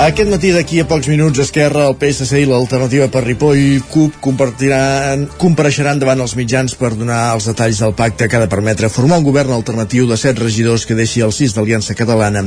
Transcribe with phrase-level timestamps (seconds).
[0.00, 5.98] Aquest matí d'aquí a pocs minuts Esquerra, el PSC i l'Alternativa per Ripoll CUP compareixeran
[6.00, 9.26] davant els mitjans per donar els detalls del pacte que ha de permetre formar un
[9.26, 12.46] govern alternatiu de set regidors que deixi el sis d'Aliança Catalana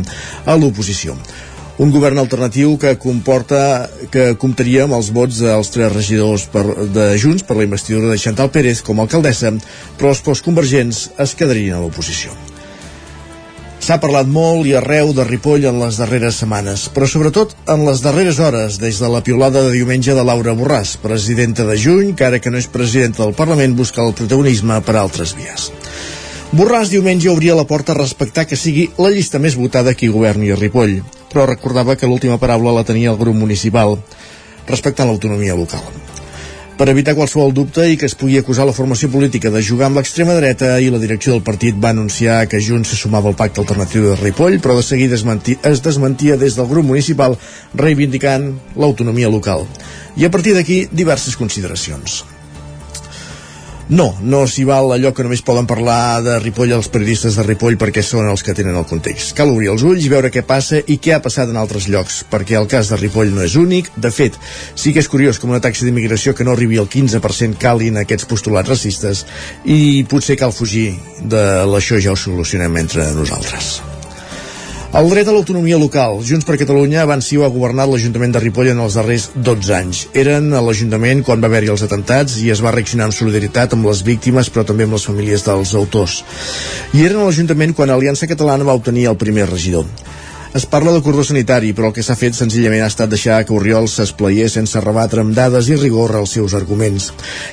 [0.49, 1.13] a l'oposició.
[1.77, 3.61] Un govern alternatiu que comporta
[4.09, 8.17] que comptaria amb els vots dels tres regidors per, de Junts per la investidura de
[8.17, 9.53] Chantal Pérez com a alcaldessa,
[10.01, 12.33] però els postconvergents es quedarien a l'oposició.
[13.83, 17.99] S'ha parlat molt i arreu de Ripoll en les darreres setmanes, però sobretot en les
[17.99, 22.23] darreres hores, des de la piulada de diumenge de Laura Borràs, presidenta de Juny, que
[22.29, 25.67] ara que no és presidenta del Parlament busca el protagonisme per altres vies.
[26.55, 30.55] Borràs diumenge obria la porta a respectar que sigui la llista més votada qui governi
[30.55, 31.01] a Ripoll,
[31.35, 33.99] però recordava que l'última paraula la tenia el grup municipal,
[34.71, 36.12] respectant l'autonomia local
[36.77, 39.99] per evitar qualsevol dubte i que es pugui acusar la formació política de jugar amb
[39.99, 43.61] l'extrema dreta i la direcció del partit va anunciar que Junts se sumava al pacte
[43.61, 45.25] alternatiu de Ripoll, però de seguida es,
[45.61, 47.37] es desmentia des del grup municipal
[47.73, 49.67] reivindicant l'autonomia local.
[50.17, 52.23] I a partir d'aquí, diverses consideracions.
[53.89, 57.75] No, no s'hi val allò que només poden parlar de Ripoll els periodistes de Ripoll
[57.81, 59.33] perquè són els que tenen el context.
[59.35, 62.21] Cal obrir els ulls i veure què passa i què ha passat en altres llocs,
[62.31, 63.91] perquè el cas de Ripoll no és únic.
[63.99, 64.39] De fet,
[64.79, 68.29] sí que és curiós com una taxa d'immigració que no arribi al 15% calin aquests
[68.29, 69.25] postulats racistes
[69.65, 73.81] i potser cal fugir de l'això ja ho solucionem entre nosaltres.
[74.93, 76.19] El dret a l'autonomia local.
[76.21, 80.01] Junts per Catalunya sí ho ha governat l'Ajuntament de Ripoll en els darrers 12 anys.
[80.13, 83.89] Eren a l'Ajuntament quan va haver-hi els atentats i es va reaccionar amb solidaritat amb
[83.89, 86.19] les víctimes però també amb les famílies dels autors.
[86.93, 89.89] I eren a l'Ajuntament quan Aliança Catalana va obtenir el primer regidor.
[90.53, 93.55] Es parla de cordó sanitari, però el que s'ha fet senzillament ha estat deixar que
[93.57, 97.07] Oriol s'esplaiés sense rebatre amb dades i rigor els seus arguments.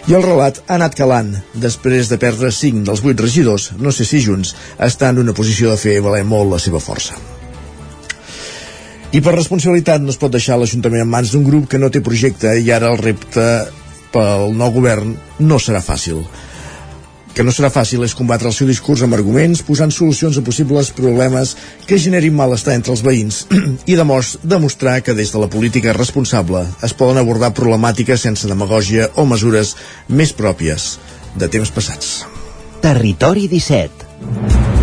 [0.04, 1.30] I el relat ha anat calant.
[1.62, 5.72] Després de perdre 5 dels 8 regidors, no sé si junts, està en una posició
[5.72, 7.16] de fer valer molt la seva força.
[9.16, 12.04] I per responsabilitat no es pot deixar l'Ajuntament en mans d'un grup que no té
[12.04, 13.48] projecte i ara el repte
[14.12, 16.20] pel nou govern no serà fàcil
[17.34, 20.90] que no serà fàcil és combatre el seu discurs amb arguments, posant solucions a possibles
[20.96, 21.54] problemes
[21.86, 23.44] que generin malestar entre els veïns
[23.90, 29.26] i demostrar que des de la política responsable es poden abordar problemàtiques sense demagògia o
[29.28, 29.76] mesures
[30.08, 30.92] més pròpies
[31.36, 32.20] de temps passats.
[32.80, 34.79] Territori 17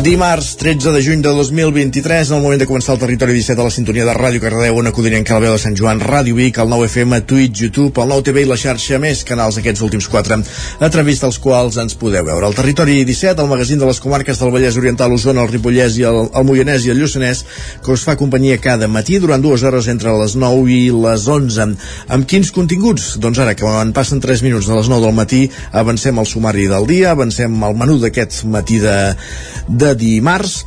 [0.00, 3.66] Dimarts 13 de juny de 2023, en el moment de començar el territori 17 a
[3.66, 6.56] la sintonia de Ràdio Cardedeu, una Codinenca que la veu de Sant Joan, Ràdio Vic,
[6.56, 10.08] el 9 FM, Twitch, YouTube, el 9 TV i la xarxa, més canals aquests últims
[10.08, 10.38] quatre,
[10.80, 12.48] a través dels quals ens podeu veure.
[12.48, 16.06] El territori 17, el magazín de les comarques del Vallès Oriental, Osona, el Ripollès i
[16.08, 17.44] el, el Moianès i el Lluçanès,
[17.84, 21.68] que us fa companyia cada matí durant dues hores entre les 9 i les 11.
[22.08, 23.18] Amb quins continguts?
[23.20, 25.44] Doncs ara, que en passen 3 minuts de les 9 del matí,
[25.76, 28.96] avancem al sumari del dia, avancem al menú d'aquest matí de,
[29.68, 30.64] de dimarts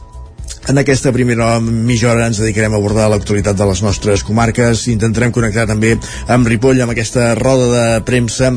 [0.67, 4.85] en aquesta primera mitja hora ens dedicarem a abordar l'actualitat de les nostres comarques.
[4.91, 5.97] Intentarem connectar també
[6.31, 8.53] amb Ripoll, amb aquesta roda de premsa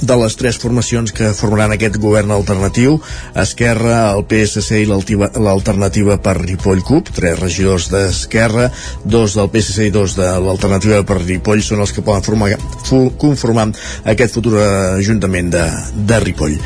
[0.00, 2.98] de les tres formacions que formaran aquest govern alternatiu,
[3.38, 8.68] Esquerra, el PSC i l'alternativa per Ripoll CUP, tres regidors d'Esquerra,
[9.04, 12.52] dos del PSC i dos de l'alternativa per Ripoll són els que poden formar,
[13.18, 13.68] conformar
[14.08, 15.66] aquest futur ajuntament de,
[16.08, 16.58] de Ripoll.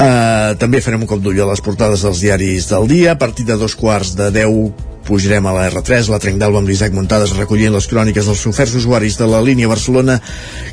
[0.00, 3.12] Uh, també farem un cop d'ull a les portades dels diaris del dia.
[3.12, 6.70] A partir de dos quarts de 10 pujarem a la R3, la Trenc d'Alba amb
[6.70, 10.20] l'Isaac Muntades recollint les cròniques dels oferts usuaris de la línia Barcelona,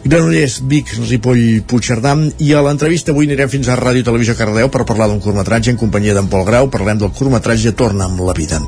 [0.06, 2.14] Granollers, Vic, Ripoll, Puigcerdà
[2.46, 5.80] i a l'entrevista avui anirem fins a Ràdio Televisió Cardeu per parlar d'un curtmetratge en
[5.82, 8.62] companyia d'en Pol Grau, parlem del curtmetratge Torna amb la vida.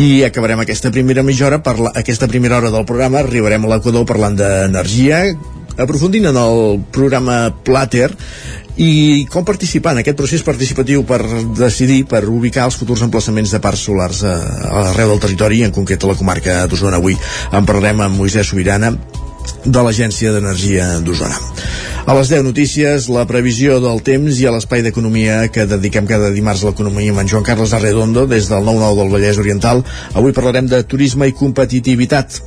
[0.00, 3.74] I acabarem aquesta primera mitja hora, per la, aquesta primera hora del programa, arribarem a
[3.74, 5.26] l'Equador parlant d'energia,
[5.78, 8.10] aprofundint en el programa Plater
[8.76, 11.20] i com participar en aquest procés participatiu per
[11.54, 14.34] decidir, per ubicar els futurs emplaçaments de parcs solars a,
[14.70, 16.98] a l'arreu del territori, en concret a la comarca d'Osona.
[16.98, 18.96] Avui en parlarem amb Moisès Sobirana,
[19.64, 21.38] de l'Agència d'Energia d'Osona.
[22.04, 26.28] A les 10 notícies, la previsió del temps i a l'espai d'economia que dediquem cada
[26.34, 29.80] dimarts a l'economia amb en Joan Carles Arredondo des del 9-9 del Vallès Oriental.
[30.12, 32.42] Avui parlarem de turisme i competitivitat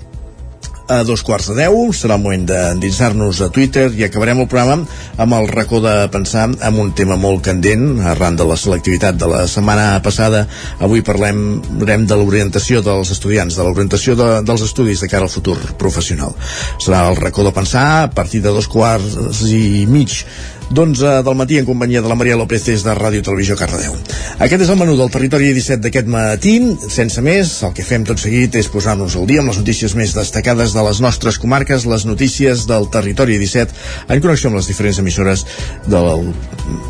[0.87, 1.77] a dos quarts de deu.
[1.95, 4.87] Serà el moment d'endinsar-nos a Twitter i acabarem el programa
[5.17, 9.29] amb el racó de pensar amb un tema molt candent arran de la selectivitat de
[9.29, 10.45] la setmana passada.
[10.79, 11.61] Avui parlem
[12.07, 16.35] de l'orientació dels estudiants, de l'orientació de, dels estudis de cara al futur professional.
[16.83, 20.23] Serà el racó de pensar a partir de dos quarts i mig
[20.69, 23.95] d'11 del matí en companyia de la Maria López des de Ràdio Televisió Cardedeu.
[24.43, 26.55] Aquest és el menú del territori 17 d'aquest matí.
[26.91, 30.15] Sense més, el que fem tot seguit és posar-nos al dia amb les notícies més
[30.17, 33.77] destacades de les nostres comarques, les notícies del territori 17,
[34.09, 35.45] en connexió amb les diferents emissores
[35.87, 36.33] del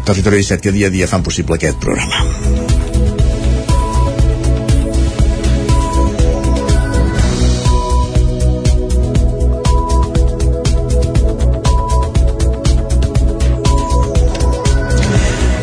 [0.06, 2.67] territori 17 que dia a dia fan possible aquest programa.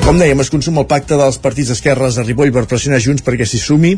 [0.05, 3.47] Com dèiem, es consuma el pacte dels partits d'esquerres a Ripoll per pressionar Junts perquè
[3.49, 3.95] s'hi sumi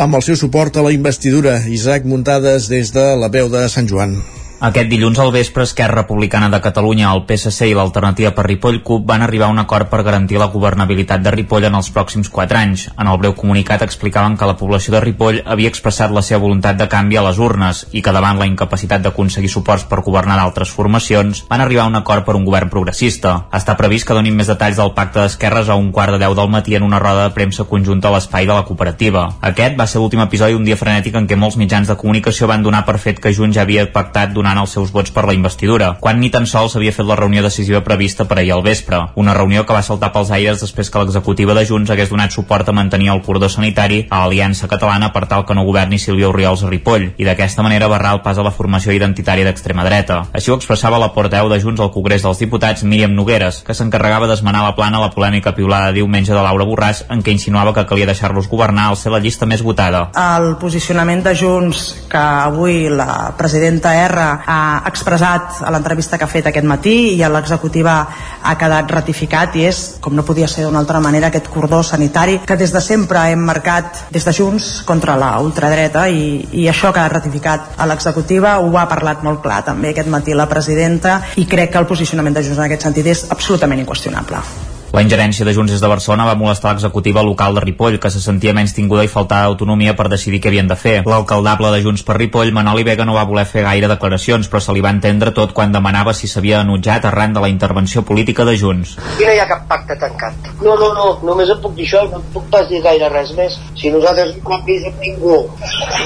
[0.00, 1.58] amb el seu suport a la investidura.
[1.68, 4.16] Isaac Muntades des de la veu de Sant Joan.
[4.64, 9.02] Aquest dilluns al vespre, Esquerra Republicana de Catalunya, el PSC i l'Alternativa per Ripoll CUP
[9.04, 12.56] van arribar a un acord per garantir la governabilitat de Ripoll en els pròxims 4
[12.56, 12.86] anys.
[12.96, 16.78] En el breu comunicat explicaven que la població de Ripoll havia expressat la seva voluntat
[16.80, 20.72] de canvi a les urnes i que davant la incapacitat d'aconseguir suports per governar d'altres
[20.72, 23.34] formacions, van arribar a un acord per un govern progressista.
[23.52, 26.48] Està previst que donin més detalls del pacte d'esquerres a un quart de 10 del
[26.56, 29.28] matí en una roda de premsa conjunta a l'espai de la cooperativa.
[29.52, 32.64] Aquest va ser l'últim episodi d'un dia frenètic en què molts mitjans de comunicació van
[32.64, 35.96] donar per fet que Junts ja havia pactat donant els seus vots per la investidura,
[36.00, 39.00] quan ni tan sols havia fet la reunió decisiva prevista per ahir al vespre.
[39.16, 42.68] Una reunió que va saltar pels aires després que l'executiva de Junts hagués donat suport
[42.68, 46.62] a mantenir el cordó sanitari a l'Aliança Catalana per tal que no governi Sílvia Oriols
[46.62, 50.20] a Ripoll i d'aquesta manera barrar el pas a la formació identitària d'extrema dreta.
[50.32, 54.28] Així ho expressava la porteu de Junts al Congrés dels Diputats, Míriam Nogueres, que s'encarregava
[54.30, 58.08] d'esmenar la plana la polèmica piulada diumenge de Laura Borràs en què insinuava que calia
[58.10, 60.06] deixar-los governar al ser la llista més votada.
[60.14, 66.30] El posicionament de Junts que avui la presidenta R ha expressat a l'entrevista que ha
[66.30, 67.94] fet aquest matí i a l'executiva
[68.42, 72.40] ha quedat ratificat i és, com no podia ser d'una altra manera, aquest cordó sanitari
[72.46, 76.90] que des de sempre hem marcat des de Junts contra la ultradreta i, i això
[76.90, 81.20] ha quedat ratificat a l'executiva, ho ha parlat molt clar també aquest matí la presidenta
[81.36, 84.73] i crec que el posicionament de Junts en aquest sentit és absolutament inqüestionable.
[84.94, 88.20] La ingerència de Junts des de Barcelona va molestar l'executiva local de Ripoll, que se
[88.22, 90.92] sentia menys tinguda i faltava autonomia per decidir què havien de fer.
[91.10, 94.70] L'alcaldable de Junts per Ripoll, Manoli Vega, no va voler fer gaire declaracions, però se
[94.76, 98.54] li va entendre tot quan demanava si s'havia enutjat arran de la intervenció política de
[98.60, 98.92] Junts.
[99.18, 100.52] I no hi ha cap pacte tancat.
[100.62, 103.58] No, no, no, només et puc dir això, no puc pas dir gaire res més.
[103.74, 105.40] Si nosaltres no hem vist amb ningú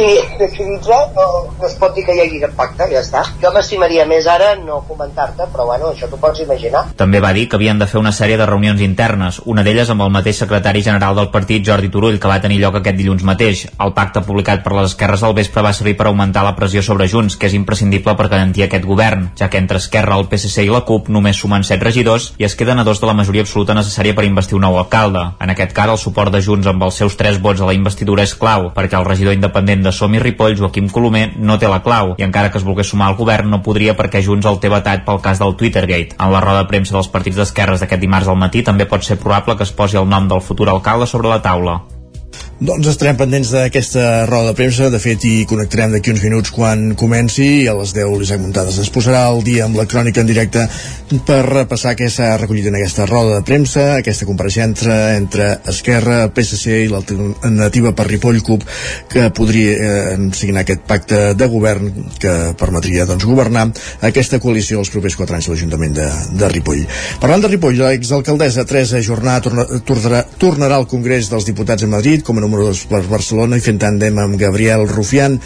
[0.00, 0.10] i
[0.40, 3.26] definitzat, no, no es pot dir que hi hagi cap pacte, ja està.
[3.44, 6.86] Jo m'estimaria més ara no comentar-te, però bueno, això t'ho pots imaginar.
[6.96, 10.02] També va dir que havien de fer una sèrie de reunions internes, una d'elles amb
[10.04, 13.64] el mateix secretari general del partit, Jordi Turull, que va tenir lloc aquest dilluns mateix.
[13.78, 17.08] El pacte publicat per les esquerres al vespre va servir per augmentar la pressió sobre
[17.08, 20.72] Junts, que és imprescindible per garantir aquest govern, ja que entre Esquerra, el PSC i
[20.72, 23.76] la CUP només sumen 7 regidors i es queden a dos de la majoria absoluta
[23.76, 25.24] necessària per investir un nou alcalde.
[25.40, 28.24] En aquest cas, el suport de Junts amb els seus 3 vots a la investidura
[28.26, 31.82] és clau, perquè el regidor independent de Som i Ripoll, Joaquim Colomer, no té la
[31.82, 34.70] clau, i encara que es volgués sumar al govern no podria perquè Junts el té
[34.72, 36.16] vetat pel cas del Twittergate.
[36.18, 39.16] En la roda de premsa dels partits d'esquerres d'aquest dimarts al matí també pot ser
[39.16, 41.78] probable que es posi el nom del futur alcalde sobre la taula.
[42.58, 44.88] Doncs estarem pendents d'aquesta roda de premsa.
[44.90, 48.80] De fet, hi connectarem d'aquí uns minuts quan comenci i a les 10 l'Isaac Muntades
[48.82, 50.64] es posarà el dia amb la crònica en directe
[51.28, 56.80] per repassar què s'ha recollit en aquesta roda de premsa, aquesta compareixença entre Esquerra, PSC
[56.80, 58.66] i l'alternativa per Ripoll CUP
[59.14, 63.68] que podria eh, signar aquest pacte de govern que permetria doncs, governar
[64.10, 66.08] aquesta coalició els propers 4 anys a l'Ajuntament de,
[66.42, 66.82] de Ripoll.
[67.22, 72.26] Parlant de Ripoll, l'exalcaldessa Teresa Jornà torna, tornarà, tornarà al Congrés dels Diputats a Madrid
[72.26, 75.36] com a número 2 per Barcelona i fent tàndem amb Gabriel Rufián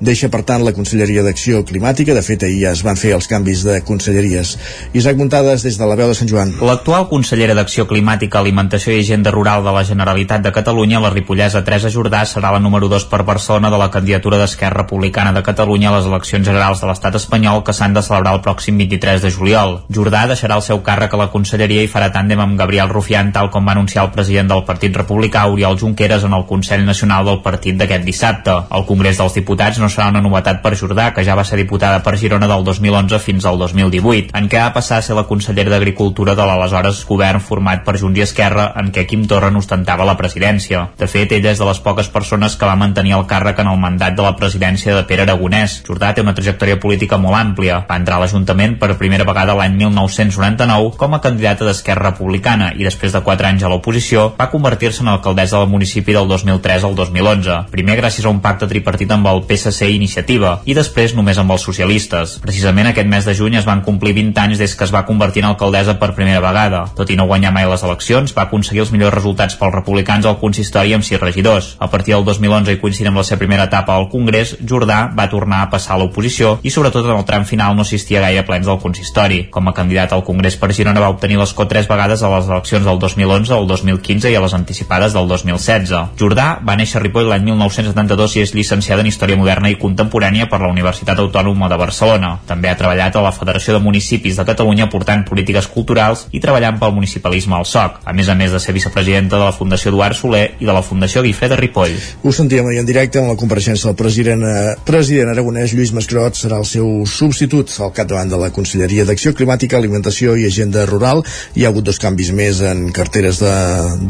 [0.00, 2.14] deixa per tant la Conselleria d'Acció Climàtica.
[2.14, 4.56] De fet ahir ja es van fer els canvis de conselleries.
[4.92, 6.54] Isaac Muntades des de la veu de Sant Joan.
[6.64, 11.64] L'actual consellera d'Acció Climàtica, Alimentació i Agenda Rural de la Generalitat de Catalunya la ripollesa
[11.64, 15.90] Teresa Jordà serà la número 2 per persona de la candidatura d'Esquerra Republicana de Catalunya
[15.90, 19.30] a les eleccions generals de l'estat espanyol que s'han de celebrar el pròxim 23 de
[19.30, 19.78] juliol.
[19.88, 23.50] Jordà deixarà el seu càrrec a la conselleria i farà tàndem amb Gabriel Rufián tal
[23.50, 27.42] com va anunciar el president del Partit Republicà Oriol Junqueras en el Consell Nacional del
[27.42, 28.56] Partit d'aquest dissabte.
[28.74, 32.00] El Congrés dels Diputats no serà una novetat per Jordà, que ja va ser diputada
[32.04, 35.72] per Girona del 2011 fins al 2018, en què va passar a ser la consellera
[35.74, 40.16] d'Agricultura de l'aleshores govern format per Junts i Esquerra, en què Quim Torra ostentava la
[40.16, 40.86] presidència.
[40.98, 43.80] De fet, ella és de les poques persones que va mantenir el càrrec en el
[43.82, 45.80] mandat de la presidència de Pere Aragonès.
[45.86, 47.82] Jordà té una trajectòria política molt àmplia.
[47.88, 52.86] Va entrar a l'Ajuntament per primera vegada l'any 1999 com a candidata d'Esquerra Republicana i
[52.88, 56.96] després de 4 anys a l'oposició va convertir-se en alcaldessa del municipi del 2003 al
[56.96, 57.60] 2011.
[57.74, 61.38] Primer gràcies a un pacte tripartit amb el PSC PSC i Iniciativa, i després només
[61.38, 62.38] amb els socialistes.
[62.42, 65.42] Precisament aquest mes de juny es van complir 20 anys des que es va convertir
[65.42, 66.84] en alcaldessa per primera vegada.
[66.96, 70.38] Tot i no guanyar mai les eleccions, va aconseguir els millors resultats pels republicans al
[70.38, 71.74] consistori amb sis regidors.
[71.78, 75.28] A partir del 2011 i coincidint amb la seva primera etapa al Congrés, Jordà va
[75.30, 78.46] tornar a passar a l'oposició i sobretot en el tram final no assistia gaire a
[78.46, 79.44] plens del consistori.
[79.50, 82.86] Com a candidat al Congrés per Girona va obtenir l'escó tres vegades a les eleccions
[82.86, 85.94] del 2011, el 2015 i a les anticipades del 2016.
[86.20, 90.48] Jordà va néixer a Ripoll l'any 1972 i és llicenciada en Història Moderna i Contemporània
[90.50, 92.34] per la Universitat Autònoma de Barcelona.
[92.48, 96.78] També ha treballat a la Federació de Municipis de Catalunya portant polítiques culturals i treballant
[96.80, 100.18] pel municipalisme al SOC, a més a més de ser vicepresidenta de la Fundació Eduard
[100.18, 101.96] Soler i de la Fundació Guifré de Ripoll.
[102.22, 106.58] Ho sentíem en directe amb la compareixença del president, eh, president aragonès Lluís Mascrot serà
[106.62, 111.24] el seu substitut al capdavant de la Conselleria d'Acció Climàtica, Alimentació i Agenda Rural.
[111.54, 113.54] Hi ha hagut dos canvis més en carteres de,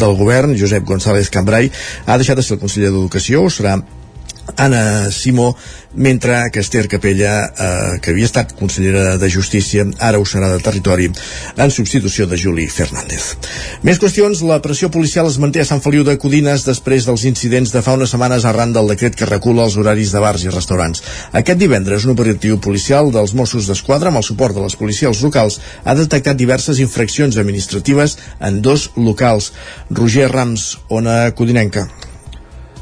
[0.01, 0.57] del govern.
[0.59, 1.71] Josep González Cambrai
[2.07, 3.79] ha deixat de ser el conseller d'Educació, serà
[4.57, 5.57] Anna Simó,
[5.95, 10.61] mentre que Esther Capella, eh, que havia estat consellera de Justícia, ara ho serà de
[10.63, 11.09] Territori,
[11.57, 13.35] en substitució de Juli Fernández.
[13.83, 17.73] Més qüestions, la pressió policial es manté a Sant Feliu de Codines després dels incidents
[17.73, 21.03] de fa unes setmanes arran del decret que recula els horaris de bars i restaurants.
[21.33, 25.61] Aquest divendres, un operatiu policial dels Mossos d'Esquadra, amb el suport de les policies locals,
[25.85, 29.53] ha detectat diverses infraccions administratives en dos locals.
[29.91, 31.89] Roger Rams, Ona Codinenca.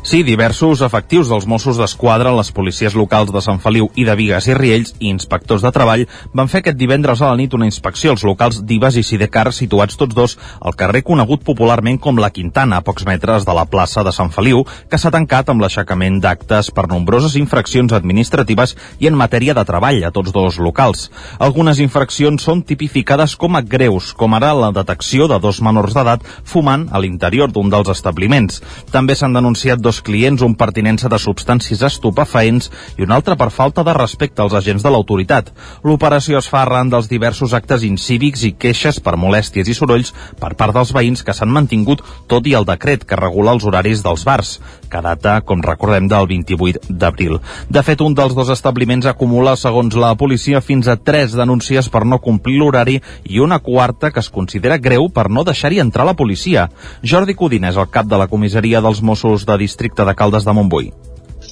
[0.03, 4.49] Sí, diversos efectius dels Mossos d'Esquadra, les policies locals de Sant Feliu i de Vigues
[4.51, 6.03] i Riells i inspectors de treball
[6.35, 9.95] van fer aquest divendres a la nit una inspecció als locals d'Ives i Sidecar situats
[10.01, 14.03] tots dos al carrer conegut popularment com la Quintana, a pocs metres de la plaça
[14.03, 19.15] de Sant Feliu, que s'ha tancat amb l'aixecament d'actes per nombroses infraccions administratives i en
[19.15, 21.13] matèria de treball a tots dos locals.
[21.39, 26.27] Algunes infraccions són tipificades com a greus, com ara la detecció de dos menors d'edat
[26.43, 28.59] fumant a l'interior d'un dels establiments.
[28.91, 33.37] També s'han denunciat dos dos clients, un per tinença de substàncies estupefaents i un altre
[33.37, 35.51] per falta de respecte als agents de l'autoritat.
[35.85, 40.55] L'operació es fa arran dels diversos actes incívics i queixes per molèsties i sorolls per
[40.57, 44.25] part dels veïns que s'han mantingut tot i el decret que regula els horaris dels
[44.25, 44.55] bars,
[44.89, 47.37] que data, com recordem, del 28 d'abril.
[47.69, 52.07] De fet, un dels dos establiments acumula, segons la policia, fins a tres denúncies per
[52.09, 52.97] no complir l'horari
[53.29, 56.71] i una quarta que es considera greu per no deixar-hi entrar la policia.
[57.05, 60.45] Jordi Codina és el cap de la comissaria dels Mossos de Districte districte de Caldes
[60.45, 60.93] de Montbui.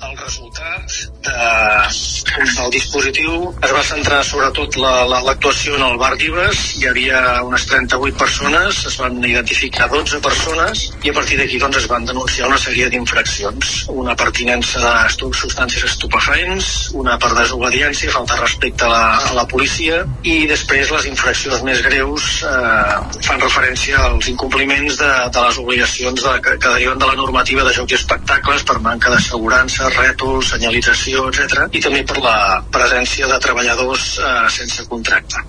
[0.07, 6.13] El resultat de, del dispositiu es va centrar sobretot l'actuació la, la, en el bar
[6.21, 6.61] d'Ibes.
[6.81, 11.81] Hi havia unes 38 persones, es van identificar 12 persones i a partir d'aquí doncs,
[11.83, 13.73] es van denunciar una sèrie d'infraccions.
[13.93, 14.95] Una pertinença de
[15.41, 21.09] substàncies estupefaents, una per desobediència, falta respecte a la, a la policia i després les
[21.11, 22.97] infraccions més greus eh,
[23.27, 27.67] fan referència als incompliments de, de les obligacions de, que, que deriven de la normativa
[27.67, 31.69] de jocs i espectacles per manca d'assegurança, rètols, senyalització, etc.
[31.73, 32.37] i també per la
[32.73, 35.43] presència de treballadors eh, sense contracte.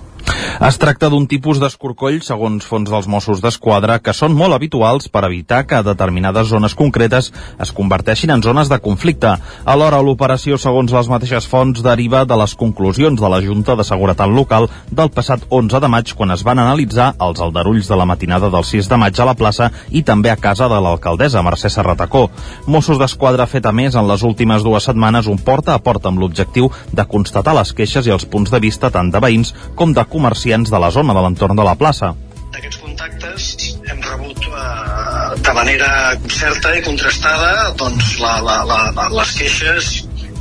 [0.62, 5.24] Es tracta d'un tipus d'escorcoll, segons fons dels Mossos d'Esquadra, que són molt habituals per
[5.26, 9.32] evitar que determinades zones concretes es converteixin en zones de conflicte.
[9.64, 14.30] Alhora, l'operació, segons les mateixes fonts, deriva de les conclusions de la Junta de Seguretat
[14.30, 18.52] Local del passat 11 de maig, quan es van analitzar els aldarulls de la matinada
[18.52, 22.28] del 6 de maig a la plaça i també a casa de l'alcaldessa Mercè Serratacó.
[22.66, 26.12] Mossos d'Esquadra ha fet a més en les últimes dues setmanes un porta a porta
[26.12, 29.90] amb l'objectiu de constatar les queixes i els punts de vista tant de veïns com
[29.90, 32.12] de comerciants de la zona de l'entorn de la plaça.
[32.52, 33.48] D'aquests contactes
[33.88, 35.90] hem rebut eh, de manera
[36.28, 39.92] certa i contrastada doncs, la, la, la, les queixes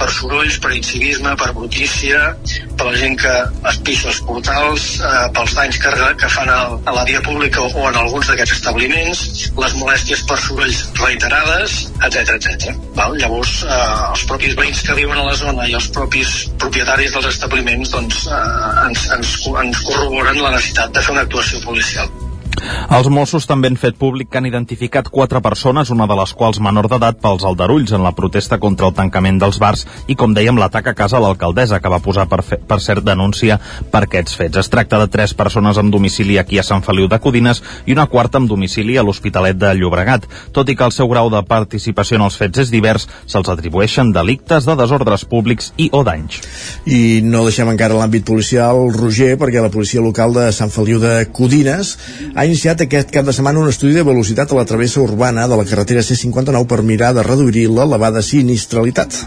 [0.01, 2.21] per sorolls, per incivisme, per brutícia,
[2.77, 3.33] per la gent que
[3.69, 5.91] es pixa els portals, eh, pels danys que,
[6.23, 9.21] que fan a, a la via pública o en alguns d'aquests establiments,
[9.61, 11.77] les molèsties per sorolls reiterades,
[12.07, 12.73] etc etc.
[12.97, 13.13] Val?
[13.21, 13.77] Llavors, eh,
[14.09, 18.25] els propis veïns que viuen a la zona i els propis propietaris dels establiments doncs,
[18.25, 18.41] eh,
[18.87, 22.09] ens, ens, ens corroboren la necessitat de fer una actuació policial.
[22.91, 26.59] Els Mossos també han fet públic que han identificat quatre persones, una de les quals
[26.63, 30.59] menor d'edat, pels aldarulls en la protesta contra el tancament dels bars i, com dèiem,
[30.59, 33.57] l'atac a casa a l'alcaldessa, que va posar per, fe, per cert denúncia
[33.91, 34.59] per aquests fets.
[34.59, 38.07] Es tracta de tres persones amb domicili aquí a Sant Feliu de Codines i una
[38.11, 40.27] quarta amb domicili a l'Hospitalet de Llobregat.
[40.51, 44.11] Tot i que el seu grau de participació en els fets és divers, se'ls atribueixen
[44.11, 46.41] delictes de desordres públics i o danys.
[46.85, 51.15] I no deixem encara l'àmbit policial, Roger, perquè la policia local de Sant Feliu de
[51.31, 51.95] Codines
[52.35, 55.57] ha iniciat aquest cap de setmana un estudi de velocitat a la travessa urbana de
[55.59, 59.19] la carretera C59 per mirar de reduir l'elevada sinistralitat.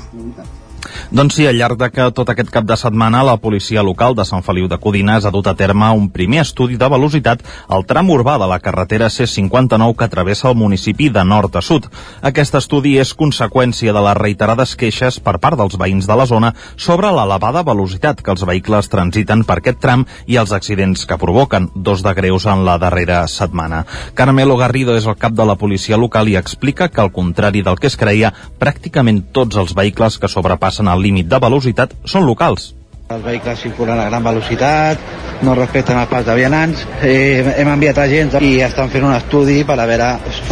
[1.11, 4.25] Doncs sí, al llarg de que tot aquest cap de setmana la policia local de
[4.29, 8.11] Sant Feliu de Codines ha dut a terme un primer estudi de velocitat al tram
[8.11, 11.89] urbà de la carretera C59 que travessa el municipi de nord a sud.
[12.23, 16.53] Aquest estudi és conseqüència de les reiterades queixes per part dels veïns de la zona
[16.77, 21.71] sobre l'elevada velocitat que els vehicles transiten per aquest tram i els accidents que provoquen,
[21.75, 23.85] dos de greus en la darrera setmana.
[24.15, 27.79] Carmelo Garrido és el cap de la policia local i explica que, al contrari del
[27.79, 32.73] que es creia, pràcticament tots els vehicles que sobrepassen el límit de velocitat són locals.
[33.13, 35.01] Els vehicles circulen a gran velocitat,
[35.45, 36.87] no respecten el pas de vianants.
[37.05, 40.07] Eh, hem enviat agents i estan fent un estudi per a veure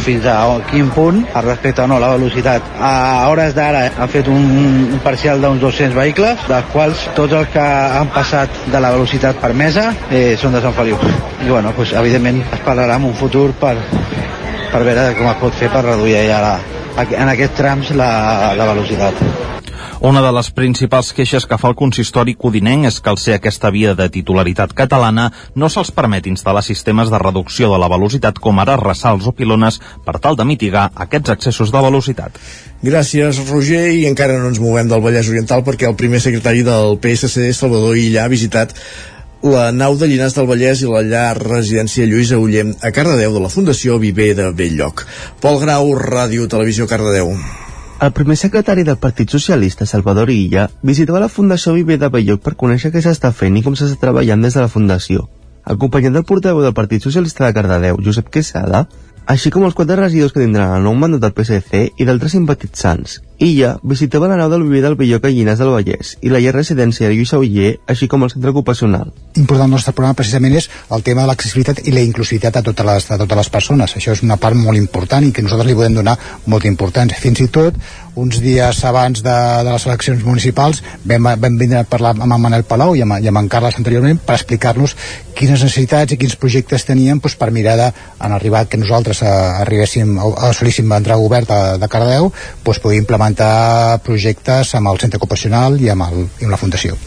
[0.04, 0.36] fins a
[0.68, 2.74] quin punt es respecta o no la velocitat.
[2.76, 4.44] A hores d'ara han fet un,
[4.92, 7.64] un parcial d'uns 200 vehicles, dels quals tots els que
[8.00, 11.00] han passat de la velocitat permesa eh, són de Sant Feliu.
[11.46, 13.78] I bueno, pues, evidentment es parlarà en un futur per,
[14.68, 16.54] per veure com es pot fer per reduir ja la,
[17.08, 18.12] en aquests trams la,
[18.60, 19.61] la velocitat.
[20.02, 23.70] Una de les principals queixes que fa el consistori codinenc és que al ser aquesta
[23.70, 28.58] via de titularitat catalana no se'ls permet instal·lar sistemes de reducció de la velocitat com
[28.58, 32.42] ara ressalts o pilones per tal de mitigar aquests excessos de velocitat.
[32.82, 36.98] Gràcies, Roger, i encara no ens movem del Vallès Oriental perquè el primer secretari del
[36.98, 38.74] PSC, Salvador Illa, ha visitat
[39.46, 43.46] la nau de Llinars del Vallès i la llar residència Lluïsa Ullem a Cardedeu de
[43.46, 45.06] la Fundació Viver de Belllloc.
[45.38, 47.36] Pol Grau, Ràdio Televisió Cardedeu.
[48.02, 52.56] El primer secretari del Partit Socialista, Salvador Illa, visitava la Fundació Viver de Belloc per
[52.58, 55.28] conèixer què s'està fent i com s'està treballant des de la Fundació.
[55.74, 58.80] Acompanyat del portaveu del Partit Socialista de Cardedeu, Josep Quesada,
[59.34, 63.20] així com els quatre regidors que tindran el nou mandat del PSC i d'altres simpatitzants.
[63.42, 67.08] Illa visitava la nau del Viver del a Llinars del Vallès i la llar residència
[67.08, 69.10] de Lluís Auller, així com el centre ocupacional.
[69.34, 72.86] Important del nostre programa precisament és el tema de l'accessibilitat i la inclusivitat a totes,
[72.86, 73.96] les, a totes les persones.
[73.98, 76.14] Això és una part molt important i que nosaltres li podem donar
[76.46, 77.18] molta importància.
[77.18, 77.74] Fins i tot,
[78.14, 82.42] uns dies abans de, de les eleccions municipals vam, vam vindre a parlar amb en
[82.46, 84.94] Manel Palau i amb, i amb en Carles anteriorment per explicar-nos
[85.34, 87.88] quines necessitats i quins projectes teníem doncs, per mirar de,
[88.20, 89.32] en arribar que nosaltres eh,
[89.64, 92.28] arribéssim, assolíssim entrar govern de, de Cardeu,
[92.62, 93.31] doncs, poder implementar
[94.04, 96.98] projectes amb el centre ocupacional i amb, el, i amb la Fundació.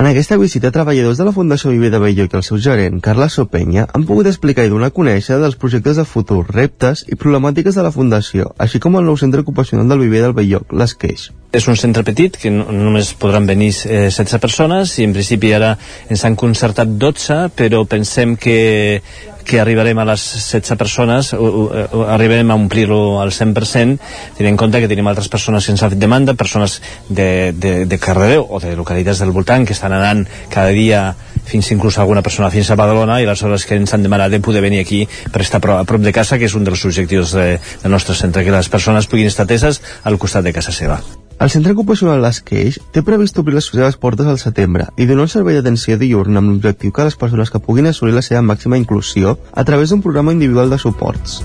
[0.00, 3.34] En aquesta visita, treballadors de la Fundació Viver de Belloc i el seu gerent, Carles
[3.36, 7.76] Sopenya, han pogut explicar i donar a conèixer dels projectes de futur, reptes i problemàtiques
[7.76, 11.26] de la Fundació, així com el nou centre ocupacional del Viver del Belloc, l'Esqueix.
[11.52, 15.52] És un centre petit que no, només podran venir eh, 16 persones i en principi
[15.52, 15.74] ara
[16.08, 19.02] ens han concertat 12 però pensem que,
[19.50, 20.22] que arribarem a les
[20.54, 21.64] 16 persones o, o,
[21.98, 23.98] o arribarem a omplir-lo al 100%
[24.38, 28.60] tenint en compte que tenim altres persones fet demanda persones de, de, de Cardedeu o
[28.62, 31.16] de localitats del voltant que estan anant cada dia
[31.50, 34.38] fins inclús alguna persona fins a Badalona i les hores que ens han demanat de
[34.44, 37.56] poder venir aquí per estar a prop de casa que és un dels objectius de,
[37.82, 41.00] del nostre centre que les persones puguin estar ateses al costat de casa seva
[41.40, 45.32] el centre ocupacional L'Esqueix té previst obrir les seves portes al setembre i donar un
[45.32, 49.38] servei d'atenció diurna amb l'objectiu que les persones que puguin assolir la seva màxima inclusió
[49.52, 51.40] a través d'un programa individual de suports.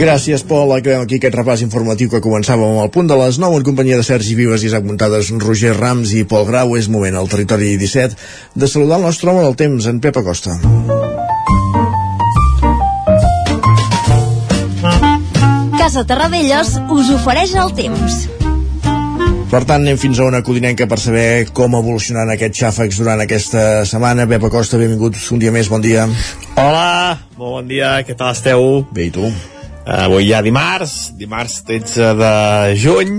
[0.00, 0.72] Gràcies, Pol.
[0.72, 4.06] Acabem aquí aquest repàs informatiu que començàvem al punt de les 9 en companyia de
[4.06, 6.72] Sergi Vives, Isaac Muntades, Roger Rams i Pol Grau.
[6.80, 8.16] És moment al territori 17
[8.56, 10.56] de saludar el nostre home del temps, en Pep Acosta.
[15.80, 18.16] Casa Terradellos us ofereix el temps.
[19.48, 23.62] Per tant, anem fins a una codinenca per saber com evolucionaran aquests xàfecs durant aquesta
[23.88, 24.26] setmana.
[24.28, 26.04] Pep Acosta, benvinguts un dia més, bon dia.
[26.60, 28.84] Hola, molt bon dia, què tal esteu?
[28.92, 29.24] Bé, i tu?
[29.88, 32.34] Avui ja dimarts, dimarts 13 de
[32.76, 33.16] juny,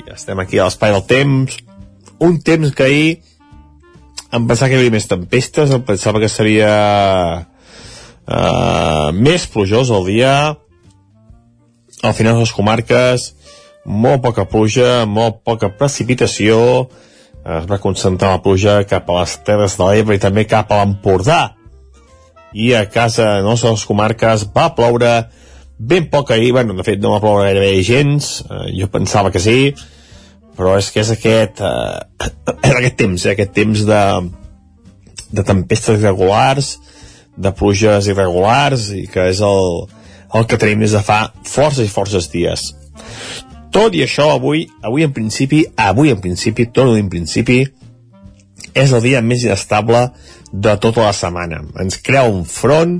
[0.00, 1.60] i estem aquí a l'espai del temps.
[2.24, 3.20] Un temps que ahir
[4.32, 6.72] em pensava que hi havia més tempestes, em pensava que seria
[8.24, 10.34] uh, més plujós el dia.
[12.02, 13.28] Al final de les comarques,
[13.86, 16.88] molt poca pluja, molt poca precipitació,
[17.42, 20.80] es va concentrar la pluja cap a les Terres de l'Ebre i també cap a
[20.80, 21.54] l'Empordà.
[22.52, 25.12] I a casa de les comarques va ploure
[25.78, 29.40] ben poc ahir, bueno, de fet no va ploure gairebé gens, eh, jo pensava que
[29.42, 29.72] sí,
[30.58, 32.26] però és que és aquest, eh,
[32.68, 34.04] és aquest temps, eh, aquest temps de,
[35.32, 36.76] de tempestes irregulars,
[37.38, 39.86] de pluges irregulars, i que és el,
[40.34, 42.70] el que tenim des de fa forces i forces dies.
[43.72, 47.62] Tot i això, avui, avui en principi, avui en principi, tot en principi,
[48.74, 50.06] és el dia més inestable
[50.52, 51.62] de tota la setmana.
[51.80, 52.98] Ens crea un front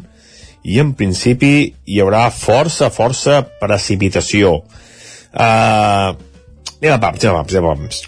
[0.64, 1.52] i en principi
[1.84, 4.58] hi haurà força, força precipitació.
[5.32, 6.12] Uh,
[6.80, 8.02] anem a pams, anem a pams, anem a pams.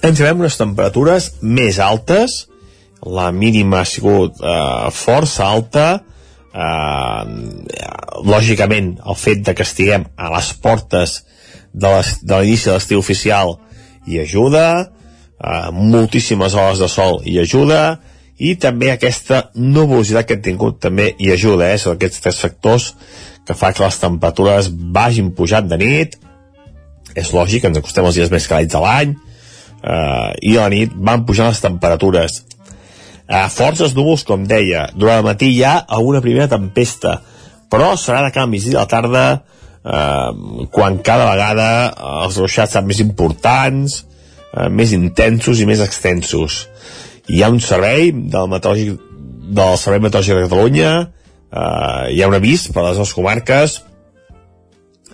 [0.00, 2.46] Ens trobem unes temperatures més altes,
[3.04, 6.00] la mínima ha sigut uh, força alta,
[6.54, 7.24] uh,
[8.26, 11.20] lògicament el fet de que estiguem a les portes
[11.72, 11.90] de
[12.40, 13.58] l'inici de l'estiu oficial
[14.06, 14.90] hi ajuda,
[15.44, 18.00] eh, moltíssimes hores de sol hi ajuda,
[18.40, 21.78] i també aquesta nubositat que hem tingut també hi ajuda, eh?
[21.78, 22.94] Són aquests tres factors
[23.46, 26.16] que fa que les temperatures vagin pujant de nit,
[27.14, 29.14] és lògic, ens acostem als dies més càlids de l'any,
[29.82, 32.44] eh, i a la nit van pujant les temperatures.
[33.30, 37.20] Eh, forces núvols, com deia, durant el matí hi ha alguna primera tempesta,
[37.70, 41.68] però serà de canvis i de la tarda eh, quan cada vegada
[42.24, 44.00] els ruixats seran més importants,
[44.50, 46.64] eh, més intensos i més extensos.
[47.30, 48.98] Hi ha un servei del, meteorògic,
[49.54, 50.92] del Servei Meteorològic de Catalunya,
[51.54, 53.80] eh, hi ha un avís per a les dues comarques,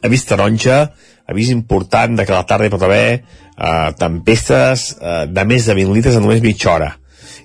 [0.01, 0.87] avís taronja,
[1.29, 5.69] avís important de que a la tarda hi pot haver eh, tempestes eh, de més
[5.69, 6.95] de 20 litres en només mitja hora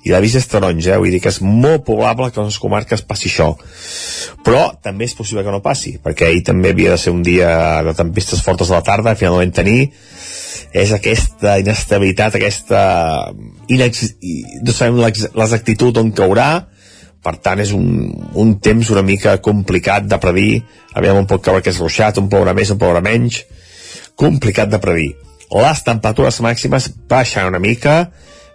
[0.03, 0.99] i l'avís és taronja, eh?
[1.01, 3.51] vull dir que és molt probable que a les comarques passi això.
[4.41, 7.51] Però també és possible que no passi perquè ahir també havia de ser un dia
[7.85, 9.91] de tempestes fortes a la tarda, finalment tenir.
[10.73, 12.81] És aquesta inestabilitat aquesta
[13.67, 14.05] inex...
[14.63, 16.49] no sabem l'ex- l'exactitud on caurà.
[17.21, 18.07] Per tant és un,
[18.39, 20.63] un temps una mica complicat de predir.
[20.97, 23.43] Aviam on pot caure aquest ruixat, on plourà més, on plourà menys.
[24.17, 25.11] Complicat de predir.
[25.51, 28.07] Les temperatures màximes baixen una mica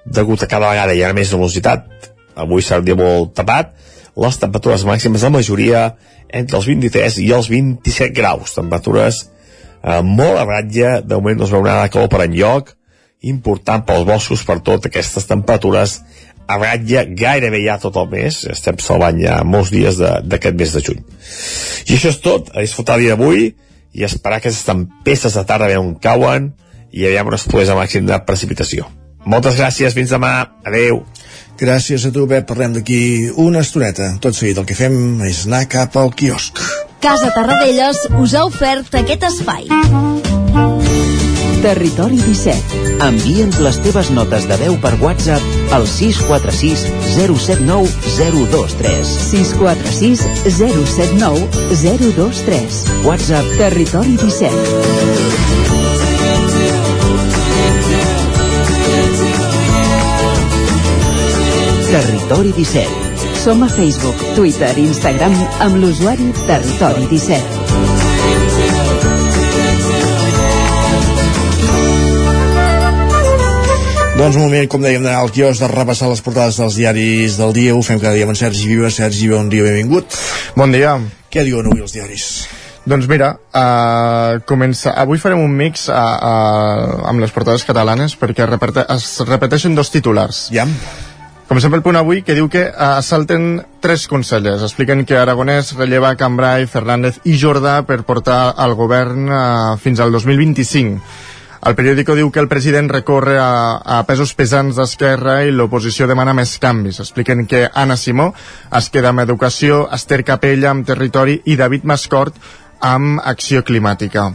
[0.07, 1.87] degut a cada vegada hi ha més velocitat
[2.37, 3.73] avui serà un dia molt tapat.
[4.16, 5.81] Les temperatures màximes la majoria
[6.29, 8.55] entre els 23 i els 27 graus.
[8.57, 9.23] Temperatures
[9.83, 11.01] eh, molt a ratlla.
[11.01, 12.75] De moment no es veurà nada calor per enlloc.
[13.27, 15.99] Important pels boscos per tot aquestes temperatures
[16.47, 17.07] a ratlla.
[17.09, 18.42] Gairebé ja tot el mes.
[18.53, 21.01] Estem salvant ja molts dies de- d'aquest mes de juny.
[21.88, 22.53] I això és tot.
[22.55, 23.55] A disfrutar el dia d'avui
[23.97, 26.53] i esperar que aquestes tempestes de tarda veure on cauen
[26.92, 28.85] i aviam on es pogués a màxim de precipitació
[29.27, 31.05] moltes gràcies, fins demà, adeu
[31.57, 32.45] Gràcies a tu, Pep.
[32.49, 34.11] Parlem d'aquí una estoneta.
[34.21, 36.61] Tot seguit el que fem és anar cap al quiosc.
[37.01, 39.65] Casa Tarradellas us ha ofert aquest espai.
[41.65, 42.83] Territori 17.
[43.07, 46.85] Envia'ns les teves notes de veu per WhatsApp al 646
[47.17, 47.89] 079
[48.21, 49.17] 023.
[49.33, 50.29] 646
[50.61, 52.81] 079 023.
[53.09, 55.46] WhatsApp Territori 17.
[61.97, 63.41] Territori 17.
[63.41, 65.33] Som a Facebook, Twitter i Instagram
[65.65, 67.41] amb l'usuari Territori 17.
[74.19, 77.57] Doncs un moment, com dèiem, d'anar al quios de repassar les portades dels diaris del
[77.57, 77.73] dia.
[77.73, 78.93] Ho fem cada dia amb en Sergi Viva.
[78.93, 80.21] Sergi, bon dia, benvingut.
[80.53, 80.99] Bon dia.
[81.33, 82.29] Què diuen avui els diaris?
[82.85, 84.93] Doncs mira, uh, comença...
[85.01, 88.85] avui farem un mix uh, uh, amb les portades catalanes perquè repete...
[88.93, 90.53] es repeteixen dos titulars.
[90.53, 90.69] Ja.
[91.47, 94.65] Comencem pel punt avui que diu que uh, salten tres consellers.
[94.67, 100.11] Expliquen que Aragonès relleva Cambrai, Fernández i Jordà per portar al govern uh, fins al
[100.11, 100.99] 2025.
[101.67, 106.35] El periòdico diu que el president recorre a, a pesos pesants d'Esquerra i l'oposició demana
[106.35, 106.99] més canvis.
[107.03, 108.33] Expliquen que Anna Simó
[108.75, 112.43] es queda amb educació, Esther Capella amb territori i David Mascort
[112.83, 114.33] amb acció climàtica.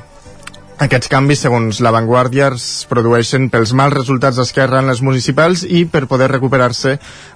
[0.81, 6.07] Aquests canvis, segons l'avantguàrdia, es produeixen pels mals resultats d'Esquerra en les municipals i per
[6.09, 6.95] poder recuperar-se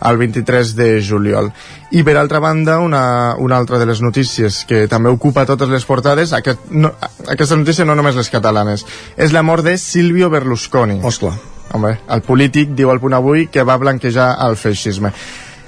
[0.10, 1.52] el 23 de juliol.
[1.94, 5.86] I per altra banda, una, una altra de les notícies que també ocupa totes les
[5.86, 6.96] portades, aquest, no,
[7.30, 11.04] aquesta notícia no només les catalanes, és la mort de Silvio Berlusconi.
[11.06, 11.38] Osclar.
[11.76, 15.14] Home, el polític diu al punt avui que va blanquejar el feixisme.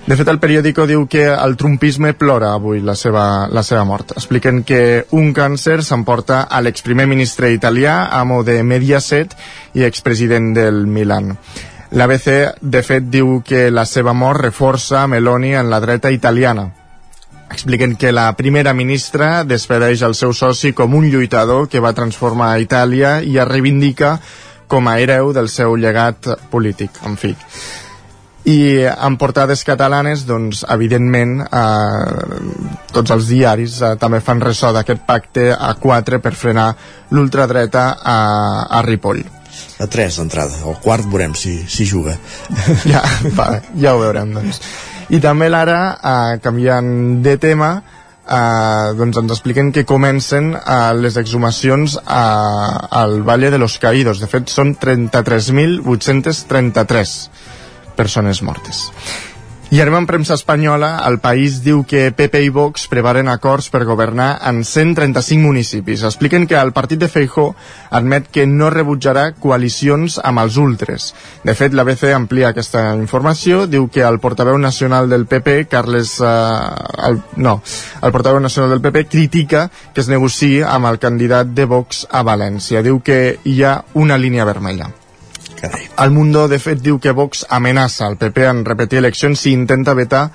[0.07, 4.13] De fet, el periòdico diu que el trumpisme plora avui la seva, la seva mort.
[4.15, 9.33] Expliquen que un càncer s'emporta a l'exprimer ministre italià, amo de Mediaset
[9.75, 11.33] i expresident del Milan.
[11.91, 12.29] L'ABC,
[12.61, 16.69] de fet, diu que la seva mort reforça Meloni en la dreta italiana.
[17.51, 22.53] Expliquen que la primera ministra despedeix el seu soci com un lluitador que va transformar
[22.63, 24.13] Itàlia i es reivindica
[24.71, 27.35] com a hereu del seu llegat polític, en fi
[28.47, 32.37] i en portades catalanes doncs evidentment eh,
[32.95, 36.75] tots els diaris eh, també fan ressò d'aquest pacte a 4 per frenar
[37.11, 38.17] l'ultradreta a,
[38.71, 39.23] a Ripoll
[39.81, 40.53] A 3 d'entrada.
[40.69, 42.17] Al quart veurem si, si juga.
[42.93, 43.01] ja,
[43.37, 44.61] va, ja ho veurem doncs.
[45.09, 51.15] i també l'ara eh, canviant de tema eh, doncs ens expliquen que comencen eh, les
[51.19, 52.23] exhumacions a,
[53.03, 57.56] al Valle de los Caídos de fet són 33.833
[57.97, 58.85] persones mortes.
[59.67, 64.37] I arribant premsa espanyola, el país diu que PP i Vox preparen acords per governar
[64.47, 66.05] en 135 municipis.
[66.07, 67.49] Expliquen que el partit de Feijó
[67.91, 71.09] admet que no rebutjarà coalicions amb els ultres.
[71.43, 76.13] De fet, l'ABC amplia aquesta informació, diu que el portaveu nacional del PP, Carles...
[76.23, 77.57] Eh, el, no,
[77.99, 82.23] el portaveu nacional del PP critica que es negociï amb el candidat de Vox a
[82.23, 82.85] València.
[82.87, 84.87] Diu que hi ha una línia vermella.
[85.57, 85.89] Carai.
[86.03, 89.97] El Mundo, de fet, diu que Vox amenaça el PP en repetir eleccions si intenta
[89.97, 90.27] vetar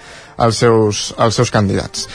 [0.42, 2.08] els seus, els seus candidats.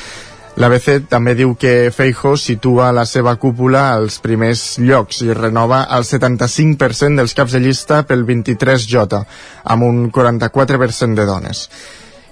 [0.57, 6.07] L'ABC també diu que Feijo situa la seva cúpula als primers llocs i renova el
[6.07, 9.21] 75% dels caps de llista pel 23J,
[9.69, 11.67] amb un 44% de dones.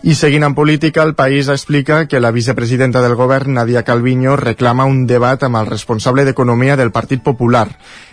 [0.06, 4.86] I seguint en política, el país explica que la vicepresidenta del govern, Nadia Calviño, reclama
[4.86, 7.72] un debat amb el responsable d'Economia del Partit Popular.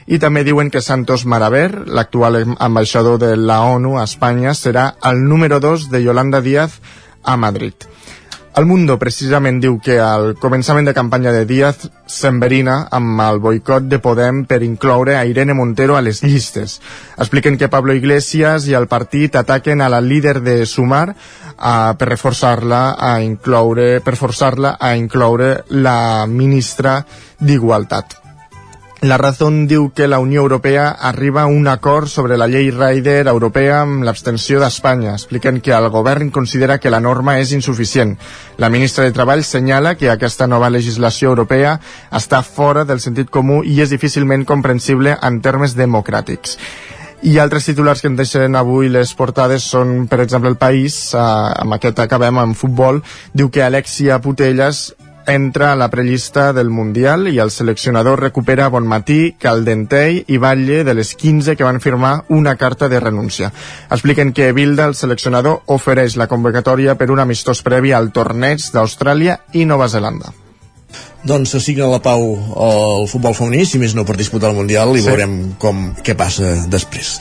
[0.08, 5.20] I també diuen que Santos Maraver, l'actual ambaixador de la ONU a Espanya, serà el
[5.28, 6.80] número 2 de Yolanda Díaz
[7.22, 7.76] a Madrid.
[8.52, 13.86] El Mundo precisament diu que al començament de campanya de Díaz s'enverina amb el boicot
[13.88, 16.76] de Podem per incloure a Irene Montero a les llistes.
[17.16, 22.12] Expliquen que Pablo Iglesias i el partit ataquen a la líder de Sumar uh, per
[22.12, 26.98] reforçar-la a incloure per forçar-la a incloure la ministra
[27.40, 28.21] d'Igualtat.
[29.02, 33.26] La Razón diu que la Unió Europea arriba a un acord sobre la llei Rider
[33.26, 35.16] europea amb l'abstenció d'Espanya.
[35.18, 38.14] Expliquen que el govern considera que la norma és insuficient.
[38.62, 41.80] La ministra de Treball senyala que aquesta nova legislació europea
[42.14, 46.54] està fora del sentit comú i és difícilment comprensible en termes democràtics.
[47.26, 51.18] I altres titulars que em deixen avui les portades són, per exemple, El País, eh,
[51.18, 53.02] amb aquest acabem amb futbol,
[53.34, 54.92] diu que Alexia Putellas
[55.26, 60.94] entra a la prellista del Mundial i el seleccionador recupera Bonmatí, Caldentei i Batlle de
[60.94, 63.52] les 15 que van firmar una carta de renúncia.
[63.90, 69.42] Expliquen que Bilda, el seleccionador, ofereix la convocatòria per un amistós previ al torneig d'Austràlia
[69.52, 70.41] i Nova Zelanda
[71.24, 72.22] doncs s'assigna la pau
[72.58, 75.06] al futbol femení, si més no per disputar el Mundial, i Sí.
[75.06, 77.12] veurem com, què passa després.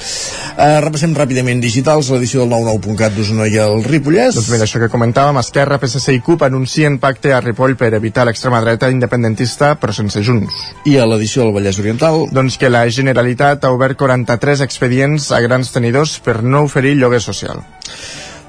[0.57, 4.35] Uh, repassem ràpidament digitals, l'edició del 99.cat d'Osona i el Ripollès.
[4.35, 8.25] Doncs mira, això que comentàvem, Esquerra, PSC i CUP anuncien pacte a Ripoll per evitar
[8.25, 10.53] l'extrema dreta independentista, però sense Junts.
[10.85, 12.25] I a l'edició del Vallès Oriental?
[12.31, 17.21] Doncs que la Generalitat ha obert 43 expedients a grans tenidors per no oferir lloguer
[17.21, 17.61] social.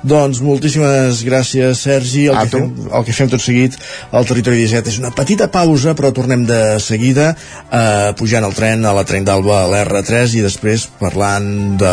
[0.03, 2.25] Doncs moltíssimes gràcies, Sergi.
[2.27, 2.59] El, A que tu.
[2.59, 3.77] fem, el que fem tot seguit
[4.11, 8.83] al Territori 17 és una petita pausa, però tornem de seguida eh, pujant el tren
[8.85, 11.47] a la Tren d'Alba a l'R3 i després parlant
[11.79, 11.93] de,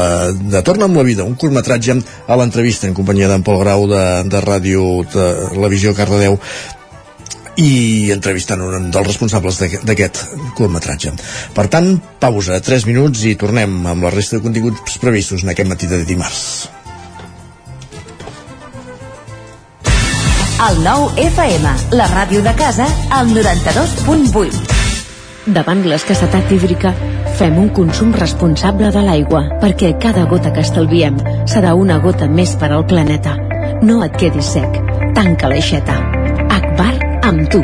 [0.55, 4.01] de Torna amb la vida, un curtmetratge a l'entrevista en companyia d'en Pol Grau de,
[4.25, 5.29] de Ràdio de
[5.61, 6.39] la Visió Cardedeu
[7.59, 10.21] i entrevistant un dels responsables d'aquest- d'aquest
[10.57, 11.11] curtmetratge.
[11.53, 15.69] Per tant, pausa, 3 minuts i tornem amb la resta de continguts previstos en aquest
[15.69, 16.69] matí de dimarts.
[20.59, 22.83] El nou FM, la ràdio de casa,
[23.15, 24.57] al 92.8.
[25.55, 26.91] Davant l'escassetat hídrica,
[27.39, 31.15] fem un consum responsable de l'aigua, perquè cada gota que estalviem
[31.47, 33.37] serà una gota més per al planeta.
[33.87, 34.83] No et quedis sec.
[35.15, 35.95] Tanca l'aixeta.
[36.59, 36.91] Akbar
[37.23, 37.63] amb tu.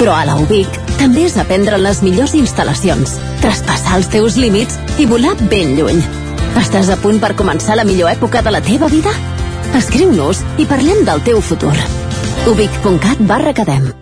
[0.00, 4.80] Però a la UBIC també és aprendre en les millors instal·lacions, traspassar els teus límits
[4.96, 6.00] i volar ben lluny.
[6.56, 9.12] Estàs a punt per començar la millor època de la teva vida?
[9.76, 11.76] Escriu-nos i parlem del teu futur.
[12.48, 13.92] ubic.cat barra cadem.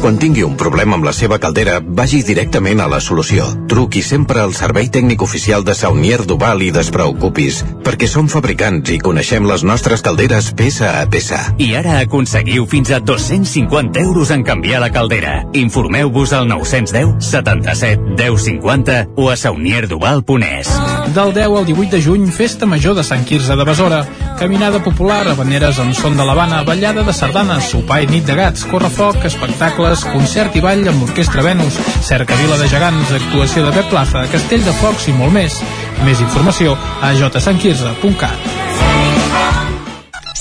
[0.00, 3.46] Quan tingui un problema amb la seva caldera, vagi directament a la solució.
[3.70, 9.00] Truqui sempre al servei tècnic oficial de Saunier Duval i despreocupis, perquè som fabricants i
[9.02, 11.40] coneixem les nostres calderes peça a peça.
[11.58, 15.40] I ara aconseguiu fins a 250 euros en canviar la caldera.
[15.58, 20.70] Informeu-vos al 910 77 10 50 o a saunierduval.es.
[21.16, 24.04] Del 10 al 18 de juny, Festa Major de Sant Quirze de Besora.
[24.38, 28.66] Caminada popular, habaneres en son de l'Havana, ballada de sardanes, sopar i nit de gats,
[28.68, 29.24] correfoc,
[29.76, 34.64] espectacles, concert i ball amb l'Orquestra Venus, cercavila de gegants, actuació de Pep Plaza, castell
[34.64, 35.60] de focs i molt més.
[36.04, 38.65] Més informació a jsantquirze.cat.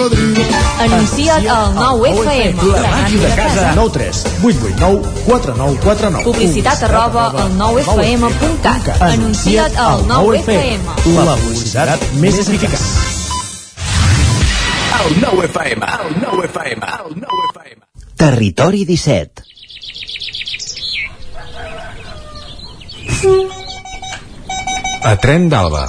[0.00, 2.62] Anuncia't al 9FM.
[2.72, 3.72] La màquina de casa.
[3.76, 6.24] 9 3 8 8 9 4 9 4 9.
[6.24, 9.02] Publicitat arroba al 9FM.cat.
[9.02, 10.80] Anuncia't al 9FM.
[11.20, 12.80] La publicitat més eficaç.
[15.00, 17.80] El 9 FM, el 9 FM, el 9 FM.
[18.16, 19.44] Territori 17.
[25.02, 25.88] A Tren d'Alba.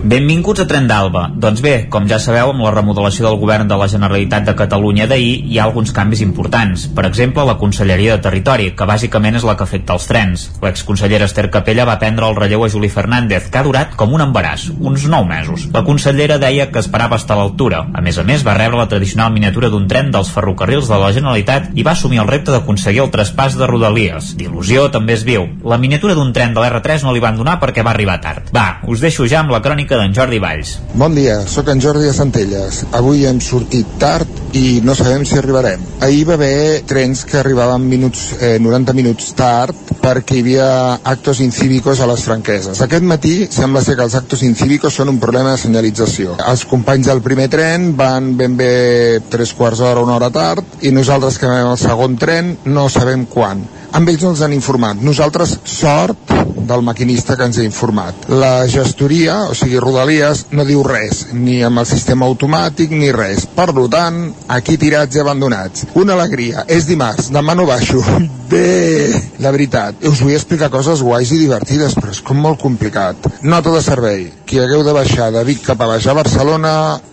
[0.00, 1.26] Benvinguts a Tren d'Alba.
[1.36, 5.04] Doncs bé, com ja sabeu, amb la remodelació del govern de la Generalitat de Catalunya
[5.10, 6.86] d'ahir hi ha alguns canvis importants.
[6.96, 10.46] Per exemple, la Conselleria de Territori, que bàsicament és la que afecta els trens.
[10.62, 14.24] L'exconsellera Esther Capella va prendre el relleu a Juli Fernández, que ha durat com un
[14.24, 15.66] embaràs, uns 9 mesos.
[15.74, 17.84] La consellera deia que esperava estar a l'altura.
[17.92, 21.12] A més a més, va rebre la tradicional miniatura d'un tren dels ferrocarrils de la
[21.12, 24.32] Generalitat i va assumir el repte d'aconseguir el traspàs de Rodalies.
[24.40, 25.44] D'il·lusió també es viu.
[25.60, 28.48] La miniatura d'un tren de l'R3 no li van donar perquè va arribar tard.
[28.56, 29.60] Va, us deixo ja amb la
[29.90, 30.76] crònica d'en Jordi Valls.
[30.94, 32.84] Bon dia, sóc en Jordi de Centelles.
[32.94, 35.82] Avui hem sortit tard i no sabem si arribarem.
[36.00, 40.68] Ahir va haver trens que arribaven minuts, eh, 90 minuts tard perquè hi havia
[41.04, 42.80] actos incívicos a les franqueses.
[42.80, 46.38] Aquest matí sembla ser que els actos incívicos són un problema de senyalització.
[46.46, 50.90] Els companys del primer tren van ben bé tres quarts d'hora, una hora tard i
[50.90, 53.62] nosaltres que anem al segon tren no sabem quan.
[53.92, 55.00] Amb ells no ens han informat.
[55.02, 56.30] Nosaltres, sort
[56.70, 58.28] del maquinista que ens ha informat.
[58.30, 63.48] La gestoria, o sigui, Rodalies, no diu res, ni amb el sistema automàtic ni res.
[63.56, 65.86] Per tant, aquí tirats i abandonats.
[66.00, 66.64] Una alegria.
[66.68, 68.02] És dimarts, demà no baixo.
[68.50, 69.06] Bé,
[69.38, 73.30] la veritat, us vull explicar coses guais i divertides, però és com molt complicat.
[73.46, 74.24] Nota de servei.
[74.50, 76.70] Qui hagueu de baixar de Vic cap a baix a Barcelona,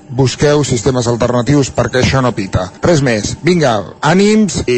[0.10, 2.64] busqueu sistemes alternatius perquè això no pita.
[2.82, 3.36] Res més.
[3.46, 4.78] Vinga, ànims i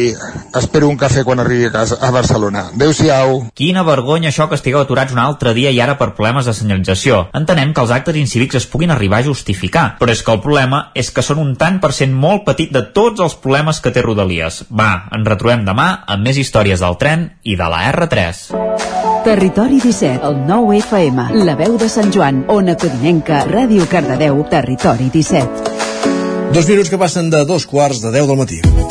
[0.60, 2.66] espero un cafè quan arribi a casa a Barcelona.
[2.74, 3.46] Adéu-siau.
[3.56, 7.22] Quina vergonya això que estigueu aturats un altre dia i ara per problemes de senyalització.
[7.32, 10.90] Entenem que els actes incívics es puguin arribar a justificar, però és que el problema
[10.92, 14.04] és que són un tant per cent molt petit de tots els problemes que té
[14.04, 14.66] Rodalies.
[14.68, 19.00] Va, ens retrobem demà amb més històries del tren i de la R3.
[19.20, 25.06] Territori 17, el 9 FM, la veu de Sant Joan, Ona Codinenca, Ràdio Cardedeu, Territori
[25.14, 26.50] 17.
[26.50, 28.89] Dos minuts que passen de dos quarts de 10 del matí.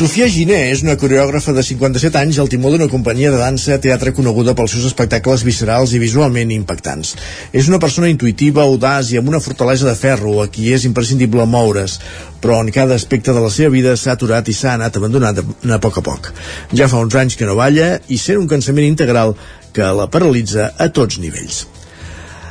[0.00, 4.14] Sofia Giné és una coreògrafa de 57 anys al timó d'una companyia de dansa teatre
[4.16, 7.10] coneguda pels seus espectacles viscerals i visualment impactants.
[7.52, 11.44] És una persona intuïtiva, audaç i amb una fortalesa de ferro a qui és imprescindible
[11.44, 11.98] moure's,
[12.40, 15.80] però en cada aspecte de la seva vida s'ha aturat i s'ha anat abandonant a
[15.84, 16.30] poc a poc.
[16.72, 19.36] Ja fa uns anys que no balla i sent un cansament integral
[19.76, 21.66] que la paralitza a tots nivells.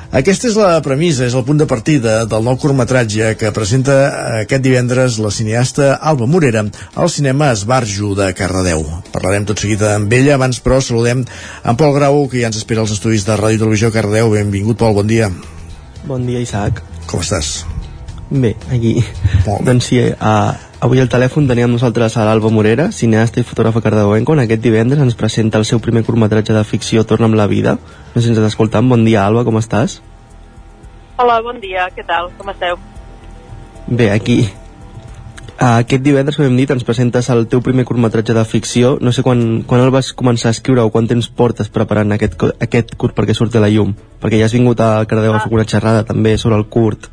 [0.09, 3.97] Aquesta és la premissa, és el punt de partida del nou curtmetratge que presenta
[4.39, 6.63] aquest divendres la cineasta Alba Morera
[6.97, 8.81] al cinema Esbarjo de Cardedeu.
[9.13, 12.81] Parlarem tot seguit amb ella, abans però saludem en Pol Grau, que ja ens espera
[12.81, 14.33] als estudis de Ràdio i Televisió Cardedeu.
[14.33, 15.29] Benvingut, Pol, bon dia.
[16.09, 16.81] Bon dia, Isaac.
[17.05, 17.59] Com estàs?
[18.33, 18.95] Bé, aquí.
[19.45, 24.31] Doncs sí, uh, avui al telèfon teníem nosaltres a l'Alba Morera, cineasta i fotògrafa cardeuenca,
[24.31, 27.75] on aquest divendres ens presenta el seu primer curtmetratge de ficció Torna'm la vida.
[28.13, 28.87] No sé si ens escoltant.
[28.87, 29.99] Bon dia, Alba, com estàs?
[31.19, 32.31] Hola, bon dia, què tal?
[32.39, 32.79] Com esteu?
[33.87, 34.39] Bé, aquí.
[35.59, 38.93] Uh, aquest divendres, com hem dit, ens presentes el teu primer curtmetratge de ficció.
[39.03, 42.39] No sé quan, quan el vas començar a escriure o quan temps portes preparant aquest,
[42.63, 43.91] aquest curt perquè surti a la llum.
[44.23, 45.41] Perquè ja has vingut a Cardeu ah.
[45.41, 47.11] a fer una xerrada també sobre el curt.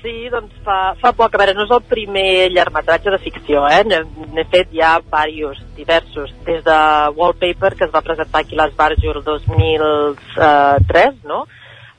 [0.00, 1.34] Sí, doncs fa, fa poc.
[1.34, 3.82] A veure, no és el primer llargmetratge de ficció, eh?
[3.84, 6.32] N'he fet ja diversos, diversos.
[6.46, 6.80] Des de
[7.16, 11.44] Wallpaper, que es va presentar aquí a l'Esbarjo el 2003, no?,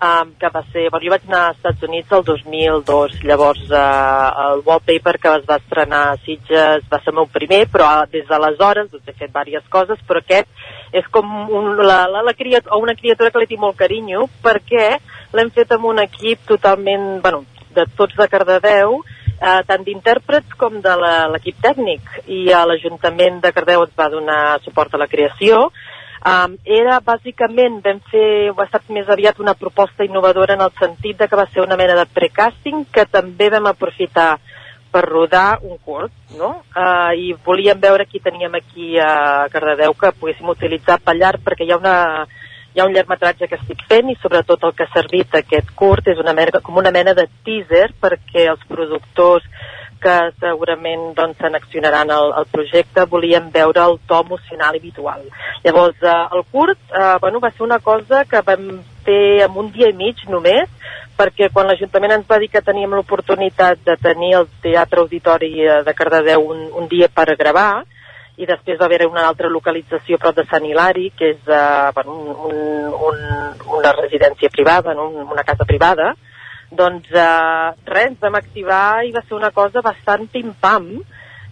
[0.02, 0.90] um, que va ser...
[0.90, 5.48] Bueno, jo vaig anar als Estats Units el 2002, llavors uh, el Wallpaper que es
[5.50, 9.14] va estrenar a Sitges va ser el meu primer, però uh, des d'aleshores doncs, he
[9.14, 10.50] fet diverses coses, però aquest
[10.98, 14.98] és com un, la, la, la criatura, una criatura que li tinc molt carinyo perquè
[15.38, 18.99] l'hem fet amb un equip totalment, bueno, de tots de Cardedeu,
[19.38, 20.97] eh, tant d'intèrprets com de
[21.34, 25.67] l'equip tècnic i a l'Ajuntament de Cardeu ens va donar suport a la creació
[26.22, 31.17] Um, era bàsicament, vam fer, ha estat més aviat una proposta innovadora en el sentit
[31.17, 34.36] de que va ser una mena de precasting que també vam aprofitar
[34.93, 36.51] per rodar un curt, no?
[36.76, 41.65] Uh, I volíem veure qui teníem aquí a Cardedeu que poguéssim utilitzar per llarg perquè
[41.65, 41.97] hi ha una,
[42.74, 46.07] hi ha un llargmetratge que estic fent i sobretot el que ha servit aquest curt
[46.07, 49.47] és una mena, com una mena de teaser perquè els productors
[50.01, 55.28] que segurament doncs, seleccionaran el, el projecte volien veure el to emocional habitual.
[55.63, 59.69] Llavors, eh, el curt eh, bueno, va ser una cosa que vam fer en un
[59.76, 60.69] dia i mig només,
[61.17, 65.82] perquè quan l'Ajuntament ens va dir que teníem l'oportunitat de tenir el Teatre Auditori eh,
[65.86, 67.84] de Cardedeu un, un dia per gravar,
[68.38, 72.15] i després va haver una altra localització prop de Sant Hilari, que és eh, bueno,
[72.15, 73.23] un, un, un,
[73.79, 75.09] una residència privada, no?
[75.09, 76.13] Un- una casa privada,
[76.71, 80.93] doncs eh, res, vam activar i va ser una cosa bastant pim-pam,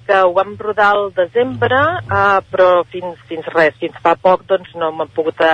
[0.10, 4.72] que ho vam rodar al desembre, eh, però fins, fins res, fins fa poc doncs
[4.82, 5.50] no m'he pogut eh,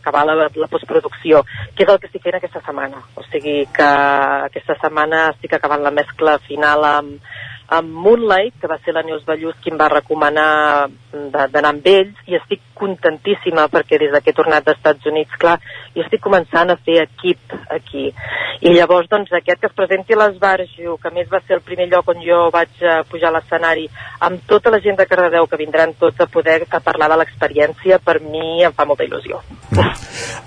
[0.00, 1.44] acabar la, la postproducció,
[1.76, 3.04] que és el que estic fent aquesta setmana.
[3.14, 3.86] O sigui que
[4.48, 7.30] aquesta setmana estic acabant la mescla final amb,
[7.70, 11.86] amb Moonlight, que va ser la Neus Ballús qui em va recomanar de- d'anar amb
[11.86, 15.58] ells, i estic contentíssima perquè des que he tornat dels Estats Units, clar,
[15.94, 18.08] jo estic començant a fer equip aquí.
[18.64, 21.86] I llavors, doncs, aquest que es presenti a l'Esbarjo, que més va ser el primer
[21.92, 23.86] lloc on jo vaig eh, pujar a l'escenari,
[24.26, 28.00] amb tota la gent de Cardedeu, que vindran tots a poder a parlar de l'experiència,
[28.04, 29.40] per mi em fa molta il·lusió.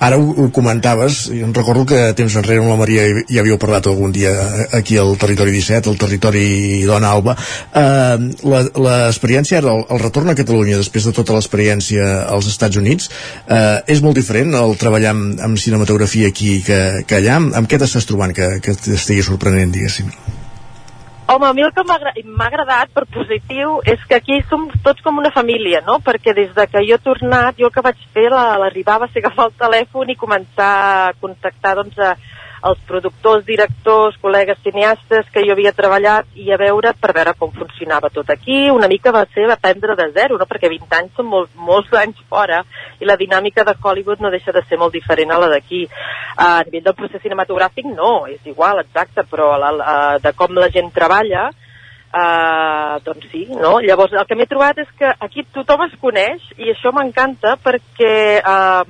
[0.04, 3.40] Ara ho, ho comentaves, i em recordo que temps enrere amb la Maria hi, hi
[3.42, 4.32] havíeu parlat algun dia
[4.76, 6.46] aquí al Territori 17, al Territori
[6.86, 7.36] Dona Alba.
[7.74, 8.18] Eh,
[8.50, 13.10] la- L'experiència ara, el, el retorn a Catalunya després de tota l'experiència als Estats Units,
[13.48, 17.36] eh, és molt diferent el treballar amb, amb cinematografia aquí que, que allà.
[17.42, 20.10] Amb, amb què t'estàs trobant que, que t'estigui sorprenent, diguéssim?
[21.34, 24.66] Home, a mi el que m'ha agra- m'ha agradat per positiu és que aquí som
[24.84, 26.02] tots com una família, no?
[26.04, 29.24] Perquè des de que jo he tornat, jo el que vaig fer l'arribar va ser
[29.24, 30.70] agafar el telèfon i començar
[31.08, 32.18] a contactar doncs, a,
[32.70, 37.52] els productors, directors, col·legues cineastes que jo havia treballat i a veure per veure com
[37.56, 38.70] funcionava tot aquí.
[38.72, 40.48] Una mica va ser aprendre de zero, no?
[40.50, 42.62] perquè 20 anys són molt, molts anys fora
[43.00, 45.84] i la dinàmica de Hollywood no deixa de ser molt diferent a la d'aquí.
[46.38, 50.72] A nivell del procés cinematogràfic no, és igual, exacte, però la, la, de com la
[50.72, 51.50] gent treballa
[52.14, 53.80] Uh, doncs sí, no?
[53.82, 58.12] Llavors, el que m'he trobat és que aquí tothom es coneix i això m'encanta perquè
[58.38, 58.84] uh,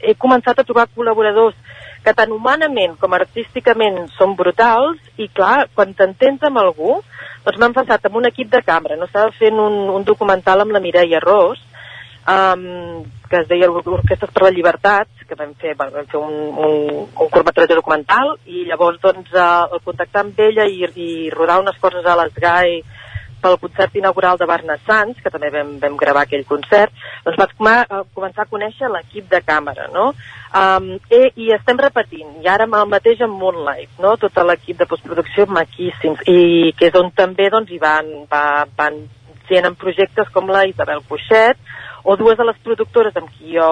[0.00, 1.58] he començat a trobar col·laboradors
[2.04, 6.98] que tant humanament com artísticament són brutals i clar, quan t'entens amb algú
[7.44, 10.76] doncs m'han passat amb un equip de cambra no estava fent un, un documental amb
[10.76, 11.62] la Mireia Ros
[12.28, 16.34] um, que es deia Orquestes per la Llibertat que vam fer, bueno, vam fer un,
[16.66, 16.74] un,
[17.08, 21.80] un curtmetratge documental i llavors doncs uh, el contactar amb ella i, i rodar unes
[21.80, 22.82] coses a l'Esgai
[23.44, 26.94] pel concert inaugural de Barna Sants, que també vam, vam gravar aquell concert,
[27.26, 27.76] doncs vaig com a,
[28.16, 30.10] començar a conèixer l'equip de càmera, no?
[30.54, 34.14] Um, i, I estem repetint, i ara el mateix amb Moonlight, no?
[34.22, 39.04] Tot l'equip de postproducció maquíssims, i que és on també doncs, hi van, va, van
[39.48, 41.60] sent en projectes com la Isabel Cuixet,
[42.04, 43.68] o dues de les productores amb qui jo,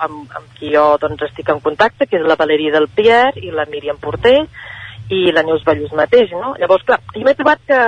[0.00, 3.52] amb, amb qui jo doncs, estic en contacte, que és la Valeria del Pierre i
[3.52, 4.38] la Míriam Porter,
[5.12, 6.54] i la Neus Ballús mateix, no?
[6.58, 7.82] Llavors, clar, jo m'he trobat que,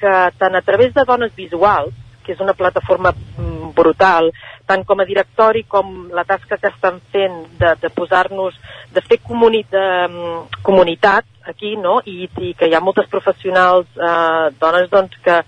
[0.00, 1.94] que tant a través de Dones Visuals,
[2.24, 4.30] que és una plataforma mm, brutal,
[4.66, 8.56] tant com a directori com la tasca que estan fent de, de posar-nos,
[8.94, 12.00] de fer comuni, de, mm, comunitat aquí, no?
[12.08, 15.42] I, I que hi ha moltes professionals, eh, dones, doncs, que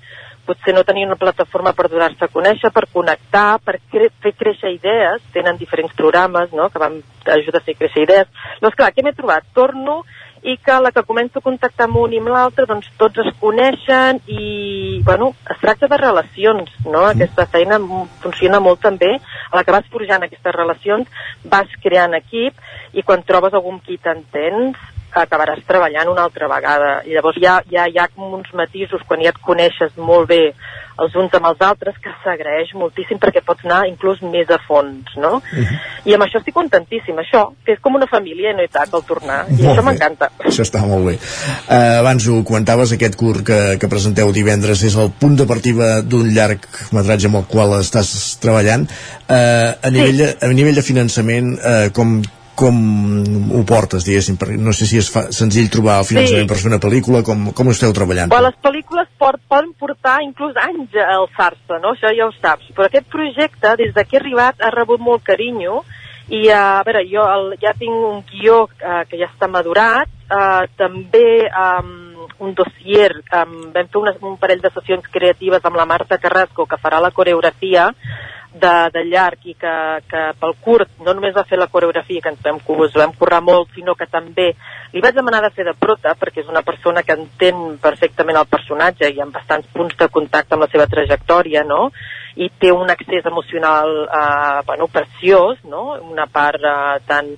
[0.46, 4.76] potser no tenien una plataforma per donar-se a conèixer, per connectar, per cre fer créixer
[4.76, 7.00] idees, tenen diferents programes, no?, que van
[7.34, 8.30] ajudar a fer créixer idees.
[8.60, 9.48] Llavors, clar, què m'he trobat?
[9.56, 10.04] Torno
[10.46, 13.32] i que la que començo a contactar amb un i amb l'altre, doncs tots es
[13.40, 17.02] coneixen i, bueno, es tracta de relacions, no?
[17.08, 17.80] Aquesta feina
[18.22, 19.16] funciona molt també,
[19.50, 21.10] a la que vas forjant aquestes relacions,
[21.50, 22.62] vas creant equip
[22.94, 24.78] i quan trobes amb qui t'entens,
[25.24, 27.00] acabaràs treballant una altra vegada.
[27.08, 29.96] I llavors hi ha, hi ha, hi ha com uns matisos quan ja et coneixes
[29.96, 30.42] molt bé
[31.02, 35.12] els uns amb els altres que s'agraeix moltíssim perquè pots anar inclús més a fons,
[35.20, 35.40] no?
[36.08, 38.94] I amb això estic contentíssima, això, que és com una família i no hi tac
[38.94, 40.30] al tornar, i Molt això m'encanta.
[40.48, 41.16] Això està molt bé.
[41.18, 46.00] Uh, abans ho comentaves, aquest curt que, que presenteu divendres és el punt de partida
[46.00, 46.64] d'un llarg
[46.96, 48.88] metratge amb el qual estàs treballant.
[49.26, 52.20] Uh, a, nivell de, a nivell de finançament, uh, com,
[52.56, 52.76] com
[53.52, 56.50] ho portes, diguéssim, perquè no sé si és fa, senzill trobar el finançament Sí.
[56.50, 58.32] per fer una pel·lícula, com, com ho esteu treballant?
[58.32, 61.92] Bueno, les pel·lícules port, poden portar inclús anys a alçar-se, no?
[61.94, 62.72] Això ja ho saps.
[62.74, 65.82] Però aquest projecte, des que he arribat, ha rebut molt carinyo
[66.28, 70.10] i, eh, a veure, jo el, ja tinc un guió uh, que ja està madurat,
[70.26, 75.78] uh, també um, un dossier, um, vam fer una, un parell de sessions creatives amb
[75.78, 77.92] la Marta Carrasco, que farà la coreografia,
[78.62, 79.74] de, de llarg i que,
[80.10, 82.60] que pel curt no només va fer la coreografia que ens vam,
[82.96, 84.52] vam currar molt, sinó que també
[84.92, 88.50] li vaig demanar de fer de prota perquè és una persona que entén perfectament el
[88.50, 91.90] personatge i amb bastants punts de contacte amb la seva trajectòria, no?
[92.36, 95.96] i té un accés emocional eh, bueno, preciós, no?
[96.04, 97.30] una part eh, tan,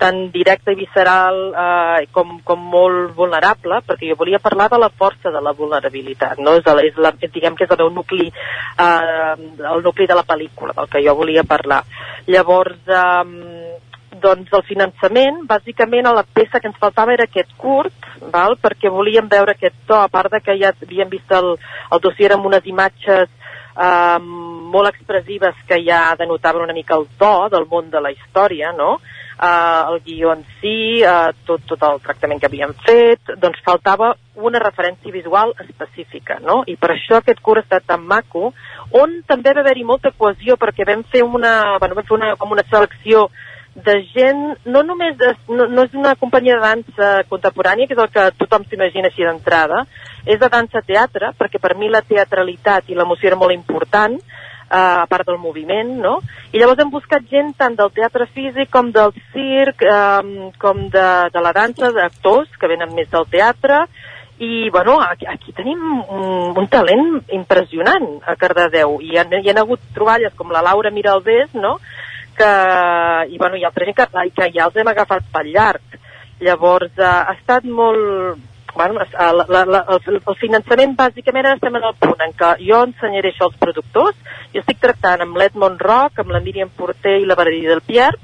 [0.00, 4.88] tan directa i visceral eh, com, com molt vulnerable, perquè jo volia parlar de la
[4.88, 6.56] força de la vulnerabilitat, no?
[6.56, 9.34] és, la, és la, diguem que és el meu nucli, eh,
[9.74, 11.82] el nucli de la pel·lícula, del que jo volia parlar.
[12.32, 13.76] Llavors, eh,
[14.26, 18.58] doncs el finançament, bàsicament a la peça que ens faltava era aquest curt, val?
[18.62, 21.54] perquè volíem veure aquest to, a part de que ja havíem vist el,
[21.92, 23.30] el dossier amb unes imatges
[23.76, 24.18] eh,
[24.76, 28.96] molt expressives que ja denotaven una mica el to del món de la història, no?
[29.36, 34.14] Eh, el guió en si, eh, tot, tot el tractament que havíem fet, doncs faltava
[34.36, 36.62] una referència visual específica, no?
[36.66, 38.52] I per això aquest curt ha estat tan maco,
[38.96, 42.56] on també va haver-hi molta cohesió, perquè vam fer una, bueno, vam fer una, com
[42.56, 43.28] una selecció
[43.84, 48.02] de gent, no només de, no, no és una companyia de dansa contemporània, que és
[48.02, 49.84] el que tothom s'imagina així d'entrada,
[50.24, 55.06] és de dansa-teatre, perquè per mi la teatralitat i l'emoció era molt important, eh, a
[55.10, 56.16] part del moviment, no?
[56.52, 61.08] I llavors hem buscat gent tant del teatre físic com del circ, eh, com de,
[61.32, 63.84] de la dansa, d'actors que venen més del teatre,
[64.38, 69.48] i bueno, aquí, aquí tenim un, un talent impressionant a Cardedeu i hi ha, hi
[69.48, 71.78] ha hagut troballes com la Laura Miralbés no?
[72.38, 72.50] Que,
[73.32, 75.96] i, bueno, i altra gent que, que ja els hem agafat pel llarg
[76.44, 78.44] llavors eh, ha estat molt
[78.76, 82.82] bueno, la, la, la, el, el finançament bàsicament estem en el punt en què jo
[82.84, 84.18] ensenyaré això als productors
[84.52, 88.20] jo estic tractant amb l'Edmond Rock amb la Míriam Porter i la Valeria del Pierre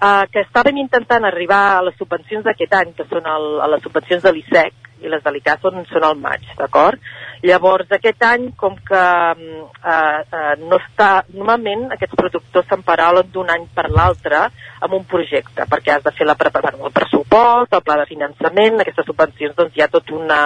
[0.00, 3.82] eh, que estàvem intentant arribar a les subvencions d'aquest any, que són el, a les
[3.84, 7.02] subvencions de l'ISEC, i les de l'ICA són, són al maig, d'acord?
[7.46, 9.02] Llavors, aquest any, com que
[9.38, 11.10] mm, eh, eh, no està...
[11.30, 14.40] Normalment, aquests productors s'emparaulen d'un any per l'altre
[14.82, 18.80] amb un projecte, perquè has de fer la preparació, el pressupost, el pla de finançament,
[18.82, 20.40] aquestes subvencions, doncs hi ha tot una,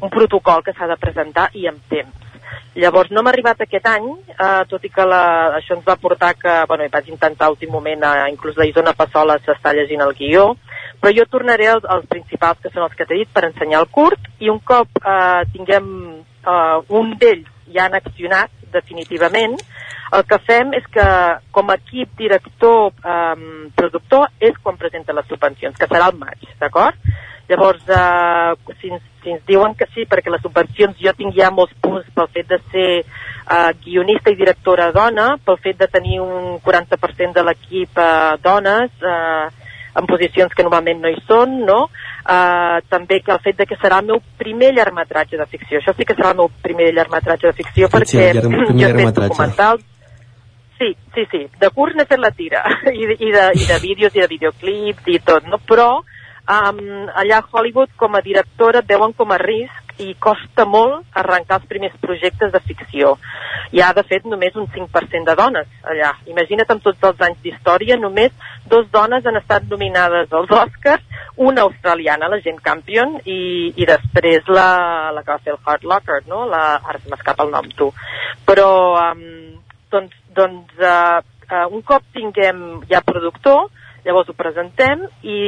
[0.00, 2.30] un protocol que s'ha de presentar i amb temps.
[2.74, 5.24] Llavors no hem arribat aquest any, eh, tot i que la,
[5.60, 9.36] això ens va portar que, bueno, vaig intentar últim moment, eh, inclús la Isona Passola
[9.44, 10.54] s'està llegint el guió,
[11.04, 13.90] però jo tornaré als, als principals, que són els que t'he dit, per ensenyar el
[13.92, 19.58] curt, i un cop eh, tinguem eh, un d'ells ja han accionat definitivament,
[20.16, 21.04] el que fem és que
[21.52, 23.34] com a equip director eh,
[23.76, 26.96] productor és quan presenta les subvencions, que serà al maig, d'acord?
[27.50, 31.50] Llavors, eh, si, ens, si ens diuen que sí, perquè les subvencions jo tinc ja
[31.52, 36.22] molts punts pel fet de ser eh, guionista i directora dona, pel fet de tenir
[36.24, 39.63] un 40% de l'equip eh, dones, eh,
[39.94, 41.84] en posicions que normalment no hi són, no?
[42.24, 45.78] Uh, també que el fet de que serà el meu primer llargmetratge de ficció.
[45.80, 48.94] Això sí que serà el meu primer llargmetratge de ficció Sí, perquè primer jo he
[49.04, 49.84] fet documentals
[50.78, 51.46] Sí, sí, sí.
[51.60, 52.64] De curs n'he fet la tira.
[52.90, 55.60] I, de- i, de, I de vídeos i de videoclips i tot, no?
[55.62, 56.80] Però um,
[57.14, 61.60] allà a Hollywood, com a directora, et veuen com a risc i costa molt arrencar
[61.60, 63.14] els primers projectes de ficció.
[63.74, 66.12] Hi ha, de fet, només un 5% de dones allà.
[66.30, 68.32] Imagina't amb tots els anys d'història, només
[68.70, 71.04] dos dones han estat nominades als Oscars,
[71.36, 75.86] una australiana, la Jane Campion, i, i després la, la que va fer el Hard
[75.90, 76.44] Locker, no?
[76.50, 77.90] La, ara se m'escapa el nom, tu.
[78.46, 78.68] Però,
[79.10, 79.24] um,
[79.94, 83.70] doncs, doncs uh, uh, un cop tinguem ja productor,
[84.04, 85.38] llavors ho presentem i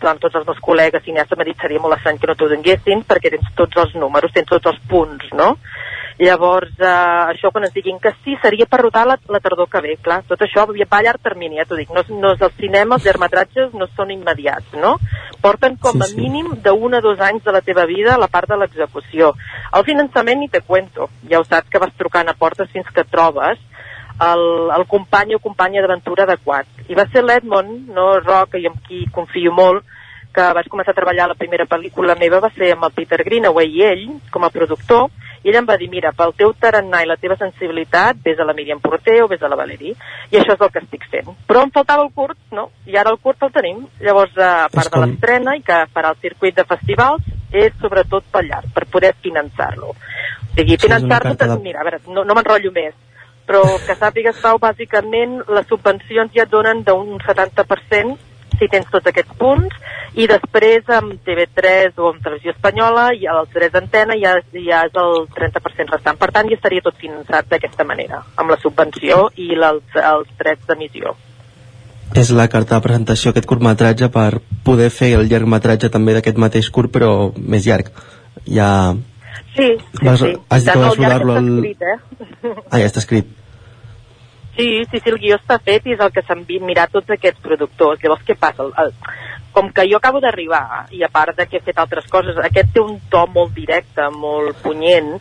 [0.00, 3.02] doncs, tots els meus col·legues cineastes m'han dit seria molt estrany que no t'ho donguessin
[3.08, 5.54] perquè tens tots els números, tens tots els punts, no?
[6.14, 6.86] Llavors, eh,
[7.32, 10.20] això quan ens diguin que sí, seria per rodar la, la tardor que ve, clar.
[10.28, 11.90] Tot això va a llarg termini, ja t'ho dic.
[11.90, 14.94] No, no és el cinema, els llargmetratges no són immediats, no?
[15.42, 16.20] Porten com a Sí, sí.
[16.20, 19.32] mínim d'un a dos anys de la teva vida a la part de l'execució.
[19.74, 21.10] El finançament ni te cuento.
[21.28, 23.58] Ja ho saps que vas trucant a portes fins que trobes
[24.20, 26.66] el, el company o companya d'aventura adequat.
[26.88, 29.84] I va ser l'Edmond, no Rock, i amb qui confio molt,
[30.34, 33.68] que vaig començar a treballar la primera pel·lícula meva va ser amb el Peter Greenaway
[33.70, 35.06] i ell, com a productor,
[35.44, 38.46] i ell em va dir, mira, pel teu tarannà i la teva sensibilitat, vés a
[38.48, 39.94] la Míriam Porter o vés a la Valerie,
[40.32, 41.30] i això és el que estic fent.
[41.46, 42.70] Però em faltava el curt, no?
[42.90, 43.84] I ara el curt el tenim.
[44.00, 48.48] Llavors, a part de l'estrena i que farà el circuit de festivals, és sobretot pel
[48.50, 49.92] llarg, per poder finançar-lo.
[49.94, 49.96] O
[50.56, 52.94] sigui, finançar-lo, de- mira, a veure, no, no m'enrotllo més,
[53.48, 58.16] però que sàpigues, Pau, bàsicament les subvencions ja et donen d'un 70%
[58.58, 59.74] si tens tots aquests punts
[60.14, 64.98] i després amb TV3 o amb Televisió Espanyola i els drets d'antena ja, ja és
[65.02, 66.18] el 30% restant.
[66.20, 70.68] Per tant, ja estaria tot finançat d'aquesta manera, amb la subvenció i els, els drets
[70.70, 71.16] d'emissió.
[72.14, 76.70] És la carta de presentació aquest curtmetratge per poder fer el llargmetratge també d'aquest mateix
[76.70, 77.90] curt però més llarg.
[78.46, 78.70] Ja...
[79.54, 80.32] Sí, sí, Vas- sí.
[80.50, 81.98] has dit que vas rodar-lo escrit, eh?
[82.70, 83.26] Ah, ja està escrit.
[84.56, 87.40] Sí, sí, sí, el guió està fet i és el que s'han mirat tots aquests
[87.42, 87.98] productors.
[88.02, 88.62] Llavors, què passa?
[88.62, 88.92] El, el,
[89.54, 92.70] com que jo acabo d'arribar, i a part de que he fet altres coses, aquest
[92.74, 95.16] té un to molt directe, molt punyent,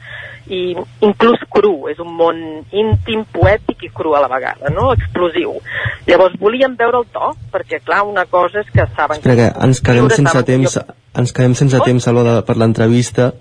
[0.54, 2.40] i inclús cru, és un món
[2.76, 4.92] íntim, poètic i cru a la vegada, no?
[4.94, 5.56] Explosiu.
[6.06, 9.82] Llavors volíem veure el to, perquè clar, una cosa és que saben Espera que ens
[9.82, 10.86] quedem sense temps, jo-
[11.24, 13.32] ens quedem sense temps, Salva, de, per l'entrevista.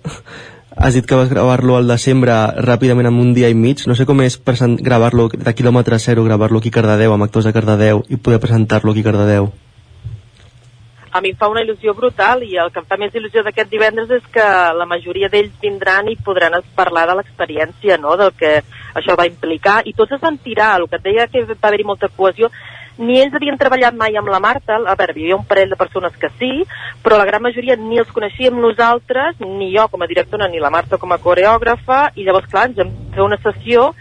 [0.77, 2.33] Has dit que vas gravar-lo al desembre
[2.65, 3.85] ràpidament en un dia i mig.
[3.87, 7.53] No sé com és gravar-lo de quilòmetre zero, gravar-lo aquí a Cardedeu, amb actors de
[7.53, 9.53] Cardedeu, i poder presentar-lo aquí a Cardedeu.
[11.13, 13.69] a mi em fa una il·lusió brutal i el que em fa més il·lusió d'aquest
[13.69, 18.53] divendres és que la majoria d'ells vindran i podran parlar de l'experiència, no?, del que
[18.97, 21.85] això va implicar, i tots es van tirar, el que et deia que va haver-hi
[21.85, 22.49] molta cohesió,
[22.99, 25.79] ni ells havien treballat mai amb la Marta, a veure, hi havia un parell de
[25.81, 26.53] persones que sí,
[27.03, 30.71] però la gran majoria ni els coneixíem nosaltres, ni jo com a directora, ni la
[30.71, 33.93] Marta com a coreògrafa, i llavors, clar, ens vam fer una sessió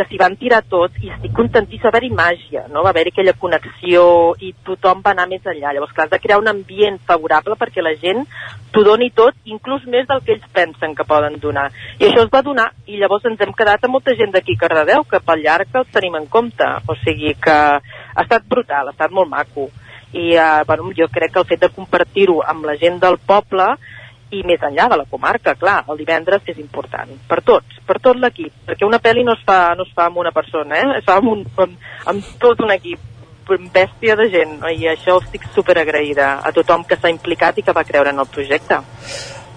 [0.00, 2.80] que s'hi van tirar tots i estic contentíssima, va haver-hi màgia, no?
[2.86, 4.04] va haver-hi aquella connexió
[4.40, 5.74] i tothom va anar més enllà.
[5.76, 8.24] Llavors, clar, has de crear un ambient favorable perquè la gent
[8.72, 11.68] t'ho doni tot, inclús més del que ells pensen que poden donar.
[11.98, 14.62] I això es va donar i llavors ens hem quedat amb molta gent d'aquí a
[14.64, 16.68] Cardedeu, que pel llarg els tenim en compte.
[16.88, 19.68] O sigui que ha estat brutal, ha estat molt maco.
[20.16, 23.74] I eh, bueno, jo crec que el fet de compartir-ho amb la gent del poble
[24.30, 28.18] i més enllà de la comarca, clar, el divendres és important, per tots, per tot
[28.20, 30.98] l'equip, perquè una pel·li no es fa, no es fa amb una persona, eh?
[31.00, 33.02] es fa amb, un, amb, amb tot un equip,
[33.50, 37.74] bèstia de gent, i això estic super agraïda a tothom que s'ha implicat i que
[37.74, 38.78] va creure en el projecte.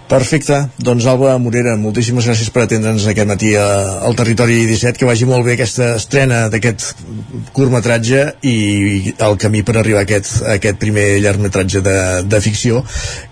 [0.07, 5.05] Perfecte, doncs Alba Morera, moltíssimes gràcies per atendre'ns aquest matí a- al Territori 17, que
[5.07, 6.97] vagi molt bé aquesta estrena d'aquest
[7.55, 11.95] curtmetratge i el camí per arribar a aquest, a aquest primer llargmetratge de,
[12.29, 12.83] de ficció,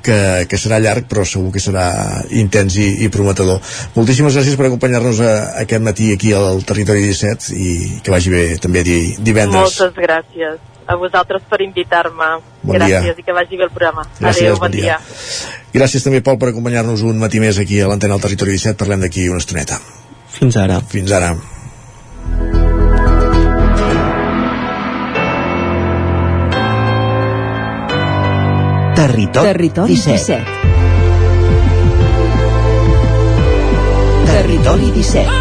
[0.02, 0.18] que,
[0.50, 1.86] que serà llarg però segur que serà
[2.32, 3.62] intens i, i prometedor.
[3.96, 8.44] Moltíssimes gràcies per acompanyar-nos a- aquest matí aquí al Territori 17 i que vagi bé
[8.64, 9.78] també di, divendres.
[9.78, 10.60] Moltes gràcies
[10.92, 12.30] a vosaltres per invitar-me.
[12.62, 13.00] Bon dia.
[13.00, 14.04] gràcies i que vagi bé el programa.
[14.20, 14.98] Gràcies, Adéu, bon bon dia.
[15.00, 15.00] dia.
[15.80, 18.78] Gràcies també, Pol, per acompanyar-nos un matí més aquí a l'antena del Territori 17.
[18.84, 19.80] Parlem d'aquí una estoneta.
[20.32, 20.82] Fins ara.
[20.92, 21.36] Fins ara.
[28.96, 30.44] Territori, Territori 17.
[30.44, 30.46] 17.
[34.32, 35.41] Territori 17.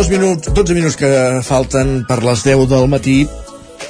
[0.00, 1.08] Dos minuts, 12 minuts que
[1.44, 3.18] falten per les 10 del matí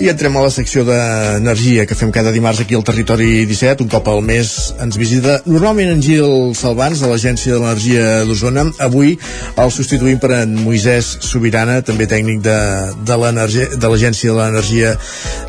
[0.02, 3.92] i entrem a la secció d'energia que fem cada dimarts aquí al Territori 17, un
[3.92, 4.50] cop al mes
[4.82, 9.14] ens visita normalment en Gil Salvans de l'Agència de l'Energia d'Osona avui
[9.54, 12.58] el substituïm per en Moisès Sobirana també tècnic de,
[13.06, 14.96] de l'Agència de l'Energia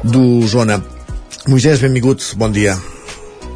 [0.05, 0.77] d'Osona
[1.49, 2.77] Moisès, benvingut, bon dia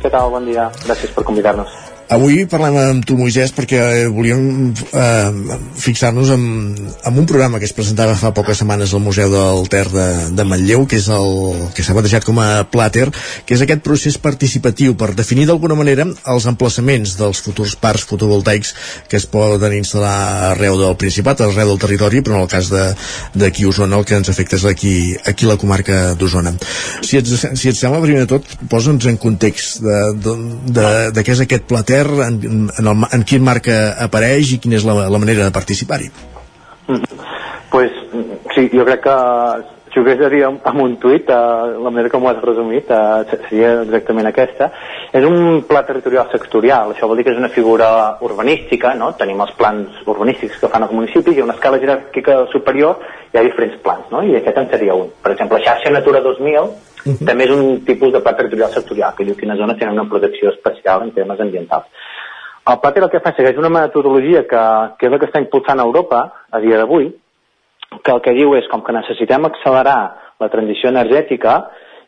[0.02, 0.34] Què tal?
[0.34, 0.72] Bon dia.
[0.88, 1.85] Gràcies per convidar-nos.
[2.06, 6.44] Avui parlem amb tu, Moisès, perquè eh, volíem eh, fixar-nos en,
[7.02, 10.06] en un programa que es presentava fa poques setmanes al Museu del Ter de,
[10.38, 13.08] de Manlleu, que és el que s'ha batejat com a Plater,
[13.48, 18.76] que és aquest procés participatiu per definir d'alguna manera els emplaçaments dels futurs parcs fotovoltaics
[19.10, 22.70] que es poden instal·lar arreu del Principat, arreu del territori, però en el cas
[23.34, 26.54] d'aquí Osona el que ens afecta és aquí, aquí la comarca d'Osona.
[27.02, 30.38] Si, ets, si et sembla, primer de tot, posa'ns en context de, de,
[30.70, 30.88] de,
[31.18, 33.72] de què és aquest Plater Ter, en, en, el, en quin marc
[34.08, 36.12] apareix i quina és la, la manera de participar-hi?
[36.88, 37.24] Mm -hmm.
[37.72, 37.92] pues,
[38.56, 39.18] sí, jo crec que
[40.02, 41.36] hagués de dir amb un tuit, eh,
[41.84, 44.72] la manera com ho has resumit eh, seria exactament aquesta.
[45.16, 47.88] És un pla territorial sectorial, això vol dir que és una figura
[48.26, 49.14] urbanística, no?
[49.20, 53.00] tenim els plans urbanístics que fan els municipis i a una escala jeràrquica superior
[53.32, 54.24] hi ha diferents plans, no?
[54.24, 55.14] i aquest en seria un.
[55.22, 57.26] Per exemple, la xarxa Natura 2000 Uh -huh.
[57.26, 60.50] També és un tipus de pla territorial sectorial, que diu quines zones tenen una protecció
[60.50, 61.86] especial en temes ambientals.
[62.66, 64.62] El pla el que fa segueix una metodologia que,
[64.98, 67.14] que és la que està impulsant a Europa a dia d'avui,
[68.04, 70.00] que el que diu és com que necessitem accelerar
[70.40, 71.58] la transició energètica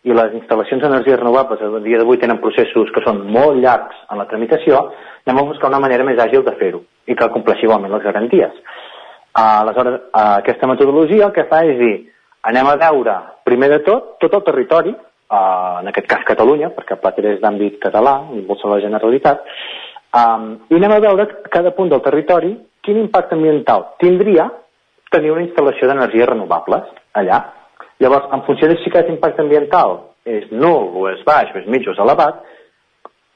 [0.07, 4.21] i les instal·lacions d'energies renovables a dia d'avui tenen processos que són molt llargs en
[4.21, 4.83] la tramitació,
[5.25, 8.61] anem a buscar una manera més àgil de fer-ho i que compleixi igualment les garanties.
[9.37, 11.95] Aleshores, aquesta metodologia el que fa és dir
[12.47, 16.99] anem a veure, primer de tot, tot el territori, eh, en aquest cas Catalunya, perquè
[17.01, 19.43] Plater és d'àmbit català, impulsa la Generalitat,
[20.15, 24.47] um, i anem a veure cada punt del territori quin impacte ambiental tindria
[25.13, 27.39] tenir una instal·lació d'energies renovables allà.
[27.99, 29.97] Llavors, en funció de si aquest impacte ambiental
[30.27, 32.43] és nul o és baix o és mig o és elevat,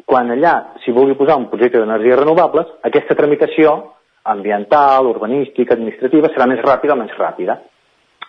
[0.05, 0.53] quan allà
[0.84, 3.74] s'hi vulgui posar un projecte d'energies renovables, aquesta tramitació
[4.24, 7.57] ambiental, urbanística, administrativa serà més ràpida o menys ràpida.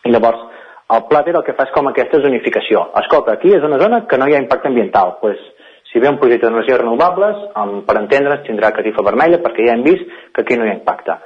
[0.06, 0.46] I llavors,
[0.92, 2.86] el Plater el que fa és com aquesta zonificació.
[3.02, 5.16] Escolta, aquí és una zona que no hi ha impacte ambiental.
[5.20, 5.40] Pues,
[5.92, 7.44] si ve un projecte d'energies renovables,
[7.86, 11.18] per entendre's, tindrà catifa vermella perquè ja hem vist que aquí no hi ha impacte.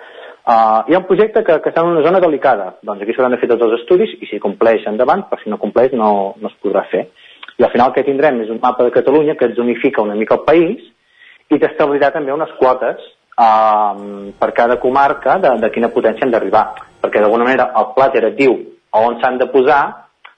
[0.47, 2.77] Uh, hi ha un projecte que, que està en una zona delicada.
[2.87, 5.59] Doncs aquí s'hauran de fer tots els estudis i si compleix endavant, però si no
[5.59, 7.09] compleix no, no es podrà fer.
[7.59, 10.15] I al final el que tindrem és un mapa de Catalunya que et zonifica una
[10.15, 10.85] mica el país
[11.51, 13.03] i t'establirà també unes quotes
[13.43, 16.63] uh, per cada comarca de, de quina potència han d'arribar.
[17.03, 18.55] Perquè d'alguna manera el Plater et diu
[18.97, 19.81] on s'han de posar,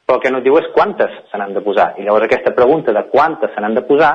[0.08, 1.90] però el que no diu és quantes se n'han de posar.
[2.00, 4.14] I llavors aquesta pregunta de quantes se n'han de posar,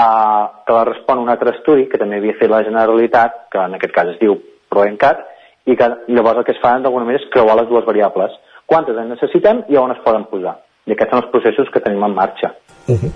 [0.00, 3.76] eh, que la respon un altre estudi que també havia fet la Generalitat, que en
[3.76, 4.40] aquest cas es diu
[4.72, 5.26] ProEncat,
[5.66, 8.34] i que llavors el que es fa d'alguna manera és creuar les dues variables.
[8.70, 10.56] Quantes en necessitem i on es poden posar.
[10.88, 12.54] I aquests són els processos que tenim en marxa.
[12.88, 13.10] Uh -huh.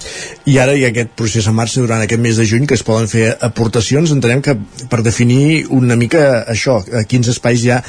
[0.46, 2.82] I ara hi ha aquest procés en marxa durant aquest mes de juny que es
[2.82, 4.12] poden fer aportacions.
[4.12, 4.56] Entenem que
[4.90, 7.82] per definir una mica això, a quins espais hi ha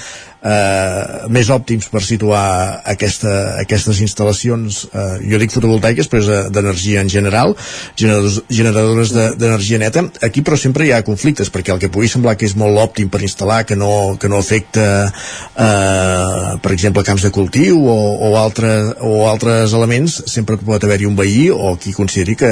[0.45, 2.45] eh, més òptims per situar
[2.93, 3.33] aquesta,
[3.63, 7.55] aquestes instal·lacions, eh, jo dic fotovoltaiques, però és eh, d'energia en general,
[7.97, 10.05] generadors, generadores d'energia de, neta.
[10.25, 13.09] Aquí però sempre hi ha conflictes, perquè el que pugui semblar que és molt òptim
[13.09, 17.97] per instal·lar, que no, que no afecta, eh, per exemple, camps de cultiu o,
[18.29, 18.71] o, altre,
[19.01, 22.51] o altres elements, sempre pot haver-hi un veí o qui consideri que,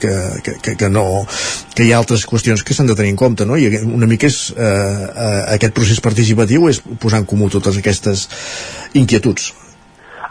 [0.00, 1.06] que, que, que, que no
[1.76, 3.58] que hi ha altres qüestions que s'han de tenir en compte, no?
[3.60, 8.26] I una mica és eh, eh, aquest procés participatiu és posar en comú totes aquestes
[8.98, 9.52] inquietuds.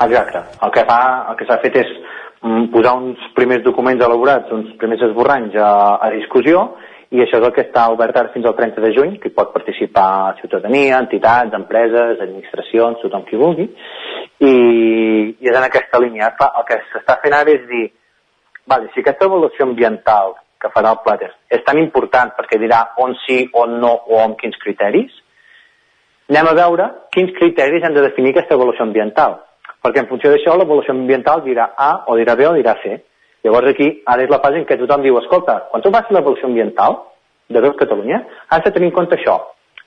[0.05, 0.41] Exacte.
[0.65, 0.99] El que fa,
[1.31, 1.93] el que s'ha fet és
[2.41, 5.71] mm, posar uns primers documents elaborats, uns primers esborranys a,
[6.03, 6.67] a discussió
[7.15, 9.53] i això és el que està obert ara fins al 30 de juny, que pot
[9.53, 13.67] participar ciutadania, entitats, empreses, administracions, tothom qui vulgui,
[14.41, 14.55] i,
[15.39, 16.33] i és en aquesta línia.
[16.47, 17.85] El que s'està fent ara és dir,
[18.67, 23.13] vale, si aquesta avaluació ambiental que farà el Plater és tan important perquè dirà on
[23.25, 25.13] sí, on no o amb quins criteris,
[26.29, 29.39] anem a veure quins criteris han de definir aquesta avaluació ambiental.
[29.85, 32.95] Perquè en funció d'això l'avaluació ambiental dirà A o dirà B o dirà C.
[33.45, 36.49] Llavors aquí, ara és la fase en què tothom diu, escolta, quan tu facis l'avaluació
[36.49, 36.97] ambiental
[37.53, 39.37] de tot Catalunya, has de tenir en compte això.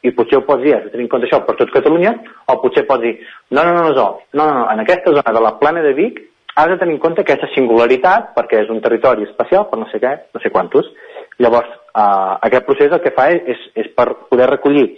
[0.07, 2.15] I potser ho pots dir, has de tenir en compte això per tot Catalunya,
[2.47, 3.17] o potser pots dir,
[3.51, 4.07] no, no, no, no, no,
[4.39, 6.23] no, no, en aquesta zona de la plana de Vic
[6.55, 9.99] has de tenir en compte aquesta singularitat perquè és un territori especial per no sé
[10.03, 10.87] què, no sé quantos.
[11.39, 14.89] Llavors, eh, aquest procés el que fa és, és per poder recollir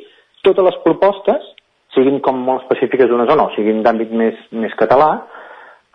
[0.46, 1.48] totes les propostes,
[1.94, 5.10] siguin com molt específiques d'una zona o siguin d'àmbit més, més català,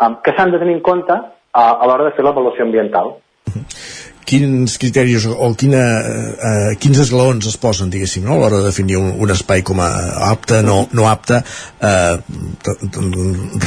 [0.03, 3.15] um, que s'han de tenir en compte a, a l'hora de fer l'avaluació ambiental.
[4.25, 5.81] Quins criteris o quina,
[6.49, 8.33] eh, quins esglaons es posen, diguéssim, no?
[8.33, 9.89] a l'hora de definir un, un espai com a
[10.31, 11.41] apte, no, no apte,
[11.85, 12.15] eh,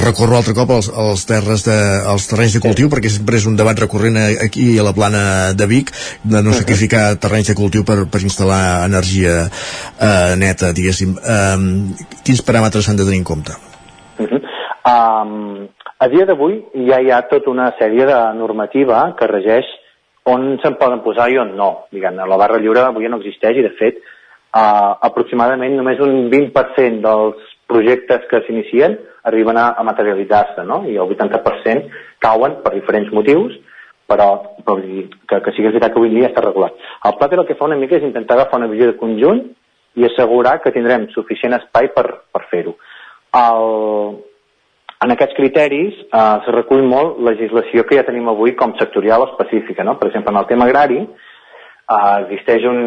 [0.00, 1.78] recorro altre cop als, als, terres de,
[2.14, 5.22] als terrenys de cultiu, perquè sempre és un debat recurrent aquí a la plana
[5.54, 5.94] de Vic,
[6.24, 11.14] de no sacrificar terrenys de cultiu per, per instal·lar energia eh, neta, diguéssim.
[11.22, 13.54] Eh, quins paràmetres s'han de tenir en compte?
[14.18, 14.42] Uh -huh.
[14.90, 19.66] um, a dia d'avui ja hi ha tota una sèrie de normativa que regeix
[20.28, 21.70] on se'n poden posar i on no.
[21.94, 24.00] Diguem, la barra lliure avui no existeix i, de fet,
[24.54, 28.96] uh, aproximadament només un 20% dels projectes que s'inicien
[29.28, 30.82] arriben a, a materialitzar-se, no?
[30.88, 31.90] I el 80%
[32.24, 33.56] cauen per diferents motius,
[34.08, 34.28] però,
[34.64, 36.76] però que, que sigui veritat que avui dia està regulat.
[37.04, 39.42] El Plater el que fa una mica és intentar agafar una visió de conjunt
[39.98, 42.78] i assegurar que tindrem suficient espai per, per fer-ho.
[45.04, 49.86] En aquests criteris eh, se recull molt legislació que ja tenim avui com sectorial específica.
[49.86, 49.94] No?
[50.00, 52.80] Per exemple, en el tema agrari eh, existeix un,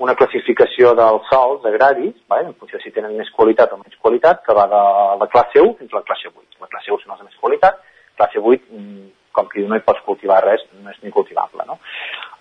[0.00, 2.48] una classificació dels sols agraris, vale?
[2.48, 4.82] en funció si tenen més qualitat o menys qualitat, que va de
[5.20, 6.62] la classe 1 fins a la classe 8.
[6.64, 7.82] La classe 1 són els de més qualitat,
[8.16, 11.68] classe 8, mm, com que no hi pots cultivar res, no és ni cultivable.
[11.68, 11.76] No?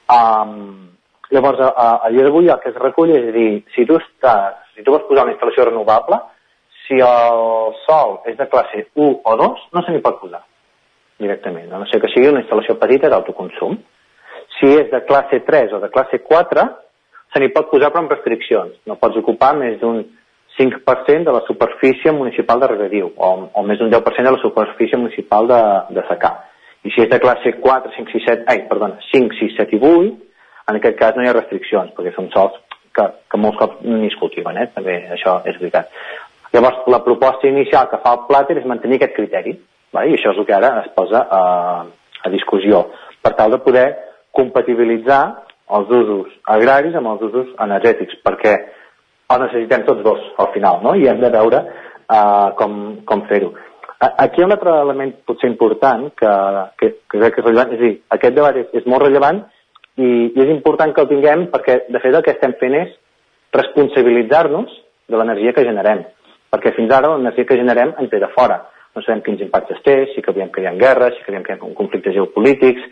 [0.07, 0.87] Um,
[1.29, 4.61] Llavors, a, a, a dia d'avui el que es recull és dir, si tu, estàs,
[4.75, 6.21] si tu vols posar una instal·lació renovable,
[6.87, 10.43] si el sol és de classe 1 o 2, no se n'hi pot posar
[11.19, 13.77] directament, a no ser que sigui una instal·lació petita d'autoconsum.
[14.57, 16.67] Si és de classe 3 o de classe 4,
[17.33, 18.77] se n'hi pot posar però amb restriccions.
[18.89, 20.03] No pots ocupar més d'un
[20.57, 24.97] 5% de la superfície municipal de regadiu o, o més d'un 10% de la superfície
[24.97, 25.59] municipal de,
[25.97, 26.33] de secar.
[26.85, 29.81] I si és de classe 4, 5, 6, 7, ai, perdona, 5, 6, 7 i
[29.81, 30.15] 8,
[30.71, 32.57] en aquest cas no hi ha restriccions, perquè són sols
[32.95, 34.69] que, que molts cops ni es cultiven, eh?
[34.73, 35.91] també això és veritat.
[36.57, 39.51] Llavors, la proposta inicial que fa el Plater és mantenir aquest criteri,
[39.93, 40.09] vale?
[40.09, 41.41] i això és el que ara es posa a,
[42.25, 42.79] a discussió,
[43.21, 43.83] per tal de poder
[44.33, 45.19] compatibilitzar
[45.77, 50.95] els usos agraris amb els usos energètics, perquè els necessitem tots dos al final, no?
[50.97, 53.53] i hem de veure uh, com, com fer-ho.
[54.07, 56.33] Aquí hi ha un altre element potser important que,
[56.81, 59.45] que, que crec que és rellevant, és a dir, aquest debat és, és molt rellevant
[60.01, 62.93] i, i és important que el tinguem perquè, de fet, el que estem fent és
[63.61, 64.73] responsabilitzar-nos
[65.07, 66.07] de l'energia que generem.
[66.53, 68.61] Perquè fins ara l'energia que generem ens ve de fora.
[68.95, 71.45] No sabem quins impactes té, si que veiem que hi ha guerres, si que veiem
[71.45, 72.87] que hi ha conflictes geopolítics,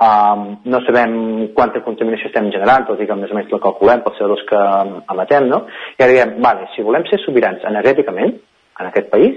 [0.00, 1.12] um, no sabem
[1.56, 4.62] quanta contaminació estem generant, tot i que més o menys la calculem pels CO2 que
[5.14, 5.64] emetem, no?
[5.98, 8.38] I ara diem, vale, si volem ser sobirans energèticament
[8.80, 9.36] en aquest país,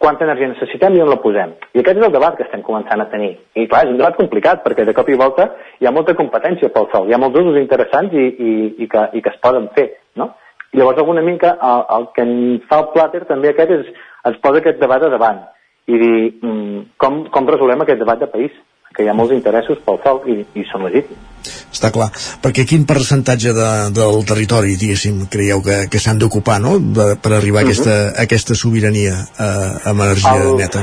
[0.00, 1.54] quanta energia necessitem i on la posem.
[1.74, 3.34] I aquest és el debat que estem començant a tenir.
[3.54, 6.70] I clar, és un debat complicat perquè de cop i volta hi ha molta competència
[6.74, 8.52] pel sol, hi ha molts usos interessants i, i,
[8.84, 10.32] i, que, i que es poden fer, no?
[10.72, 12.34] Llavors alguna mica el, el que en
[12.70, 13.86] fa el Plater també aquest és,
[14.28, 15.40] ens posa aquest debat a davant
[15.90, 18.52] i dir mm, com, com resolem aquest debat de país,
[18.94, 21.18] que hi ha molts interessos pel sol i, i són legítims.
[21.74, 22.08] Està clar,
[22.42, 27.32] perquè quin percentatge de, del territori, diguéssim, creieu que, que s'han d'ocupar, no?, de, per
[27.38, 27.70] arribar a Mhm.
[27.70, 30.82] aquesta, a aquesta sobirania eh, amb energia El- neta.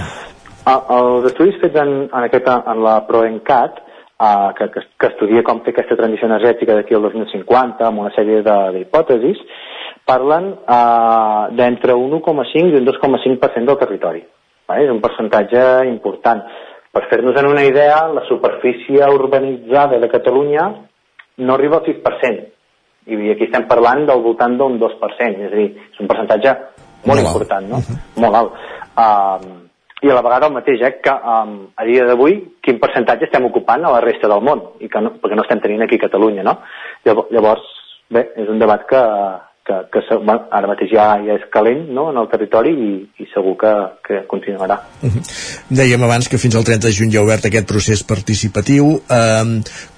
[0.68, 3.78] El, els estudis fets en, en, aquesta, en la ProEncat,
[4.20, 8.12] uh, que, que, que estudia com fer aquesta transició energètica d'aquí al 2050, amb una
[8.16, 9.40] sèrie de- d'hipòtesis,
[10.08, 14.24] parlen uh, d'entre un 1,5 i un 2,5% del territori.
[14.68, 14.86] Vale?
[14.86, 16.44] És un percentatge important.
[16.96, 20.68] Per fer-nos en una idea, la superfície urbanitzada de Catalunya
[21.38, 22.48] no arriba al 6%.
[23.08, 26.56] I aquí estem parlant del voltant d'un 2%, és a dir, és un percentatge
[27.06, 27.30] molt, Molt alt.
[27.30, 27.80] important, no?
[28.24, 28.58] Molt alt.
[28.98, 29.54] Um,
[30.04, 33.46] I a la vegada el mateix, eh, que um, a dia d'avui quin percentatge estem
[33.48, 36.06] ocupant a la resta del món, i que no, perquè no estem tenint aquí a
[36.06, 36.60] Catalunya, no?
[37.08, 37.64] Llavors
[38.10, 39.02] bé, és un debat que,
[39.68, 42.08] que, que ara mateix ja, ja és calent no?
[42.12, 43.74] en el territori i, i segur que,
[44.08, 44.80] que continuarà.
[45.82, 48.94] Dèiem abans que fins al 30 de juny hi ha obert aquest procés participatiu.
[49.12, 49.46] Eh,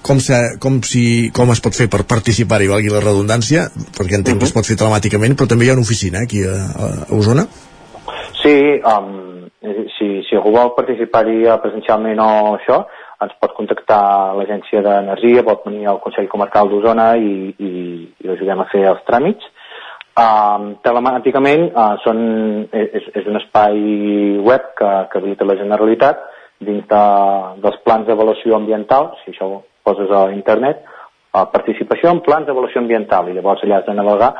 [0.06, 1.04] com, se, com, si,
[1.36, 3.68] com es pot fer per participar-hi, valgui la redundància?
[3.96, 6.56] Perquè entenc que es pot fer telemàticament, però també hi ha una oficina aquí a,
[6.58, 7.46] a Osona.
[8.40, 9.46] Sí, um,
[9.98, 12.82] si, si algú vol participar-hi eh, presencialment o això,
[13.20, 14.02] ens pot contactar
[14.38, 17.72] l'Agència d'Energia, pot venir al Consell Comarcal d'Osona i, i,
[18.16, 19.50] i l'ajudem a fer els tràmits.
[20.20, 22.18] Um, telemàticament uh, són,
[22.76, 23.76] és, és un espai
[24.44, 26.24] web que, que habilita la Generalitat
[26.60, 27.02] dins de,
[27.62, 30.82] dels plans d'avaluació ambiental, si això ho poses a internet,
[31.32, 34.32] uh, participació en plans d'avaluació ambiental i llavors allà has de navegar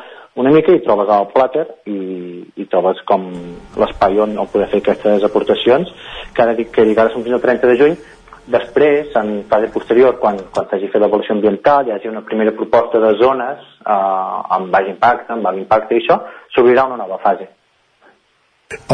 [0.42, 2.00] una mica i trobes el plàter i,
[2.60, 3.24] i trobes com
[3.80, 5.90] l'espai on, on poder fer aquestes aportacions.
[6.34, 7.96] Que ara dic que som fins al 30 de juny
[8.50, 13.00] després, en fase posterior quan, quan s'hagi fet l'avaluació ambiental hi hagi una primera proposta
[13.02, 16.20] de zones eh, amb baix impacte, amb alt impacte i això
[16.54, 17.48] s'obrirà una nova fase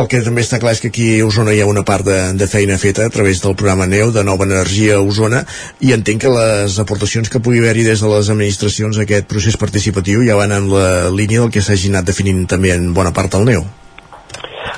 [0.01, 2.17] El que també està clar és que aquí a Osona hi ha una part de,
[2.41, 5.43] de feina feta a través del programa NEO de Nova Energia a Osona
[5.85, 9.61] i entenc que les aportacions que pugui haver-hi des de les administracions a aquest procés
[9.61, 13.37] participatiu ja van en la línia del que s'hagi anat definint també en bona part
[13.37, 13.67] el NEO.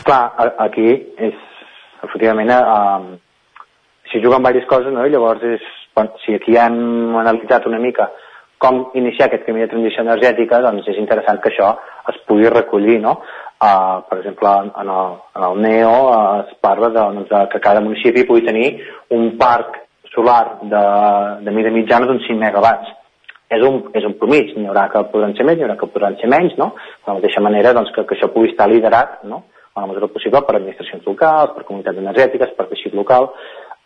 [0.03, 0.23] Clar,
[0.67, 0.91] aquí
[1.31, 1.39] és,
[2.03, 3.19] efectivament, eh,
[4.13, 5.05] si juguen diverses coses, no?
[5.07, 8.09] I llavors és, quan, si aquí hem analitzat una mica
[8.59, 11.71] com iniciar aquest camí de transició energètica, doncs és interessant que això
[12.11, 13.21] es pugui recollir, no?
[13.59, 14.51] Uh, per exemple,
[14.83, 18.45] en el, en el NEO uh, es parla de, doncs, de que cada municipi pugui
[18.47, 18.69] tenir
[19.15, 19.79] un parc
[20.15, 20.83] solar de,
[21.47, 22.95] de mida mitjana d'uns 5 megawatts.
[23.55, 26.19] És un, és un promig, n'hi haurà que podran ser més, n'hi haurà que podran
[26.21, 26.73] ser menys, no?
[27.05, 29.45] De la mateixa manera doncs, que, que això pugui estar liderat, no?
[29.79, 33.31] a la mesura possible, per administracions locals, per comunitats energètiques, per teixit local.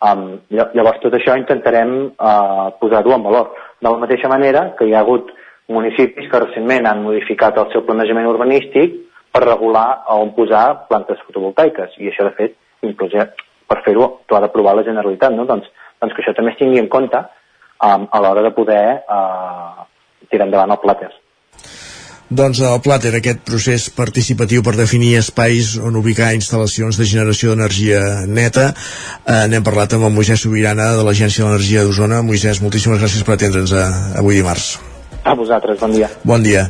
[0.03, 3.53] Um, llavors, tot això intentarem uh, posar-ho en valor.
[3.79, 5.31] De la mateixa manera que hi ha hagut
[5.71, 8.97] municipis que recentment han modificat el seu planejament urbanístic
[9.33, 11.95] per regular on posar plantes fotovoltaiques.
[11.99, 13.15] I això, de fet, inclús
[13.67, 15.47] per fer-ho, t'ho ha d'aprovar la Generalitat, no?
[15.49, 15.69] Doncs,
[16.01, 19.85] doncs que això també es tingui en compte um, a l'hora de poder uh,
[20.29, 21.13] tirar endavant el Plater.
[22.29, 28.23] Doncs el Plater, aquest procés participatiu per definir espais on ubicar instal·lacions de generació d'energia
[28.25, 28.71] neta.
[29.25, 32.23] Eh, N'hem parlat amb el Moisès Sobirana de l'Agència de l'Energia d'Osona.
[32.25, 33.87] Moisès, moltíssimes gràcies per atendre'ns eh,
[34.23, 34.77] avui dimarts.
[35.23, 36.09] A vosaltres, bon dia.
[36.23, 36.67] Bon dia.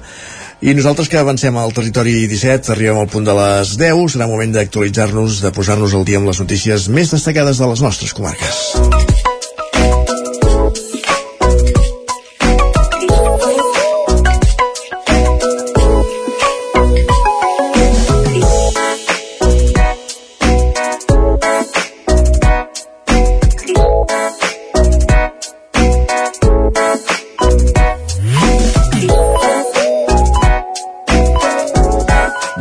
[0.63, 4.55] I nosaltres que avancem al territori 17, arribem al punt de les 10, serà moment
[4.55, 9.32] d'actualitzar-nos, de posar-nos al dia amb les notícies més destacades de les nostres comarques.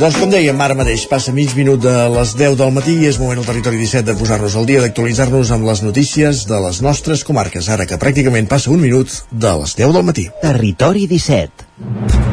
[0.03, 3.21] Doncs com dèiem, ara mateix passa mig minut de les 10 del matí i és
[3.23, 7.23] moment al territori 17 de posar-nos al dia, d'actualitzar-nos amb les notícies de les nostres
[7.29, 10.27] comarques, ara que pràcticament passa un minut de les 10 del matí.
[10.43, 12.32] Territori 17.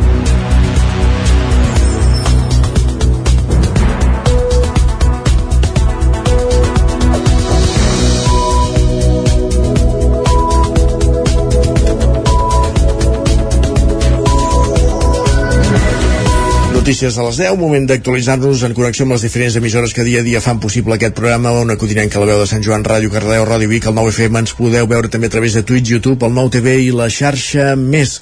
[16.89, 20.25] Notícies a les 10, moment d'actualitzar-nos en connexió amb les diferents emissores que dia a
[20.25, 23.45] dia fan possible aquest programa, on acudinem que la veu de Sant Joan, Ràdio Cardeu,
[23.45, 26.73] Ràdio Vic, el 9FM, ens podeu veure també a través de Twitch, YouTube, el 9TV
[26.87, 28.15] i la xarxa més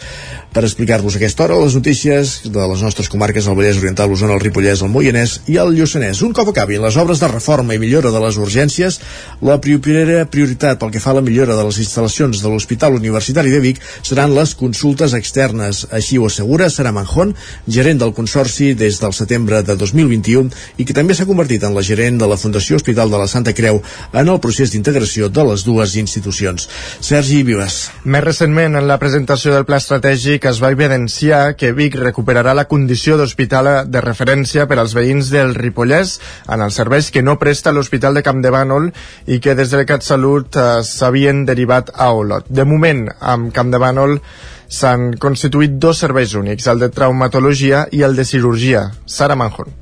[0.54, 4.42] per explicar-vos aquesta hora les notícies de les nostres comarques, el Vallès Oriental, l'Osona, el
[4.42, 6.22] Ripollès, el Moianès i el Lluçanès.
[6.26, 9.00] Un cop acabin les obres de reforma i millora de les urgències,
[9.42, 13.54] la primera prioritat pel que fa a la millora de les instal·lacions de l'Hospital Universitari
[13.54, 15.86] de Vic seran les consultes externes.
[15.92, 17.36] Així ho assegura Sara Manjón,
[17.68, 21.86] gerent del Consorci des del setembre de 2021 i que també s'ha convertit en la
[21.86, 23.82] gerent de la Fundació Hospital de la Santa Creu
[24.14, 26.70] en el procés d'integració de les dues institucions.
[27.02, 27.80] Sergi Vives.
[28.06, 32.68] Més recentment, en la presentació del pla estratègic es va evidenciar que Vic recuperarà la
[32.70, 36.18] condició d'hospital de referència per als veïns del Ripollès
[36.54, 38.92] en els serveis que no presta l'Hospital de Camp de Bànol
[39.26, 42.46] i que des del CatSalut eh, s'havien derivat a Olot.
[42.50, 44.20] De moment, amb Camp de Bànol
[44.68, 48.92] s'han constituït dos serveis únics, el de traumatologia i el de cirurgia.
[49.06, 49.74] Sara Manjón.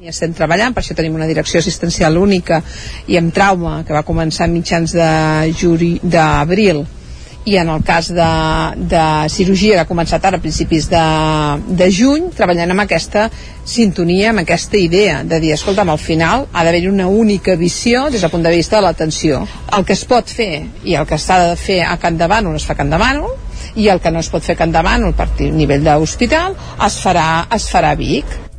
[0.00, 2.62] I estem treballant, per això tenim una direcció assistencial única
[3.06, 6.86] i amb trauma que va començar mitjans d'abril
[7.44, 8.30] i en el cas de,
[8.76, 11.04] de cirurgia que ha començat ara a principis de,
[11.78, 13.28] de juny, treballant amb aquesta
[13.64, 18.20] sintonia, amb aquesta idea de dir, escolta'm, al final ha d'haver-hi una única visió des
[18.20, 19.40] del punt de vista de l'atenció.
[19.76, 22.68] El que es pot fer i el que s'ha de fer a Can Bànol es
[22.68, 23.32] fa a Can Bànol
[23.80, 27.46] i el que no es pot fer a Can Bànol per nivell d'hospital es farà,
[27.56, 28.49] es farà a Vic.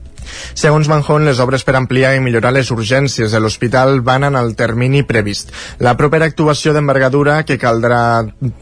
[0.54, 4.56] Segons Manjón, les obres per ampliar i millorar les urgències de l'hospital van en el
[4.56, 5.52] termini previst.
[5.80, 8.02] La propera actuació d'envergadura que caldrà,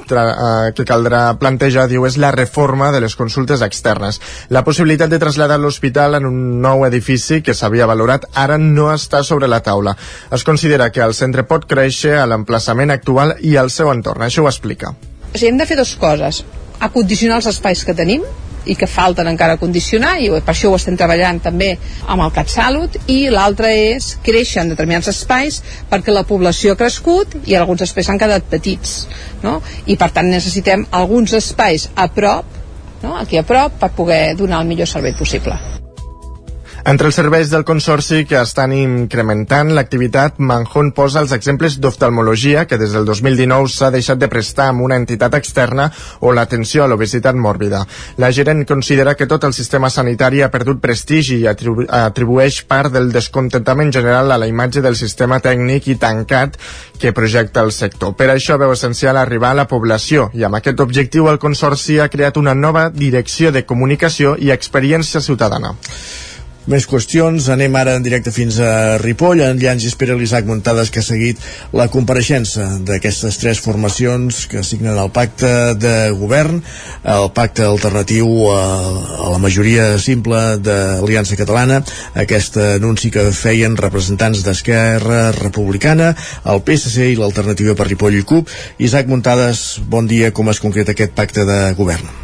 [0.10, 4.22] tra, uh, que caldrà plantejar, diu, és la reforma de les consultes externes.
[4.50, 9.24] La possibilitat de traslladar l'hospital en un nou edifici que s'havia valorat ara no està
[9.24, 9.96] sobre la taula.
[10.32, 14.26] Es considera que el centre pot créixer a l'emplaçament actual i al seu entorn.
[14.26, 14.94] Això ho explica.
[15.30, 16.44] O sigui, hem de fer dues coses.
[16.80, 18.24] Acondicionar els espais que tenim,
[18.66, 21.72] i que falten encara condicionar i per això ho estem treballant també
[22.08, 27.36] amb el CatSalut i l'altre és créixer en determinats espais perquè la població ha crescut
[27.46, 29.02] i alguns espais han quedat petits
[29.44, 29.60] no?
[29.88, 32.58] i per tant necessitem alguns espais a prop
[33.04, 33.18] no?
[33.18, 35.60] aquí a prop per poder donar el millor servei possible
[36.90, 42.80] entre els serveis del Consorci que estan incrementant l'activitat, Manjón posa els exemples d'oftalmologia, que
[42.82, 45.86] des del 2019 s'ha deixat de prestar amb una entitat externa,
[46.26, 47.84] o l'atenció a l'obesitat mòrbida.
[48.18, 52.96] La gerent considera que tot el sistema sanitari ha perdut prestigi i atribu atribueix part
[52.96, 56.58] del descontentament general a la imatge del sistema tècnic i tancat
[56.98, 58.16] que projecta el sector.
[58.18, 62.10] Per això veu essencial arribar a la població i amb aquest objectiu el Consorci ha
[62.10, 65.76] creat una nova direcció de comunicació i experiència ciutadana.
[66.68, 70.92] Més qüestions, anem ara en directe fins a Ripoll, en Llans i espera l'Isaac Muntades
[70.92, 71.40] que ha seguit
[71.72, 75.50] la compareixença d'aquestes tres formacions que signen el pacte
[75.80, 76.60] de govern,
[77.16, 78.60] el pacte alternatiu a,
[79.32, 81.80] la majoria simple de l'Aliança Catalana,
[82.28, 86.12] aquest anunci que feien representants d'Esquerra Republicana,
[86.44, 88.52] el PSC i l'alternativa per Ripoll i CUP.
[88.84, 92.20] Isaac Muntades, bon dia, com es concreta aquest pacte de govern?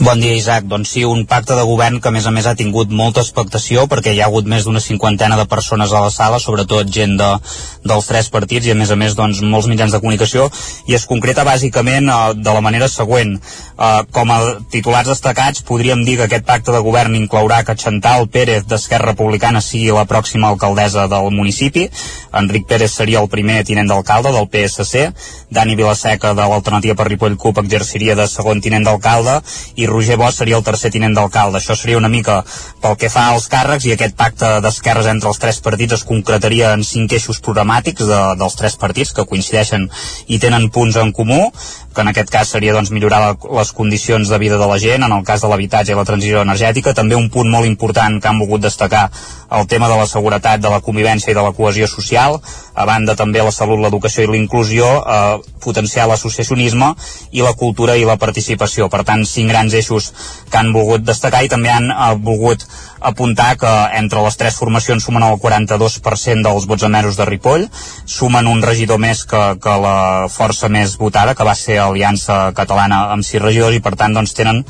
[0.00, 0.64] Bon dia, Isaac.
[0.64, 3.84] Doncs sí, un pacte de govern que, a més a més, ha tingut molta expectació
[3.90, 7.28] perquè hi ha hagut més d'una cinquantena de persones a la sala, sobretot gent de,
[7.84, 10.48] dels tres partits i, a més a més, doncs, molts mitjans de comunicació,
[10.88, 13.36] i es concreta bàsicament eh, de la manera següent.
[13.36, 14.38] Eh, com a
[14.72, 19.60] titulars destacats, podríem dir que aquest pacte de govern inclourà que Chantal Pérez d'Esquerra Republicana
[19.60, 21.88] sigui la pròxima alcaldessa del municipi,
[22.32, 25.10] Enric Pérez seria el primer tinent d'alcalde del PSC,
[25.52, 29.40] Dani Vilaseca de l'Alternativa per Ripoll CUP exerciria de segon tinent d'alcalde
[29.76, 31.58] i Roger Bosch seria el tercer tinent d'alcalde.
[31.58, 32.40] Això seria una mica
[32.82, 36.72] pel que fa als càrrecs i aquest pacte d'esquerres entre els tres partits es concretaria
[36.76, 39.88] en cinc eixos programàtics de, dels tres partits que coincideixen
[40.28, 41.40] i tenen punts en comú
[41.92, 45.12] que en aquest cas seria doncs, millorar les condicions de vida de la gent, en
[45.12, 46.94] el cas de l'habitatge i la transició energètica.
[46.96, 49.08] També un punt molt important que han volgut destacar
[49.52, 52.38] el tema de la seguretat, de la convivència i de la cohesió social,
[52.74, 56.94] a banda també la salut, l'educació i la inclusió, eh, potenciar l'associacionisme
[57.32, 58.88] i la cultura i la participació.
[58.88, 60.12] Per tant, cinc grans eixos
[60.50, 62.64] que han volgut destacar i també han eh, volgut
[63.02, 67.66] apuntar que entre les tres formacions sumen el 42% dels vots emesos de Ripoll,
[68.06, 73.04] sumen un regidor més que, que la força més votada, que va ser Aliança Catalana
[73.14, 74.62] amb sis regidors, i per tant doncs, tenen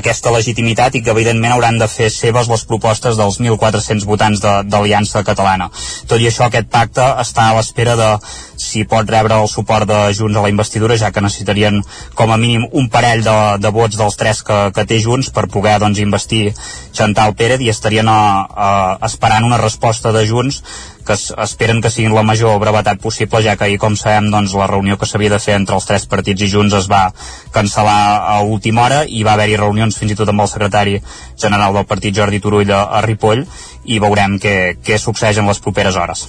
[0.00, 5.24] aquesta legitimitat i que evidentment hauran de fer seves les propostes dels 1.400 votants d'Aliança
[5.24, 5.70] Catalana.
[6.08, 8.10] Tot i això, aquest pacte està a l'espera de
[8.58, 11.80] si pot rebre el suport de Junts a la investidura, ja que necessitarien
[12.18, 15.46] com a mínim un parell de, de vots dels tres que, que té Junts per
[15.52, 16.52] poder doncs, investir
[16.92, 18.70] Chantal Pérez i estarien a, a,
[19.08, 20.62] esperant una resposta de Junts
[21.08, 24.52] que es, esperen que siguin la major brevetat possible, ja que ahir, com sabem, doncs,
[24.58, 27.06] la reunió que s'havia de fer entre els tres partits i Junts es va
[27.54, 27.98] cancel·lar
[28.36, 30.98] a última hora i va haver-hi reunions fins i tot amb el secretari
[31.40, 33.46] general del partit Jordi Turull a, a Ripoll
[33.88, 36.28] i veurem què, què succeeix en les properes hores.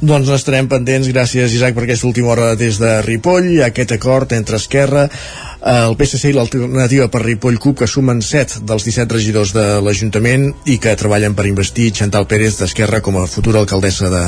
[0.00, 4.56] Doncs estarem pendents, gràcies Isaac per aquesta última hora des de Ripoll, aquest acord entre
[4.56, 5.02] Esquerra,
[5.60, 10.46] el PSC i l'alternativa per Ripoll CUP que sumen 7 dels 17 regidors de l'Ajuntament
[10.72, 14.24] i que treballen per investir Chantal Pérez d'Esquerra com a futura alcaldessa de,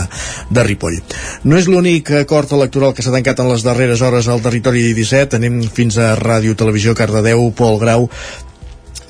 [0.53, 1.01] de Ripoll.
[1.49, 5.41] No és l'únic acord electoral que s'ha tancat en les darreres hores al territori 17,
[5.41, 8.11] anem fins a Ràdio Televisió Cardedeu, Pol Grau,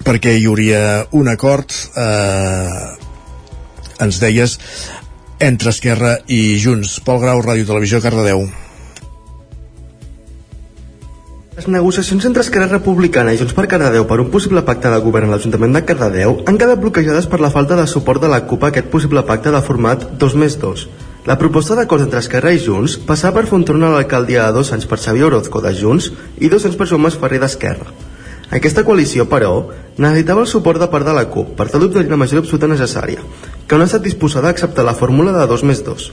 [0.06, 2.90] perquè hi hauria un acord eh,
[4.02, 4.60] ens deies
[5.42, 7.00] entre Esquerra i Junts.
[7.02, 8.46] Pol Grau, Ràdio Televisió, Cardedeu.
[11.56, 15.28] Les negociacions entre Esquerra Republicana i Junts per Cardedeu per un possible pacte de govern
[15.28, 18.64] a l'Ajuntament de Cardedeu han quedat bloquejades per la falta de suport de la CUP
[18.64, 20.86] a aquest possible pacte de format 2 més 2.
[21.26, 24.56] La proposta d'acord entre Esquerra i Junts passava per fer un torn a l'alcaldia de
[24.56, 27.90] dos anys per Xavier Orozco de Junts i dos anys per Joan Masferrer d'Esquerra.
[28.52, 29.52] Aquesta coalició, però,
[29.96, 33.22] necessitava el suport de part de la CUP per tal d'obtenir la majoria absoluta necessària,
[33.64, 36.10] que no ha estat disposada a acceptar la fórmula de 2 més 2.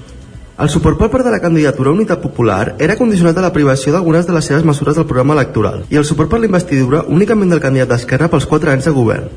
[0.64, 4.26] El suport per part de la candidatura Unitat Popular era condicionat a la privació d'algunes
[4.28, 7.64] de les seves mesures del programa electoral i el suport per la investidura únicament del
[7.64, 9.28] candidat d'Esquerra pels 4 anys de govern.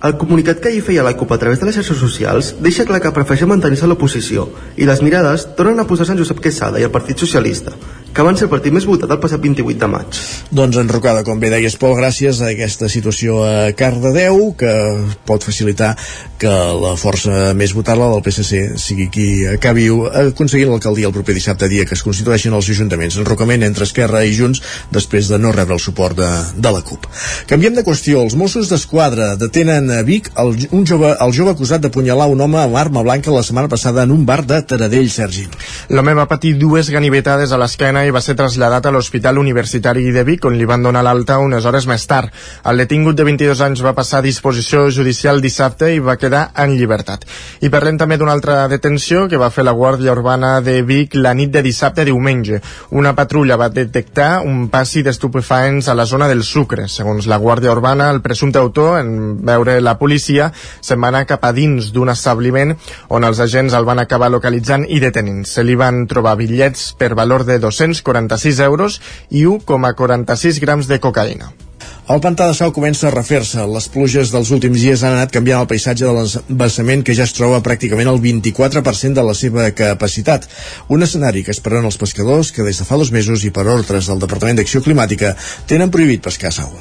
[0.00, 3.02] El comunicat que ahir feia la CUP a través de les xarxes socials deixa clar
[3.04, 4.46] que prefereix mantenir-se a l'oposició
[4.80, 7.76] i les mirades tornen a posar-se en Josep Quesada i el Partit Socialista,
[8.14, 10.20] que van ser el partit més votat el passat 28 de maig.
[10.50, 14.72] Doncs enrocada, com bé deies, Pol, gràcies a aquesta situació a Cardedeu, que
[15.28, 15.92] pot facilitar
[16.40, 19.86] que la força més votada del PSC sigui qui acabi
[20.24, 23.18] aconseguint l'alcaldia el proper dissabte dia que es constitueixen els ajuntaments.
[23.20, 27.06] Enrocament entre Esquerra i Junts després de no rebre el suport de, de la CUP.
[27.50, 28.24] Canviem de qüestió.
[28.24, 32.60] Els Mossos d'Esquadra detenen a Vic el, un jove, el jove acusat d'apunyalar un home
[32.62, 35.46] amb arma blanca la setmana passada en un bar de Taradell, Sergi.
[35.94, 40.22] L'home va patir dues ganivetades a l'esquena i va ser traslladat a l'Hospital Universitari de
[40.24, 42.32] Vic, on li van donar l'alta unes hores més tard.
[42.70, 46.76] El detingut de 22 anys va passar a disposició judicial dissabte i va quedar en
[46.78, 47.26] llibertat.
[47.60, 51.34] I parlem també d'una altra detenció que va fer la Guàrdia Urbana de Vic la
[51.34, 52.60] nit de dissabte a diumenge.
[52.90, 56.88] Una patrulla va detectar un passi d'estupefaents a la zona del Sucre.
[56.88, 61.44] Segons la Guàrdia Urbana, el presumpte autor, en veure la policia, se'n va anar cap
[61.44, 62.76] a dins d'un establiment
[63.08, 65.44] on els agents el van acabar localitzant i detenint.
[65.48, 71.00] Se li van trobar bitllets per valor de 200 246 euros i 1,46 grams de
[71.00, 71.52] cocaïna.
[72.10, 73.62] El pantà de Sau comença a refer-se.
[73.70, 77.34] Les pluges dels últims dies han anat canviant el paisatge de l'embassament que ja es
[77.36, 80.48] troba pràcticament al 24% de la seva capacitat.
[80.90, 84.08] Un escenari que esperen els pescadors que des de fa dos mesos i per ordres
[84.10, 85.36] del Departament d'Acció Climàtica
[85.70, 86.72] tenen prohibit pescar sau.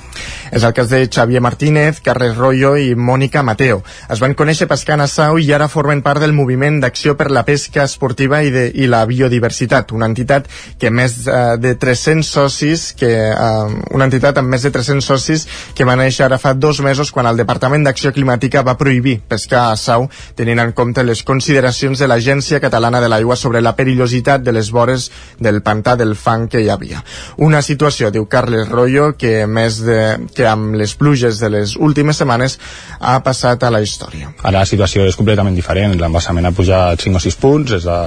[0.49, 3.84] És el cas de Xavier Martínez, Carles Rollo i Mònica Mateo.
[4.10, 7.45] Es van conèixer pescant a Sau i ara formen part del moviment d'acció per la
[7.45, 10.49] pesca esportiva i, de, i la biodiversitat, una entitat
[10.81, 15.18] que més eh, de 300 socis, que, eh, una entitat amb més de 300 socis
[15.19, 19.19] socis que va néixer ara fa dos mesos quan el Departament d'Acció Climàtica va prohibir
[19.27, 23.75] pescar a Sau tenint en compte les consideracions de l'Agència Catalana de l'Aigua sobre la
[23.75, 25.09] perillositat de les vores
[25.39, 27.03] del pantà del fang que hi havia.
[27.37, 29.99] Una situació, diu Carles Rollo, que més de,
[30.35, 32.59] que amb les pluges de les últimes setmanes
[32.99, 34.33] ha passat a la història.
[34.43, 38.01] Ara la situació és completament diferent, l'embassament ha pujat 5 o 6 punts, és la,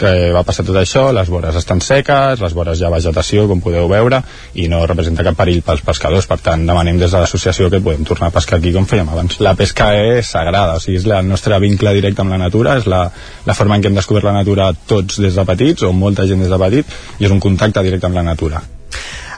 [0.00, 3.60] que va passar tot això, les vores estan seques, les vores hi ha vegetació, com
[3.64, 4.22] podeu veure,
[4.56, 8.06] i no representa cap perill pels pescadors, per tant demanem des de l'associació que podem
[8.08, 9.40] tornar a pescar aquí com fèiem abans.
[9.44, 12.88] La pesca és sagrada, o sigui, és el nostre vincle directe amb la natura, és
[12.90, 13.06] la,
[13.46, 16.44] la forma en què hem descobert la natura tots des de petits, o molta gent
[16.44, 18.64] des de petit, i és un contacte directe amb la natura.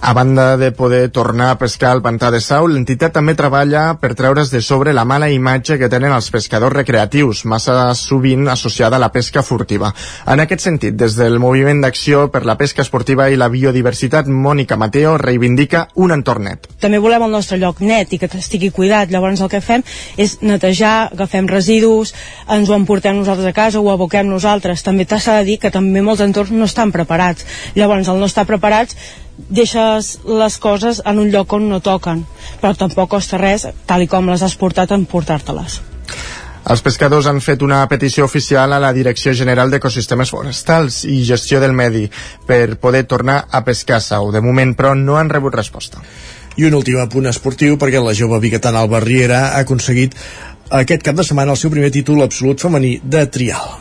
[0.05, 4.17] A banda de poder tornar a pescar al pantà de Sau, l'entitat també treballa per
[4.19, 9.03] treure's de sobre la mala imatge que tenen els pescadors recreatius, massa sovint associada a
[9.05, 9.93] la pesca furtiva.
[10.27, 14.75] En aquest sentit, des del Moviment d'Acció per la Pesca Esportiva i la Biodiversitat, Mònica
[14.75, 16.67] Mateo reivindica un entorn net.
[16.83, 19.15] També volem el nostre lloc net i que estigui cuidat.
[19.15, 19.87] Llavors el que fem
[20.19, 22.11] és netejar, agafem residus,
[22.51, 24.83] ens ho emportem nosaltres a casa, ho aboquem nosaltres.
[24.83, 27.47] També s'ha de dir que també molts entorns no estan preparats.
[27.79, 28.99] Llavors, al no estar preparats,
[29.37, 32.27] deixes les coses en un lloc on no toquen
[32.61, 35.81] però tampoc costa res, tal i com les has portat en portar-te-les
[36.63, 41.59] els pescadors han fet una petició oficial a la Direcció General d'Ecosistemes Forestals i Gestió
[41.61, 42.05] del Medi
[42.47, 44.31] per poder tornar a pescar sau.
[44.31, 45.99] De moment, però, no han rebut resposta.
[46.57, 50.15] I un últim apunt esportiu perquè la jove biguetana Alba Riera ha aconseguit
[50.71, 53.75] aquest cap de setmana el seu primer títol absolut femení de trial.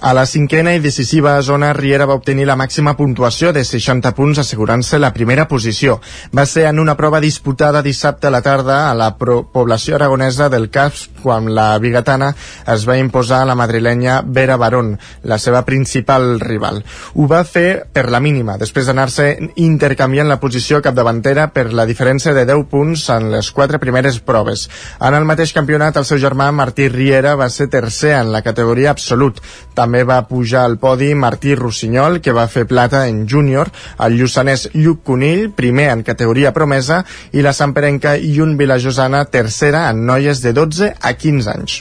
[0.00, 4.38] A la cinquena i decisiva zona, Riera va obtenir la màxima puntuació de 60 punts
[4.40, 5.98] assegurant-se la primera posició.
[6.32, 10.70] Va ser en una prova disputada dissabte a la tarda a la població aragonesa del
[10.72, 12.30] CAPS quan la bigatana
[12.72, 16.80] es va imposar a la madrilenya Vera Barón, la seva principal rival.
[17.12, 19.28] Ho va fer per la mínima, després d'anar-se
[19.60, 24.64] intercanviant la posició capdavantera per la diferència de 10 punts en les quatre primeres proves.
[24.96, 28.96] En el mateix campionat, el seu germà Martí Riera va ser tercer en la categoria
[28.96, 29.44] absolut.
[29.76, 34.14] També també va pujar al podi Martí Rossinyol, que va fer plata en júnior, el
[34.20, 37.00] lluçanès Lluc Conill, primer en categoria promesa,
[37.34, 41.80] i la Samperenca i un Vilajosana, tercera en noies de 12 a 15 anys.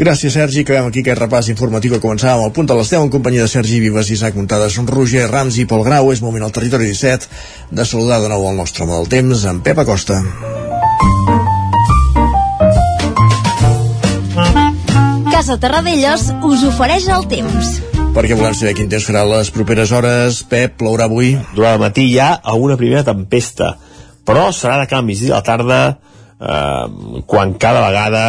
[0.00, 0.64] Gràcies, Sergi.
[0.64, 3.52] Acabem aquí aquest repàs informatiu que començàvem al punt de les 10 en companyia de
[3.52, 6.12] Sergi Vives, Isaac Montades, Roger Rams i Pol Grau.
[6.16, 7.28] És moment al territori 17
[7.76, 10.22] de saludar de nou el nostre home del temps, en Pep Acosta.
[15.42, 17.70] Casa Terradellos us ofereix el temps.
[18.14, 20.36] Perquè volem saber quin temps farà les properes hores.
[20.46, 21.32] Pep, plourà avui?
[21.56, 23.72] Durant el matí hi ha una primera tempesta,
[24.22, 28.22] però serà de canvis i a la tarda eh, quan cada vegada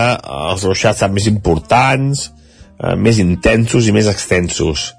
[0.56, 2.23] els ruixats seran més importants,
[2.81, 4.90] eh, més intensos i més extensos.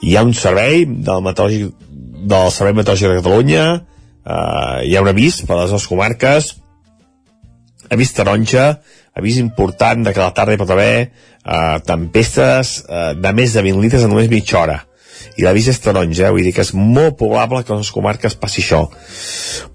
[0.00, 5.42] Hi ha un servei del, del Servei Meteorològic de Catalunya, eh, hi ha un avís
[5.44, 6.54] per a les dues comarques,
[7.90, 8.80] avís taronja,
[9.14, 13.56] avís important de que a la tarda hi pot haver eh, tempestes eh, de més
[13.56, 14.78] de 20 litres en només mitja hora.
[15.36, 16.32] I l'avís és taronja, eh?
[16.32, 18.82] vull dir que és molt probable que a les comarques passi això.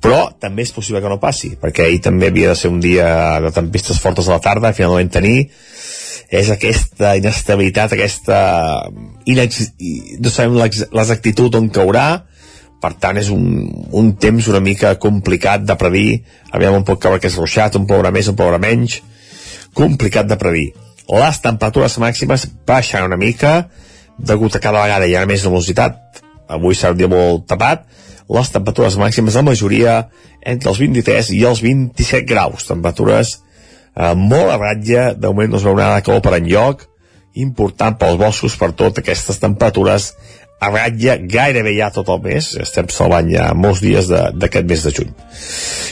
[0.01, 3.07] Però també és possible que no passi perquè ahir també havia de ser un dia
[3.43, 5.49] de tempestes fortes a la tarda, finalment tenir.
[6.25, 8.37] És aquesta inestabilitat aquesta
[9.29, 9.61] inex...
[10.19, 12.07] no sabem l'exactitud on caurà
[12.81, 13.45] per tant és un,
[13.95, 16.21] un temps una mica complicat de predir.
[16.51, 18.99] Aviam on pot caure aquest ruixat, on plourà més, on plourà menys.
[19.75, 20.69] Complicat de predir.
[21.09, 23.65] Les temperatures màximes baixen una mica
[24.17, 26.21] degut a cada vegada hi ha més velocitat.
[26.47, 27.85] Avui serà un dia molt tapat.
[28.31, 29.95] Les temperatures màximes la majoria
[30.41, 32.65] entre els 23 i els 27 graus.
[32.69, 35.11] Temperatures eh, molt a ratlla.
[35.13, 36.87] De moment no es veurà nada calor per enlloc.
[37.35, 40.13] Important pels boscos per tot aquestes temperatures
[40.59, 44.93] a ratlla gairebé ja tot el mes estem salvant ja molts dies d'aquest mes de
[44.99, 45.11] juny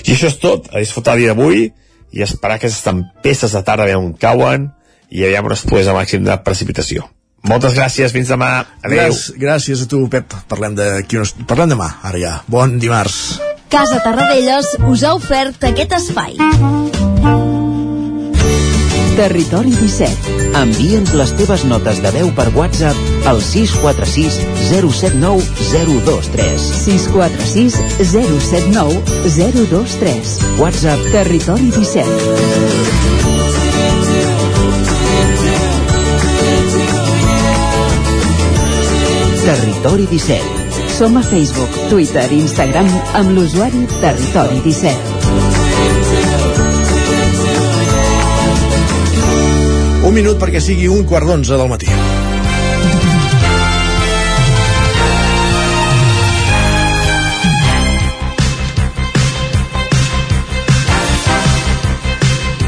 [0.06, 1.66] i això és tot a disfrutar el dia d'avui
[2.14, 4.72] i esperar que aquestes tempestes de tarda on cauen
[5.10, 7.10] i aviam on es pogués a màxim de precipitació
[7.44, 8.64] moltes gràcies, fins demà.
[8.80, 9.10] Adéu.
[9.10, 10.32] Gràcies, gràcies a tu, Pep.
[10.48, 10.86] Parlem, de,
[11.50, 12.38] parlem demà, ara ja.
[12.48, 13.18] Bon dimarts.
[13.74, 16.38] Casa Tarradellas us ha ofert aquest espai.
[19.18, 20.38] Territori 17.
[20.62, 24.40] Envia'ns les teves notes de veu per WhatsApp al 646
[24.70, 26.58] 079 023.
[26.58, 30.22] 646 079 023.
[30.58, 32.04] WhatsApp Territori 17.
[39.44, 40.42] Territori 17.
[40.98, 44.98] Som a Facebook, Twitter i Instagram amb l'usuari Territori 17.
[50.04, 52.13] Un minut perquè sigui un quart d'onze del matí.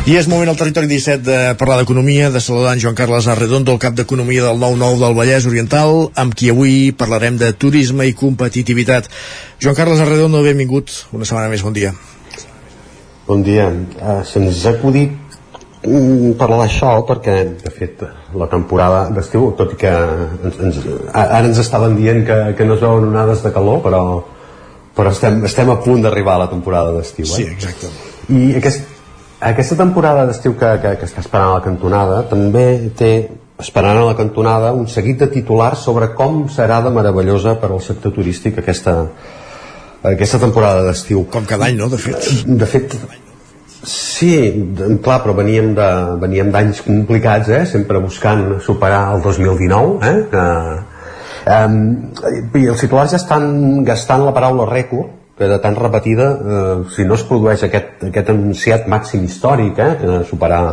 [0.06, 3.74] I és moment al territori 17 de parlar d'economia, de saludar en Joan Carles Arredondo,
[3.74, 8.14] el cap d'economia del 9-9 del Vallès Oriental, amb qui avui parlarem de turisme i
[8.14, 9.10] competitivitat.
[9.58, 10.94] Joan Carles Arredondo, benvingut.
[11.10, 11.96] Una setmana més, bon dia.
[13.26, 13.66] Bon dia.
[13.98, 15.18] Uh, Se'ns ha acudit
[16.38, 18.06] parlar d'això perquè, de fet,
[18.38, 20.82] la temporada d'estiu, tot i que ens, ens,
[21.18, 24.04] ara ens estaven dient que, que no es veuen onades de calor, però,
[24.94, 27.26] però estem, estem a punt d'arribar a la temporada d'estiu.
[27.26, 27.40] Eh?
[27.40, 27.90] Sí, exacte.
[28.30, 28.94] I aquest,
[29.46, 32.66] aquesta temporada d'estiu que, que, que està esperant a la cantonada també
[32.98, 33.12] té
[33.62, 37.84] esperant a la cantonada un seguit de titulars sobre com serà de meravellosa per al
[37.84, 38.96] sector turístic aquesta,
[40.04, 41.24] aquesta temporada d'estiu.
[41.32, 42.28] Com cada any, no?, de fet.
[42.46, 42.98] De fet,
[43.86, 44.34] sí,
[45.06, 45.90] clar, però veníem de
[46.22, 47.64] veníem d'anys complicats, eh?
[47.70, 50.18] sempre buscant superar el 2019, eh?
[50.34, 50.48] Que,
[51.56, 51.78] um,
[52.60, 57.06] I els titulars ja estan gastant la paraula rècord, que de tan repetida, eh, si
[57.06, 59.96] no es produeix aquest, aquest anunciat màxim històric, eh?
[60.02, 60.66] que superar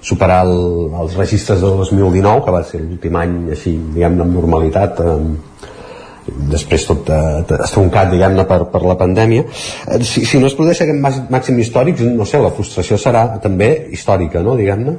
[0.00, 5.00] superar el, els registres del 2019, que va ser l'últim any així, diguem-ne, amb normalitat,
[5.02, 5.58] eh,
[6.52, 10.82] després tot eh, estroncat diguem-ne per, per la pandèmia Eh, si, si no es produeix
[10.84, 14.98] aquest màxim històric no sé, la frustració serà també històrica no, diguem-ne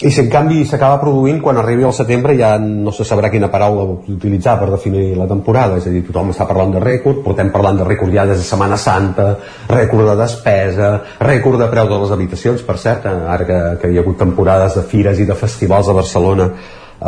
[0.00, 3.50] i si en canvi s'acaba produint quan arribi al setembre ja no se sabrà quina
[3.52, 7.50] paraula utilitzar per definir la temporada és a dir, tothom està parlant de rècord portem
[7.52, 9.34] parlant de rècord ja des de Setmana Santa
[9.68, 10.90] rècord de despesa
[11.20, 14.78] rècord de preu de les habitacions per cert, ara que, que hi ha hagut temporades
[14.80, 16.50] de fires i de festivals a Barcelona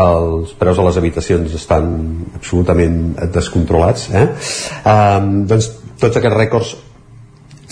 [0.05, 1.93] els preus de les habitacions estan
[2.37, 3.03] absolutament
[3.33, 4.29] descontrolats eh?
[4.85, 6.77] um, doncs tots aquests rècords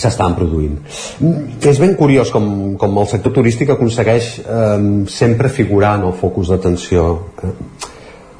[0.01, 0.79] s'estan produint
[1.21, 2.45] Mm, és ben curiós com,
[2.81, 7.07] com el sector turístic aconsegueix um, sempre figurar en el focus d'atenció
[7.45, 7.51] eh?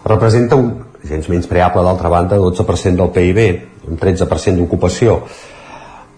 [0.09, 0.71] representa un
[1.05, 3.39] gens menys preable d'altra banda 12% del PIB
[3.89, 5.19] un 13% d'ocupació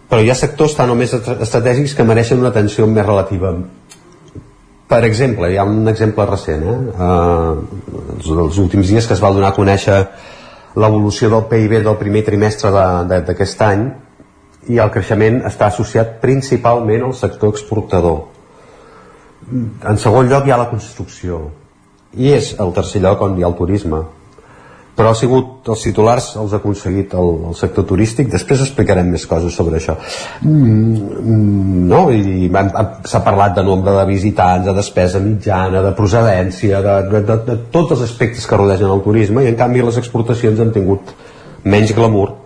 [0.10, 3.54] però hi ha sectors tan o més estra- estratègics que mereixen una atenció més relativa
[4.94, 6.78] per exemple, hi ha un exemple recent eh?
[7.02, 10.00] Uh, els, últims dies que es va donar a conèixer
[10.76, 12.70] l'evolució del PIB del primer trimestre
[13.10, 13.88] d'aquest any
[14.72, 18.24] i el creixement està associat principalment al sector exportador.
[19.52, 21.46] En segon lloc hi ha la construcció.
[22.16, 24.04] I és el tercer lloc on hi ha el turisme.
[24.94, 28.28] Però ha sigut els titulars els ha aconseguit el, el sector turístic.
[28.30, 29.96] Després explicarem més coses sobre això.
[30.46, 32.04] Mm, no?
[32.14, 32.46] i
[33.10, 37.58] s'ha parlat de nombre de visitants de despesa mitjana, de procedència de, de, de, de
[37.74, 41.16] tots els aspectes que rodegen el turisme i en canvi les exportacions han tingut
[41.66, 42.43] menys glamour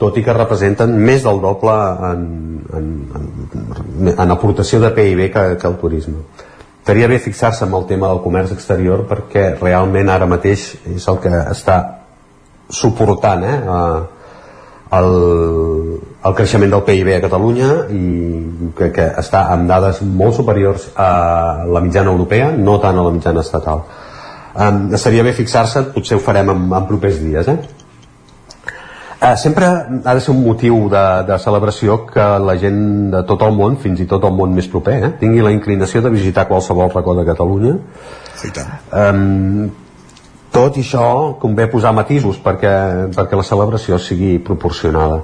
[0.00, 1.74] tot i que representen més del doble
[2.10, 2.22] en,
[2.76, 6.22] en, en, en aportació de PIB que, que el turisme
[6.80, 11.20] estaria bé fixar-se en el tema del comerç exterior perquè realment ara mateix és el
[11.22, 11.76] que està
[12.70, 13.60] suportant eh,
[14.98, 15.12] el,
[16.26, 18.04] el creixement del PIB a Catalunya i
[18.76, 23.12] que, que està amb dades molt superiors a la mitjana europea, no tant a la
[23.14, 23.84] mitjana estatal.
[24.50, 27.79] Um, estaria bé fixar-se, potser ho farem en, en propers dies, eh?
[29.20, 33.42] Eh, sempre ha de ser un motiu de, de celebració que la gent de tot
[33.44, 36.46] el món, fins i tot el món més proper, eh, tingui la inclinació de visitar
[36.48, 37.74] qualsevol racó de Catalunya.
[38.40, 38.70] Sí, tant.
[38.96, 39.68] Um,
[40.54, 41.04] tot i això
[41.42, 42.72] convé posar matisos perquè,
[43.12, 45.20] perquè la celebració sigui proporcionada.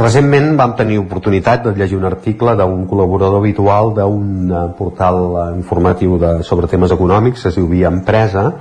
[0.00, 5.20] Recentment vam tenir oportunitat de llegir un article d'un col·laborador habitual d'un eh, portal
[5.52, 8.54] informatiu de, sobre temes econòmics, es diu Via Empresa,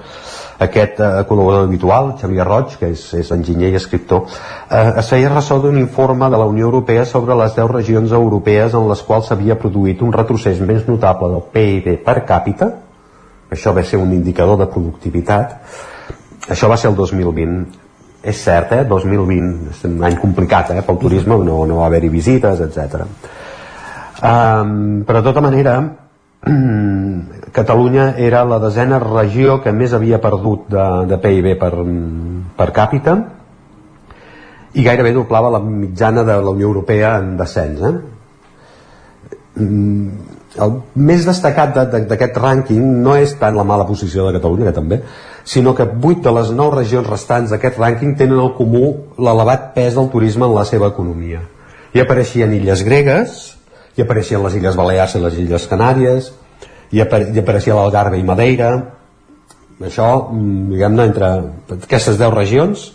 [0.60, 4.27] aquest eh, col·laborador habitual, Xavier Roig, que és, és enginyer i escriptor,
[4.68, 8.76] eh, es feia ressò d'un informe de la Unió Europea sobre les 10 regions europees
[8.76, 12.69] en les quals s'havia produït un retrocés més notable del PIB per càpita,
[13.49, 15.56] això va ser un indicador de productivitat,
[16.49, 17.88] això va ser el 2020.
[18.19, 18.84] És cert, eh?
[18.84, 20.81] 2020, és un any complicat eh?
[20.84, 23.06] pel turisme, no, no va haver-hi visites, etc.
[24.19, 25.77] Um, però de tota manera,
[27.52, 31.72] Catalunya era la desena regió que més havia perdut de, de PIB per,
[32.60, 33.16] per càpita
[34.80, 37.82] i gairebé doblava la mitjana de la Unió Europea en descens.
[37.82, 37.94] Eh?
[39.60, 40.10] mm,
[40.64, 44.66] el més destacat de- de- d'aquest rànquing no és tant la mala posició de Catalunya,
[44.70, 45.02] que també,
[45.44, 49.95] sinó que 8 de les 9 regions restants d'aquest rànquing tenen el comú l'elevat pes
[49.95, 51.41] del turisme en la seva economia.
[51.94, 53.57] Hi apareixien illes gregues,
[54.00, 56.32] hi apareixien les illes Balears i les illes Canàries,
[56.90, 58.72] hi, apare hi apareixia l'Algarve i Madeira,
[59.84, 61.30] això, mm, diguem-ne, entre
[61.76, 62.86] aquestes 10 regions,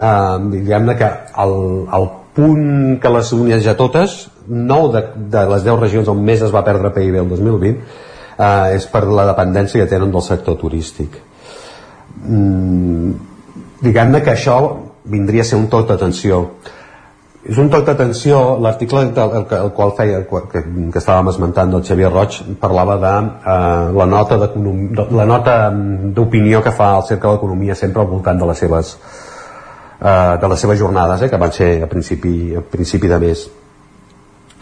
[0.00, 1.10] eh, diguem-ne que
[1.44, 1.54] el,
[1.98, 4.16] el punt que les uneix a totes,
[4.48, 5.02] 9 de,
[5.36, 7.76] de les 10 regions on més es va perdre PIB el 2020,
[8.38, 11.20] eh, és per la dependència que tenen del sector turístic.
[12.24, 13.12] Mm,
[13.84, 14.56] diguem-ne que això
[15.04, 16.46] vindria a ser un tot d'atenció.
[17.42, 22.10] És un toc d'atenció, l'article el, el qual feia, que, que estàvem esmentant del Xavier
[22.12, 24.48] Roig, parlava de eh, la nota de,
[25.18, 28.92] la nota mm, d'opinió que fa el Cercle d'Economia sempre al voltant de les seves
[28.94, 33.42] eh, de les seves jornades, eh, que van ser a principi, a principi de mes.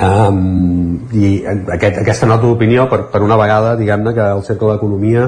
[0.00, 5.26] Um, i aquest, aquesta nota d'opinió per, per una vegada diguem-ne que el Cercle d'Economia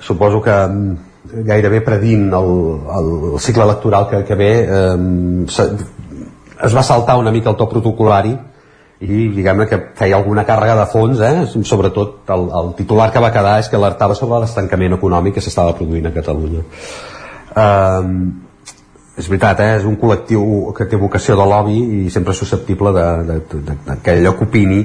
[0.00, 2.48] suposo que mm, gairebé predint el,
[2.96, 3.12] el,
[3.44, 4.50] cicle electoral que, que ve
[5.52, 5.68] se,
[6.64, 8.34] es va saltar una mica el to protocolari
[9.04, 11.34] i diguem-ne que feia alguna càrrega de fons eh?
[11.66, 15.74] sobretot el, el titular que va quedar és que alertava sobre l'estancament econòmic que s'estava
[15.76, 16.62] produint a Catalunya
[17.64, 18.14] um,
[19.14, 19.74] és veritat, eh?
[19.78, 23.60] és un col·lectiu que té vocació de lobby i sempre és susceptible de, de, de,
[23.68, 24.80] de, de que allò que opini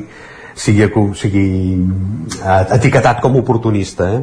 [0.53, 1.45] sigui, sigui
[2.43, 4.19] eh, etiquetat com oportunista eh?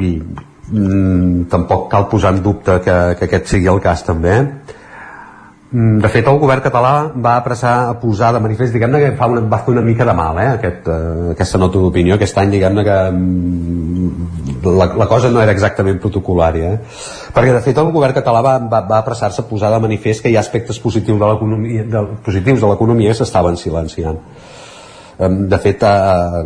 [0.00, 4.46] i mm, tampoc cal posar en dubte que, que aquest sigui el cas també eh?
[5.72, 6.90] Mm, de fet el govern català
[7.24, 10.12] va apressar a posar de manifest diguem-ne que fa una, va fer una mica de
[10.12, 10.50] mal eh?
[10.58, 15.54] Aquest, eh, aquesta nota d'opinió aquest any diguem-ne que mm, la, la cosa no era
[15.56, 16.98] exactament protocolària eh?
[17.32, 20.28] perquè de fet el govern català va, va, va apressar-se a posar de manifest que
[20.28, 24.20] hi ha aspectes positius de l'economia de, positius de l'economia que s'estaven silenciant
[25.22, 25.96] de fet a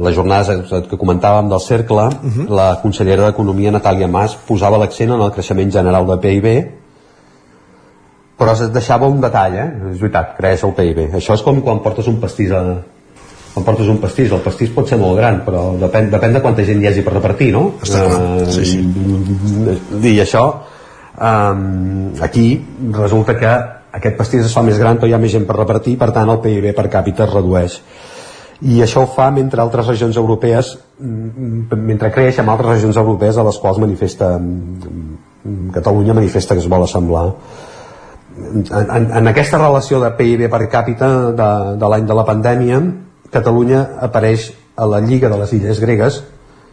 [0.06, 0.54] les jornades
[0.86, 2.48] que comentàvem del cercle uh -huh.
[2.62, 6.85] la consellera d'Economia Natàlia Mas posava l'accent en el creixement general de PIB
[8.36, 9.66] però es deixava un detall, eh?
[9.92, 12.62] és veritat, creix el PIB això és com quan portes un pastís a,
[13.54, 16.64] quan portes un pastís, el pastís pot ser molt gran però depèn, depèn de quanta
[16.68, 17.62] gent hi hagi per repartir no?
[17.86, 18.82] Està clar, sí, sí.
[20.12, 20.44] i això
[21.16, 22.50] um, aquí
[22.98, 23.54] resulta que
[23.96, 26.28] aquest pastís es fa més gran però hi ha més gent per repartir per tant
[26.28, 27.78] el PIB per càpita es redueix
[28.68, 33.40] i això ho fa mentre altres regions europees mm, mentre creix amb altres regions europees
[33.40, 35.24] a les quals manifesta mm,
[35.72, 37.28] Catalunya manifesta que es vol assemblar
[38.36, 41.50] en, en, en aquesta relació de PIB per càpita de,
[41.80, 42.80] de l'any de la pandèmia
[43.32, 46.22] Catalunya apareix a la Lliga de les Illes Gregues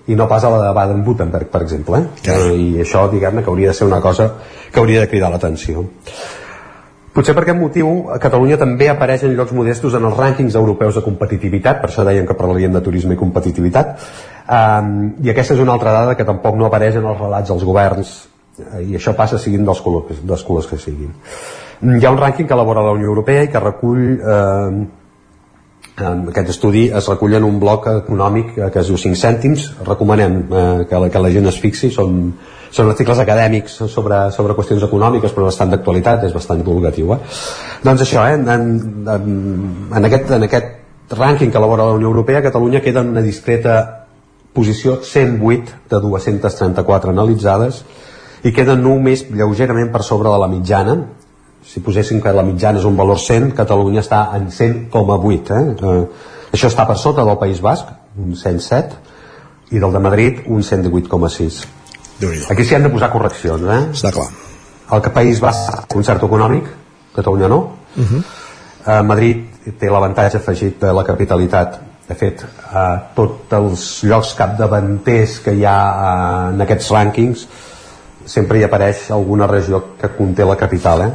[0.07, 2.01] i no pas a la de Baden-Württemberg, per exemple.
[2.27, 2.37] Eh?
[2.59, 4.33] I això, diguem-ne, que hauria de ser una cosa
[4.71, 5.85] que hauria de cridar l'atenció.
[7.13, 11.05] Potser per aquest motiu Catalunya també apareix en llocs modestos en els rànquings europeus de
[11.05, 13.93] competitivitat, per això deien que parlaríem de turisme i competitivitat,
[14.49, 17.67] um, i aquesta és una altra dada que tampoc no apareix en els relats dels
[17.69, 21.13] governs, eh, i això passa siguin dels colors, dels colors que siguin.
[21.83, 24.83] Hi ha un rànquing que elabora la Unió Europea i que recull eh,
[26.01, 30.37] aquest estudi es recull en un bloc econòmic eh, que es diu 5 cèntims recomanem
[30.41, 32.31] eh, que, la, que la gent es fixi són,
[32.73, 37.19] són articles acadèmics sobre, sobre qüestions econòmiques però bastant d'actualitat, és bastant divulgatiu eh?
[37.83, 38.71] doncs això, eh, en,
[39.05, 39.27] en,
[39.93, 44.07] en, aquest, en aquest rànquing que elabora la Unió Europea Catalunya queda en una discreta
[44.53, 47.83] posició 108 de 234 analitzades
[48.43, 50.97] i queda només lleugerament per sobre de la mitjana
[51.63, 55.63] si poséssim que la mitjana és un valor 100 Catalunya està en 100,8 eh?
[55.91, 56.03] eh?
[56.51, 58.99] això està per sota del País Basc un 107
[59.73, 61.63] i del de Madrid un 118,6
[62.51, 63.81] aquí s'hi han de posar correccions eh?
[63.95, 64.27] està clar
[64.93, 66.67] el que País Basc concert econòmic
[67.15, 68.21] Catalunya no uh -huh.
[68.87, 69.47] eh, Madrid
[69.79, 75.63] té l'avantatge afegit de la capitalitat de fet eh, tots els llocs capdavanters que hi
[75.65, 77.47] ha eh, en aquests rànquings
[78.25, 81.11] sempre hi apareix alguna regió que conté la capital eh?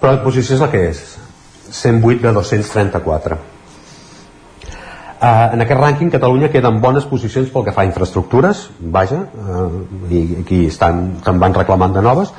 [0.00, 1.04] però la posició és la que és
[1.70, 3.40] 108 de 234
[5.18, 8.60] Uh, en aquest rànquing Catalunya queda en bones posicions pel que fa a infraestructures,
[8.94, 9.80] vaja, uh,
[10.14, 12.30] i aquí estan, se'n van reclamant de noves,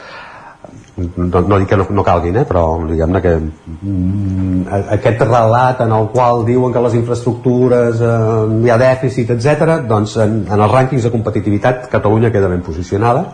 [1.18, 4.64] no, no dic que no, no calguin, eh, però diguem-ne que mm,
[4.96, 8.16] aquest relat en el qual diuen que les infraestructures eh,
[8.64, 9.80] hi ha dèficit, etc.
[9.90, 13.26] doncs en, en els rànquings de competitivitat Catalunya queda ben posicionada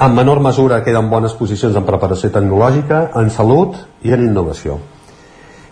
[0.00, 4.78] en menor mesura queden bones posicions en preparació tecnològica, en salut i en innovació.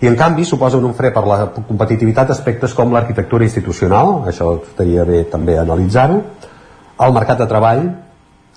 [0.05, 5.07] I en canvi suposen un fre per la competitivitat aspectes com l'arquitectura institucional, això estaria
[5.09, 6.21] bé també analitzar-ho,
[7.07, 7.83] el mercat de treball,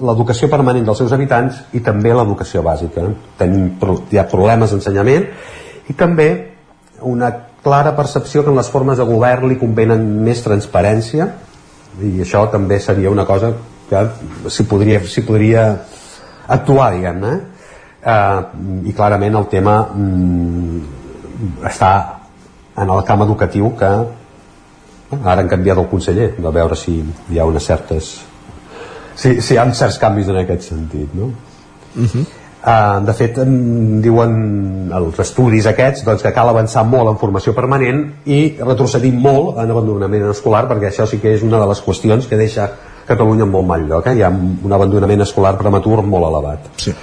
[0.01, 3.07] l'educació permanent dels seus habitants i també l'educació bàsica.
[3.39, 3.71] Tenim,
[4.11, 5.27] hi ha problemes d'ensenyament
[5.87, 6.29] i també
[7.01, 7.31] una
[7.63, 11.29] clara percepció que en les formes de govern li convenen més transparència
[12.01, 13.53] i això també seria una cosa
[13.91, 15.67] que s'hi podria, podria
[16.47, 17.35] actuar, diguem-ne.
[18.01, 18.39] Eh,
[18.89, 20.81] I clarament el tema mm,
[21.69, 21.91] està
[22.81, 23.91] en el camp educatiu que
[25.11, 28.11] ara han canviat el conseller, de veure si hi ha unes certes
[29.15, 31.33] si, si hi ha certs canvis en aquest sentit no?
[31.95, 32.25] Uh -huh.
[32.61, 33.37] Uh, de fet,
[34.05, 34.33] diuen
[34.93, 39.71] els estudis aquests doncs, que cal avançar molt en formació permanent i retrocedir molt en
[39.71, 42.69] abandonament escolar perquè això sí que és una de les qüestions que deixa
[43.07, 44.15] Catalunya en molt mal lloc eh?
[44.17, 46.93] hi ha un abandonament escolar prematur molt elevat sí.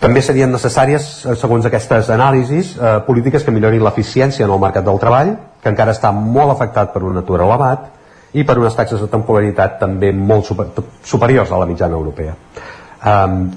[0.00, 4.84] també serien necessàries, eh, segons aquestes anàlisis, eh, polítiques que millorin l'eficiència en el mercat
[4.84, 7.88] del treball, que encara està molt afectat per un atur elevat
[8.32, 10.68] i per unes taxes de temporalitat també molt super,
[11.02, 12.36] superiors a la mitjana europea.
[13.00, 13.50] Um,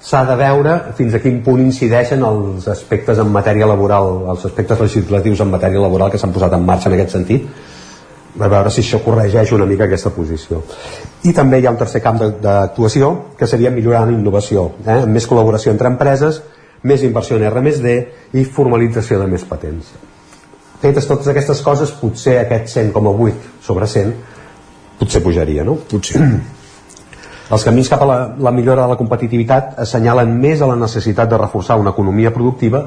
[0.00, 4.80] S'ha de veure fins a quin punt incideixen els aspectes en matèria laboral, els aspectes
[4.80, 7.50] legislatius en matèria laboral que s'han posat en marxa en aquest sentit,
[8.38, 10.62] a veure si això corregeix una mica aquesta posició.
[11.26, 15.00] I també hi ha un tercer camp d'actuació que seria millorar la innovació, eh?
[15.02, 16.42] amb més col·laboració entre empreses,
[16.82, 17.96] més inversió en R+D
[18.38, 19.90] i formalització de més patents.
[20.80, 24.14] Fetes totes aquestes coses, potser aquest 100,8 sobre 100
[25.00, 25.76] potser pujaria, no?
[25.90, 26.22] Potser.
[27.50, 31.28] Els camins cap a la, la millora de la competitivitat assenyalen més a la necessitat
[31.32, 32.84] de reforçar una economia productiva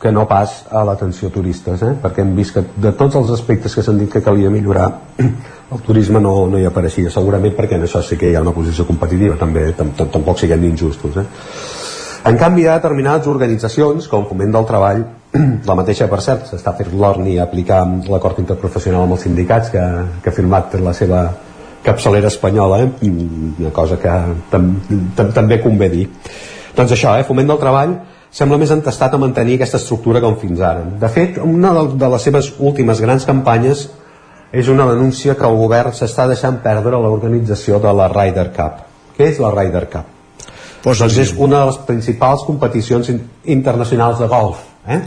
[0.00, 1.94] que no pas a l'atenció turistes, eh?
[2.02, 4.90] perquè hem vist que de tots els aspectes que s'han dit que calia millorar,
[5.74, 8.52] el turisme no, no hi apareixia, segurament perquè en això sí que hi ha una
[8.56, 11.16] posició competitiva, també tam tam tampoc siguem injustos.
[11.16, 11.24] Eh?
[12.28, 15.04] En canvi, hi ha determinades organitzacions, com Foment del Treball,
[15.70, 19.84] la mateixa, per cert, s'està fent l'ORNI a aplicar l'acord interprofessional amb els sindicats que,
[20.20, 21.22] que ha firmat la seva
[21.86, 23.08] capçalera espanyola, eh?
[23.08, 24.12] una cosa que
[24.50, 24.74] tam,
[25.16, 26.04] tam, també convé dir.
[26.76, 27.24] Doncs això, eh?
[27.24, 27.96] Foment del Treball
[28.36, 30.82] sembla més entestat a mantenir aquesta estructura com fins ara.
[31.00, 33.86] De fet, una de, les seves últimes grans campanyes
[34.52, 38.82] és una denúncia que el govern s'està deixant perdre l'organització de la Ryder Cup.
[39.16, 40.12] Què és la Ryder Cup?
[40.84, 43.22] Pues doncs és una de les principals competicions in
[43.56, 44.60] internacionals de golf.
[44.86, 45.00] Eh?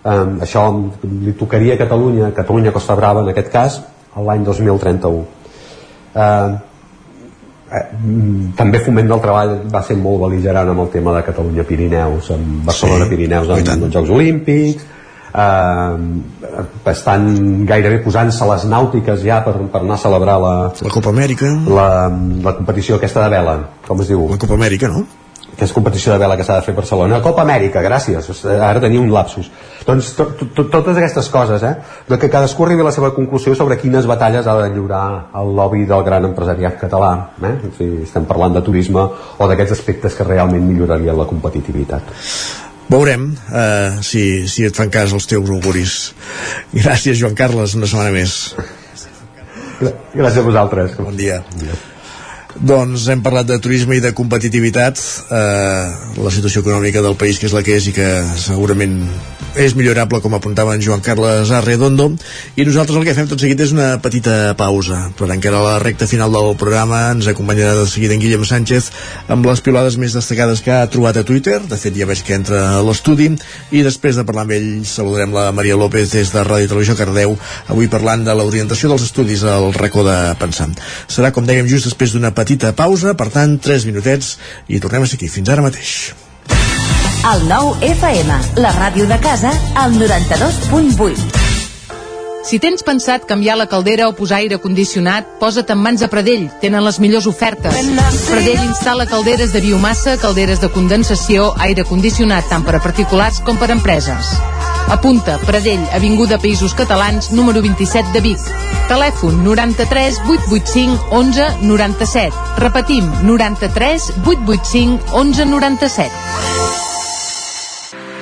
[0.00, 0.64] Um, això
[1.04, 3.78] li tocaria a Catalunya, Catalunya Costa Brava en aquest cas,
[4.16, 5.20] l'any 2031.
[6.10, 6.56] Uh,
[7.72, 7.84] eh,
[8.58, 12.64] també Foment del Treball va ser molt beligerant amb el tema de Catalunya Pirineus, amb
[12.68, 14.88] Barcelona Sí, Pirineus amb els Jocs Olímpics
[15.34, 17.30] eh, estan
[17.68, 21.88] gairebé posant-se les nàutiques ja per, per anar a celebrar la, la Copa Amèrica la,
[22.44, 23.56] la competició aquesta de vela
[23.86, 24.26] com es diu?
[24.30, 25.06] La Copa Amèrica, no?
[25.60, 28.80] Que és competició de vela que s'ha de fer a Barcelona Copa Amèrica, gràcies, ara
[28.80, 29.50] tenia un lapsus
[29.84, 31.74] doncs to, to, to, totes aquestes coses eh?
[32.08, 35.04] de que cadascú arribi a la seva conclusió sobre quines batalles ha de lliurar
[35.42, 37.12] el lobby del gran empresariat català
[37.44, 37.52] eh?
[37.76, 42.16] si estem parlant de turisme o d'aquests aspectes que realment millorarien la competitivitat
[42.90, 45.92] Veurem eh, si, si et fan cas els teus auguris.
[46.74, 48.40] Gràcies, Joan Carles, una setmana més.
[49.78, 50.98] Gràcies a vosaltres.
[50.98, 51.38] Bon dia.
[51.52, 51.78] Bon dia.
[52.58, 54.98] Doncs hem parlat de turisme i de competitivitat,
[55.30, 55.84] eh,
[56.18, 58.98] la situació econòmica del país que és la que és i que segurament
[59.58, 62.06] és millorable com apuntava en Joan Carles Arredondo.
[62.54, 65.00] I nosaltres el que fem tot seguit és una petita pausa.
[65.18, 68.90] Per encara la recta final del programa ens acompanyarà de seguida en Guillem Sánchez
[69.28, 71.58] amb les pilades més destacades que ha trobat a Twitter.
[71.66, 73.30] De fet ja veig que entra a l'estudi.
[73.74, 76.98] I després de parlar amb ell saludarem la Maria López des de Ràdio i Televisió
[76.98, 77.36] Cardeu
[77.68, 80.70] avui parlant de l'orientació dels estudis al racó de pensar.
[81.10, 83.16] Serà com dèiem just després d'una petita pausa.
[83.18, 84.36] Per tant 3 minutets
[84.68, 85.30] i tornem a ser aquí.
[85.30, 86.29] Fins ara mateix
[87.20, 88.32] El nou FM,
[88.64, 91.26] la ràdio de casa, al 92.8.
[92.48, 96.46] Si tens pensat canviar la caldera o posar aire condicionat, posa't en mans a Pradell.
[96.62, 97.76] Tenen les millors ofertes.
[98.24, 103.60] Pradell instal·la calderes de biomassa, calderes de condensació, aire condicionat tant per a particulars com
[103.60, 104.32] per a empreses.
[104.88, 108.48] Apunta, Pradell, Avinguda Països Catalans, número 27 de Vic.
[108.88, 112.32] Telèfon 93 885 11 97.
[112.64, 116.89] Repetim, 93 885 11 97.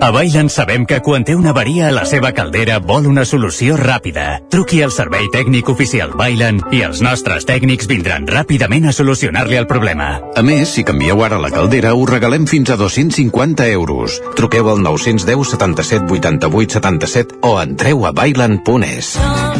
[0.00, 3.74] A Bailan sabem que quan té una avaria a la seva caldera vol una solució
[3.74, 4.38] ràpida.
[4.46, 9.66] Truqui al servei tècnic oficial Bailan i els nostres tècnics vindran ràpidament a solucionar-li el
[9.66, 10.20] problema.
[10.38, 14.20] A més, si canvieu ara la caldera, us regalem fins a 250 euros.
[14.38, 19.16] Truqueu al 910 77 88 77 o entreu a bailan.es.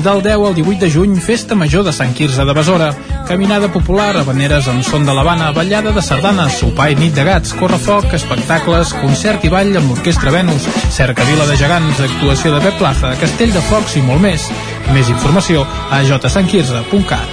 [0.06, 2.92] Del 10 al 18 de juny, Festa Major de Sant Quirze de Besora.
[3.26, 7.58] Caminada popular, habaneres amb son de l'Havana, ballada de sardanes, sopar i nit de gats,
[7.58, 13.14] correfoc, espectacles, concert i ball amb l'Orquestra Venus, cercavila de gegants, actuació de Pep Plaza,
[13.20, 14.48] Castell de Focs i molt més.
[14.94, 17.28] Més informació a jsantquirze.cat.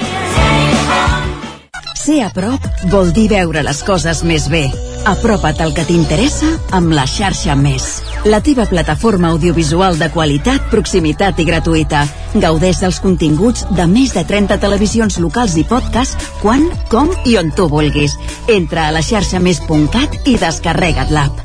[2.06, 2.62] Ser a prop
[2.92, 4.68] vol dir veure les coses més bé.
[5.10, 7.86] Apropa't al que t'interessa amb la xarxa Més.
[8.30, 12.04] La teva plataforma audiovisual de qualitat, proximitat i gratuïta.
[12.34, 17.54] Gaudeix dels continguts de més de 30 televisions locals i podcast quan, com i on
[17.58, 18.18] tu vulguis.
[18.50, 21.45] Entra a la xarxa més.cat i descarrega't l'app.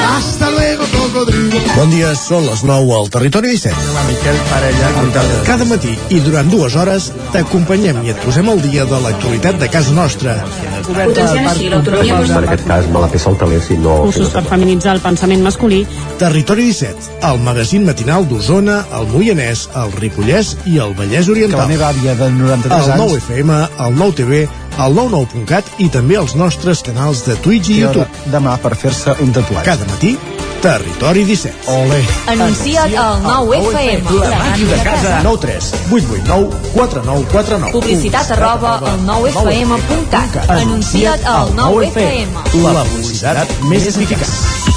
[0.00, 1.60] Hasta luego, cocodrilo.
[1.76, 3.76] Bon dia, són les 9 al Territori 17.
[4.08, 4.90] Miquel Parella.
[5.46, 9.68] Cada matí i durant dues hores t'acompanyem i et posem al dia de l'actualitat de
[9.72, 10.36] casa nostra.
[10.86, 14.00] Potenciant així l'autonomia Per aquest cas me la peça el taler si no...
[14.06, 15.82] Cursos per feminitzar el pensament masculí.
[16.20, 21.60] Territori 17, el magazín matinal d'Osona, el Moianès, el Ripollès i el Vallès Oriental.
[21.60, 23.04] Que la meva àvia de 93 el anys...
[23.04, 24.42] 9 FM, el 9 TV,
[24.78, 28.06] el 99.cat i també els nostres canals de Twitch i YouTube.
[28.32, 29.64] demà per fer-se un tatuatge.
[29.66, 30.16] Cada matí,
[30.60, 31.54] Territori 17.
[31.72, 32.04] Ole.
[32.28, 34.10] Anuncia't al 9FM.
[34.20, 35.20] La màquina de casa.
[35.24, 37.72] 9 3 8 8 9 4 9 4 9.
[37.72, 40.50] Publicitat arroba al 9FM.cat.
[40.50, 42.36] Anuncia't al 9FM.
[42.60, 44.69] La publicitat més eficaç.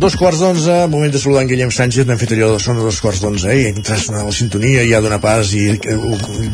[0.00, 3.02] Dos quarts d'onze, moment de saludar en Guillem Sánchez, n'hem fet allò de sona dos
[3.04, 5.96] quarts d'onze, i entrar a sonar la sintonia, i ja donar pas, i eh,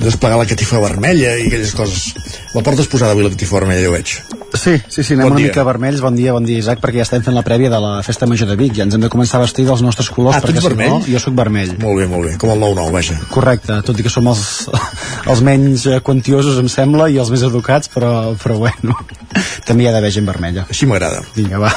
[0.03, 2.09] desplegar la catifa vermella, i aquelles coses.
[2.57, 4.36] La portes posada avui, la catifa vermella, ja ho veig.
[4.57, 5.49] Sí, sí, sí, anem Bon una dia.
[5.51, 6.01] mica vermells.
[6.01, 8.49] Bon dia, bon dia, Isaac, perquè ja estem fent la prèvia de la Festa Major
[8.49, 8.75] de Vic.
[8.79, 10.71] Ja ens hem de començar a vestir dels nostres colors, Ah, tu perquè ets si
[10.73, 10.91] vermell?
[10.91, 11.75] no, jo sóc vermell.
[11.83, 13.19] Molt bé, molt bé, com el 9-9, vaja.
[13.31, 14.69] Correcte, tot i que som els,
[15.31, 18.97] els menys eh, quantiosos, em sembla, i els més educats, però, però bueno,
[19.69, 20.67] també hi ha d'haver gent vermella.
[20.71, 21.23] Així m'agrada.
[21.37, 21.73] Vinga, va.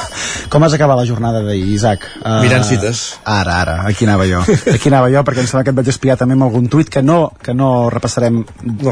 [0.50, 2.06] Com has acabat la jornada d'ahir, Isaac?
[2.24, 3.02] Uh, Mirant cites.
[3.24, 4.40] Ara, ara, aquí anava jo.
[4.72, 7.02] Aquí anava jo, perquè em sembla que et vaig espiar també amb algun tuit que
[7.02, 8.42] no, que no repassarem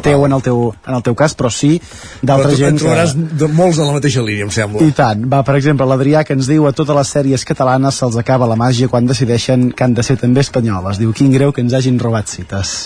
[0.02, 1.77] teu en el teu, en el teu cas, però sí
[2.23, 4.82] d'altra tu gent en trobaràs de molts en la mateixa línia, em sembla.
[4.84, 8.18] i tant, va, per exemple, l'Adrià que ens diu a totes les sèries catalanes se'ls
[8.20, 10.98] acaba la màgia quan decideixen que han de ser també espanyoles.
[10.98, 12.76] Diu, quin greu que ens hagin robat cites.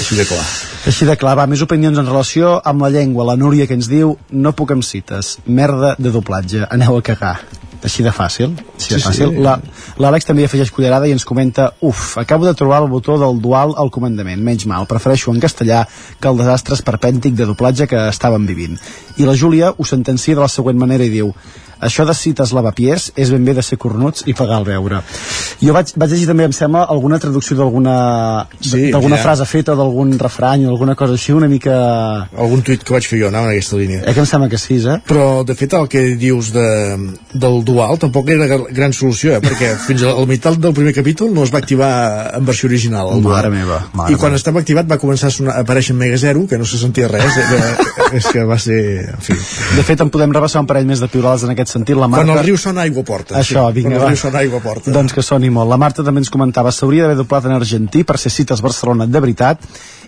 [0.00, 0.44] Així de clar.
[0.86, 3.28] Així de clar, va, més opinions en relació amb la llengua.
[3.28, 7.38] La Núria que ens diu, no puc amb cites, merda de doblatge, aneu a cagar.
[7.78, 9.36] Així de fàcil, així de fàcil.
[9.36, 9.98] sí.
[10.02, 13.38] L'Àlex també hi afegeix cullerada i ens comenta uf, acabo de trobar el botó del
[13.40, 15.84] dual al comandament, menys mal, prefereixo en castellà
[16.20, 18.78] que el desastre esperpèntic de doblatge que estàvem vivint.
[19.18, 21.32] I la Júlia ho sentencia de la següent manera i diu
[21.80, 25.02] això de cites lavapiés és ben bé de ser cornuts i pagar el beure.
[25.62, 27.96] Jo vaig, vaig llegir també, em sembla, alguna traducció d'alguna
[28.60, 29.22] Sí, d'alguna ja.
[29.22, 31.74] frase feta, d'algun refrany o alguna cosa així, una mica...
[32.36, 34.02] Algun tuit que vaig fer jo anava en aquesta línia.
[34.04, 34.98] Eh que em sembla que sí, eh?
[35.06, 36.66] Però, de fet, el que dius de,
[37.32, 39.42] del dual tampoc era gran solució, eh?
[39.44, 41.92] perquè fins a la meitat del primer capítol no es va activar
[42.38, 43.12] en versió original.
[43.14, 43.58] El Mare dual.
[43.58, 46.46] meva, mare I quan estava activat va començar a, sonar, a aparèixer en Mega Zero,
[46.50, 47.38] que no se sentia res.
[47.38, 47.70] Era,
[48.18, 48.80] és que va ser...
[49.14, 49.38] En fi.
[49.76, 51.96] De fet, en podem rebassar un parell més de piulades en aquest sentit.
[51.98, 52.24] La Marta...
[52.24, 53.36] Quan el riu sona, aigua porta.
[53.40, 53.78] Això, sí.
[53.80, 54.94] vinga, Quan el riu sona, aigua porta.
[54.94, 55.70] Doncs que soni molt.
[55.72, 59.24] La Marta també ens comentava s'hauria d'haver doblat en argentí per ser cites Barcelona de
[59.24, 59.64] veritat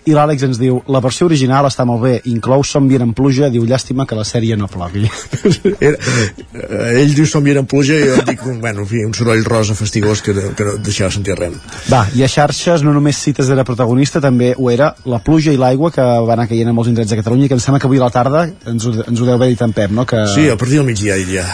[0.09, 3.49] i l'Àlex ens diu la versió original està molt bé, inclou Som bien en pluja
[3.53, 5.05] diu llàstima que la sèrie no plogui
[5.87, 9.43] Era, eh, ell diu som en pluja i jo dic, bueno, en fi, un soroll
[9.45, 11.57] rosa fastigós que, que no deixava sentir res.
[11.91, 15.59] Va, i a xarxes no només Cites era protagonista, també ho era la pluja i
[15.61, 17.89] l'aigua que va anar caient a molts indrets de Catalunya i que em sembla que
[17.89, 20.07] avui a la tarda ens ho, ens ho deu haver dit en Pep, no?
[20.09, 20.23] Que...
[20.33, 21.45] Sí, a partir del migdia diria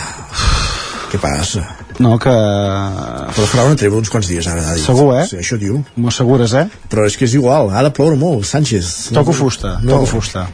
[1.12, 1.64] què passa?
[2.04, 2.30] No, que...
[2.30, 4.86] Però farà una treva uns quants dies ara, ha dit.
[4.86, 5.26] Segur, eh?
[5.30, 5.80] Sí, això diu.
[5.98, 6.68] M'ho assegures, eh?
[6.92, 9.10] Però és que és igual, ha de ploure molt, Sánchez.
[9.16, 9.96] Toco fusta, No.
[9.98, 10.48] toco fusta.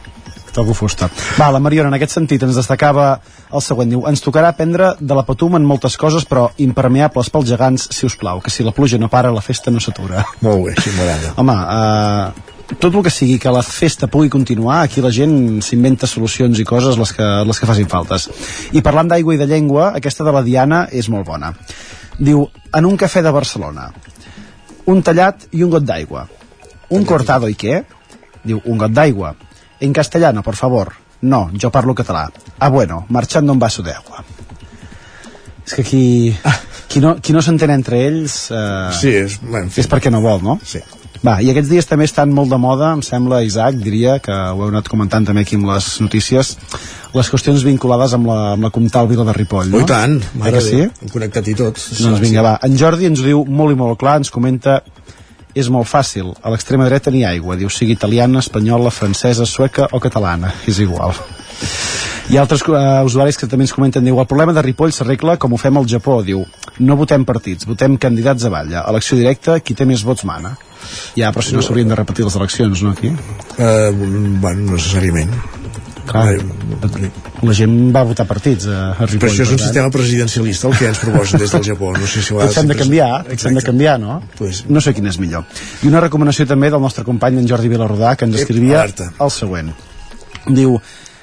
[0.54, 1.08] Toco fusta.
[1.36, 3.18] Va, la Mariona, en aquest sentit, ens destacava
[3.50, 3.90] el següent.
[3.90, 8.06] Diu, ens tocarà aprendre de la patum en moltes coses, però impermeables pels gegants, si
[8.06, 10.22] us plau, que si la pluja no para, la festa no s'atura.
[10.46, 11.34] Molt bé, així m'agrada.
[11.42, 16.08] Home, uh, tot el que sigui que la festa pugui continuar, aquí la gent s'inventa
[16.10, 18.28] solucions i coses les que, les que facin faltes.
[18.72, 21.52] I parlant d'aigua i de llengua, aquesta de la Diana és molt bona.
[22.18, 23.88] Diu, en un cafè de Barcelona,
[24.86, 26.26] un tallat i un got d'aigua.
[26.94, 27.82] Un cortado i què?
[28.44, 29.34] Diu, un got d'aigua.
[29.80, 30.92] En castellano, por favor.
[31.24, 32.28] No, jo parlo català.
[32.58, 34.24] Ah, bueno, marchando un vaso de agua.
[35.64, 36.02] És que qui,
[36.92, 39.80] qui no, qui no s'entén entre ells eh, Sí, és, bueno, en fi.
[39.80, 40.58] és perquè no vol, no?
[40.60, 40.82] Sí.
[41.24, 44.58] Va, i aquests dies també estan molt de moda, em sembla, Isaac, diria, que ho
[44.60, 46.50] heu anat comentant també aquí amb les notícies,
[47.14, 49.80] les qüestions vinculades amb la, amb la Comtal Vila de Ripoll, no?
[49.80, 50.82] Oh, i tant, Eh mare que sí?
[50.84, 51.80] hem connectat i tot.
[51.80, 52.58] Doncs vinga, va.
[52.68, 54.82] En Jordi ens ho diu molt i molt clar, ens comenta
[55.54, 60.02] és molt fàcil, a l'extrema dreta n'hi aigua, diu sigui italiana, espanyola, francesa, sueca o
[60.02, 61.14] catalana, és igual.
[62.28, 65.38] Hi ha altres uh, usuaris que també ens comenten, diu, el problema de Ripoll s'arregla
[65.40, 66.44] com ho fem al Japó, diu,
[66.80, 70.56] no votem partits, votem candidats a balla, elecció directa, qui té més vots mana.
[71.16, 73.10] Ja, però si no s'haurien de repetir les eleccions, no, aquí?
[73.58, 73.92] Uh,
[74.40, 75.30] bueno, no necessàriament.
[76.04, 76.34] Clar,
[77.42, 79.22] la gent va votar partits a, Ripoll.
[79.22, 79.62] Però això és un tant.
[79.64, 81.94] sistema presidencialista el que ens proposen des del Japó.
[81.96, 84.18] No sé si ho ha hem de canviar, hem de canviar, no?
[84.36, 85.46] Pues- No sé quin és millor.
[85.82, 89.72] I una recomanació també del nostre company, en Jordi Vilarrodà, que ens escrivia el següent.
[90.46, 90.76] Diu,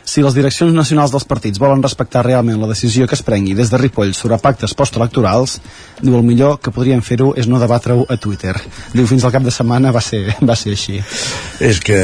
[0.04, 3.70] si les direccions nacionals dels partits volen respectar realment la decisió que es prengui des
[3.72, 5.60] de Ripoll sobre pactes postelectorals,
[6.02, 8.56] diu, el millor que podrien fer-ho és no debatre-ho a Twitter.
[8.94, 11.00] Diu, fins al cap de setmana va ser, va ser així.
[11.60, 12.00] És que...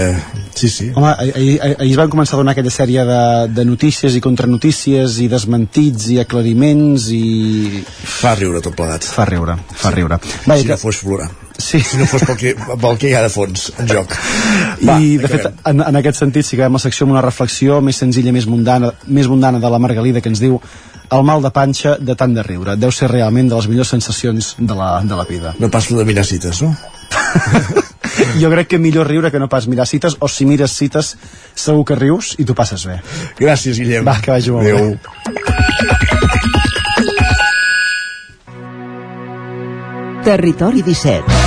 [0.58, 0.92] Sí, sí.
[0.96, 3.20] Home, ahir, ahir, es van començar a donar aquella sèrie de,
[3.54, 7.84] de notícies i contranotícies i desmentits i aclariments i...
[8.22, 9.06] Fa riure tot plegat.
[9.06, 10.18] Fa riure, fa riure.
[10.48, 11.30] Va, si que- no fos plorar.
[11.58, 11.80] Sí.
[11.82, 14.14] Si no fos pel que, pel que hi ha de fons en joc.
[14.82, 17.98] I, de fet, en, en aquest sentit, si acabem la secció amb una reflexió més
[17.98, 20.60] senzilla, més mundana, més mundana de la Margalida, que ens diu
[21.10, 22.76] el mal de panxa de tant de riure.
[22.78, 25.56] Deu ser realment de les millors sensacions de la, de la vida.
[25.60, 26.76] No pas de mirar cites, no?
[28.42, 31.16] Jo crec que millor riure que no pas mirar cites, o si mires cites,
[31.56, 33.00] segur que rius i tu passes bé.
[33.40, 34.06] Gràcies, Guillem.
[34.08, 34.98] Va, que vagi molt Adéu.
[34.98, 34.98] bé.
[40.28, 41.47] Territori 17.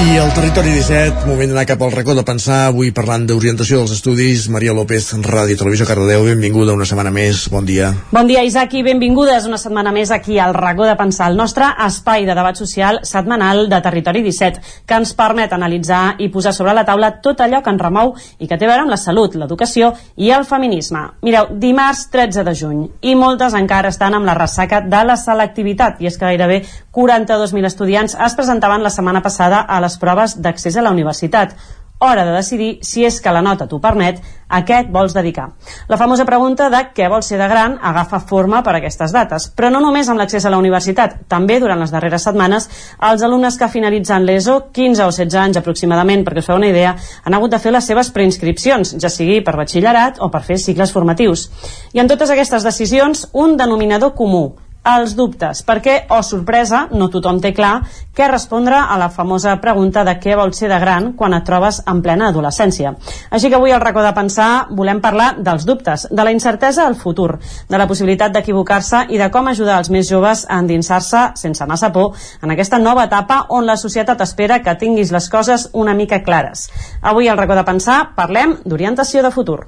[0.00, 3.90] I el Territori 17, moment d'anar cap al racó de pensar, avui parlant d'orientació dels
[3.98, 7.90] estudis, Maria López, Ràdio Televisió Cardedeu, benvinguda una setmana més, bon dia.
[8.08, 11.68] Bon dia, Isaac, i benvingudes una setmana més aquí al racó de pensar, el nostre
[11.84, 16.72] espai de debat social setmanal de Territori 17, que ens permet analitzar i posar sobre
[16.72, 19.36] la taula tot allò que ens remou i que té a veure amb la salut,
[19.36, 21.04] l'educació i el feminisme.
[21.20, 26.00] Mireu, dimarts 13 de juny, i moltes encara estan amb la ressaca de la selectivitat,
[26.00, 30.76] i és que gairebé 42.000 estudiants es presentaven la setmana passada a les proves d'accés
[30.78, 31.56] a la universitat.
[32.00, 35.50] Hora de decidir si és que la nota t'ho permet, a què et vols dedicar.
[35.86, 39.68] La famosa pregunta de què vols ser de gran agafa forma per aquestes dates, però
[39.68, 42.70] no només amb l'accés a la universitat, també durant les darreres setmanes
[43.10, 46.94] els alumnes que finalitzen l'ESO, 15 o 16 anys aproximadament, perquè us feu una idea,
[46.96, 50.96] han hagut de fer les seves preinscripcions, ja sigui per batxillerat o per fer cicles
[50.96, 51.50] formatius.
[51.92, 54.54] I en totes aquestes decisions, un denominador comú,
[54.86, 57.80] els dubtes, perquè, oh sorpresa, no tothom té clar
[58.16, 61.82] què respondre a la famosa pregunta de què vols ser de gran quan et trobes
[61.88, 62.94] en plena adolescència.
[63.30, 66.96] Així que avui al racó de pensar volem parlar dels dubtes, de la incertesa al
[66.96, 67.38] futur,
[67.68, 71.92] de la possibilitat d'equivocar-se i de com ajudar els més joves a endinsar-se sense massa
[71.92, 76.22] por en aquesta nova etapa on la societat espera que tinguis les coses una mica
[76.24, 76.68] clares.
[77.02, 79.60] Avui al racó de pensar parlem d'orientació de futur.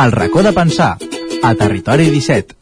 [0.00, 0.96] El racó de pensar,
[1.42, 2.56] a Territori 17.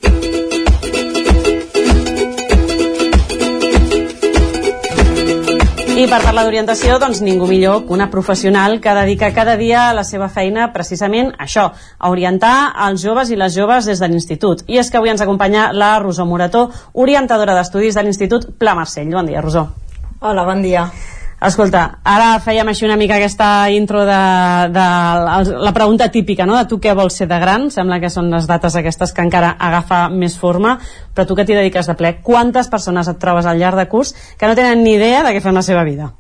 [5.99, 9.97] I per parlar d'orientació, doncs ningú millor que una professional que dedica cada dia a
[9.99, 12.55] la seva feina precisament a això, a orientar
[12.87, 14.63] els joves i les joves des de l'institut.
[14.71, 19.11] I és que avui ens acompanya la Rosó Morató, orientadora d'estudis de l'Institut Pla Marcell.
[19.11, 19.67] Bon dia, Rosó.
[20.21, 20.87] Hola, bon dia.
[21.39, 24.23] Escolta, ara fèiem així una mica aquesta intro de,
[24.75, 24.87] de
[25.63, 28.49] la pregunta típica, no?, de tu què vols ser de gran, sembla que són les
[28.51, 30.75] dates aquestes que encara agafa més forma,
[31.15, 34.17] però tu que t'hi dediques de ple, quantes persones et trobes al llarg de curs
[34.35, 36.11] que no tenen ni idea de què fan la seva vida?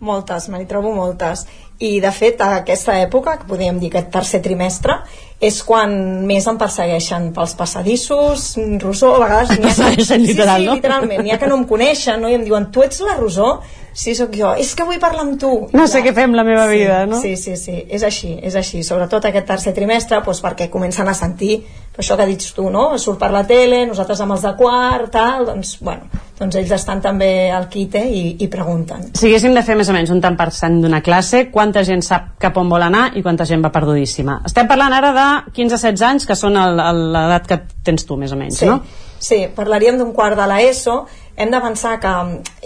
[0.00, 1.46] Moltes, me n'hi trobo moltes.
[1.80, 4.98] I, de fet, a aquesta època, que podríem dir aquest tercer trimestre,
[5.40, 5.94] és quan
[6.28, 8.50] més em persegueixen pels passadissos,
[8.82, 9.54] Rosó, a vegades...
[9.56, 10.74] n'hi ha que- Persegueixen literal, sí, sí, no?
[10.76, 11.22] literalment.
[11.24, 12.28] N'hi ha que no em coneixen, no?
[12.28, 13.54] I em diuen, tu ets la Rosó?
[13.92, 15.50] sí, sóc jo, és que vull parlar amb tu.
[15.76, 17.18] No sé què fem la meva sí, vida, no?
[17.20, 18.84] Sí, sí, sí, és així, és així.
[18.86, 21.56] Sobretot aquest tercer trimestre, doncs perquè comencen a sentir
[21.98, 22.86] això que dius tu, no?
[23.02, 26.06] Surt per la tele, nosaltres amb els de quart, tal, doncs, bueno,
[26.38, 29.10] doncs ells estan també al quite i, i pregunten.
[29.18, 32.02] Si haguéssim de fer més o menys un tant per cent d'una classe, quanta gent
[32.02, 34.40] sap cap on vol anar i quanta gent va perdudíssima?
[34.48, 38.58] Estem parlant ara de 15-16 anys, que són l'edat que tens tu, més o menys,
[38.58, 38.80] Sí, no?
[39.20, 41.06] sí, parlaríem d'un quart de l'ESO,
[41.36, 42.14] hem de pensar que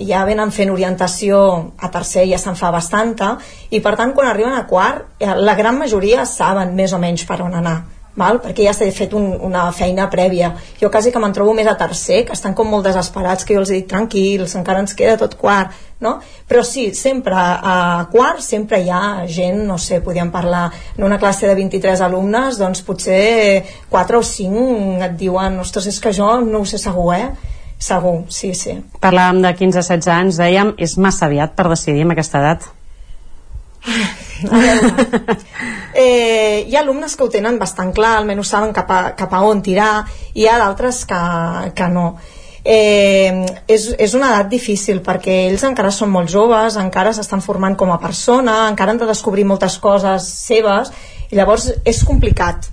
[0.08, 1.40] ja venen fent orientació
[1.78, 3.34] a tercer, ja se'n fa bastanta,
[3.70, 7.42] i per tant quan arriben a quart, la gran majoria saben més o menys per
[7.44, 7.82] on anar
[8.16, 8.40] val?
[8.42, 11.76] perquè ja s'ha fet un, una feina prèvia jo quasi que me'n trobo més a
[11.78, 15.36] tercer que estan com molt desesperats, que jo els dic tranquils encara ens queda tot
[15.40, 15.74] quart
[16.04, 16.18] no?
[16.48, 21.18] però sí, sempre a quart sempre hi ha gent, no sé, podríem parlar en una
[21.18, 26.30] classe de 23 alumnes doncs potser 4 o 5 et diuen, ostres, és que jo
[26.44, 27.28] no ho sé segur, eh?
[27.78, 32.40] segur, sí, sí Parlàvem de 15-16 anys, dèiem, és massa aviat per decidir amb aquesta
[32.40, 32.70] edat.
[35.94, 39.42] Eh, hi ha alumnes que ho tenen bastant clar, almenys saben cap a, cap a
[39.46, 40.04] on tirar,
[40.34, 41.20] i hi ha d'altres que,
[41.76, 42.14] que no.
[42.64, 47.76] Eh, és, és una edat difícil perquè ells encara són molt joves, encara s'estan formant
[47.76, 50.88] com a persona, encara han de descobrir moltes coses seves,
[51.30, 52.70] i llavors és complicat,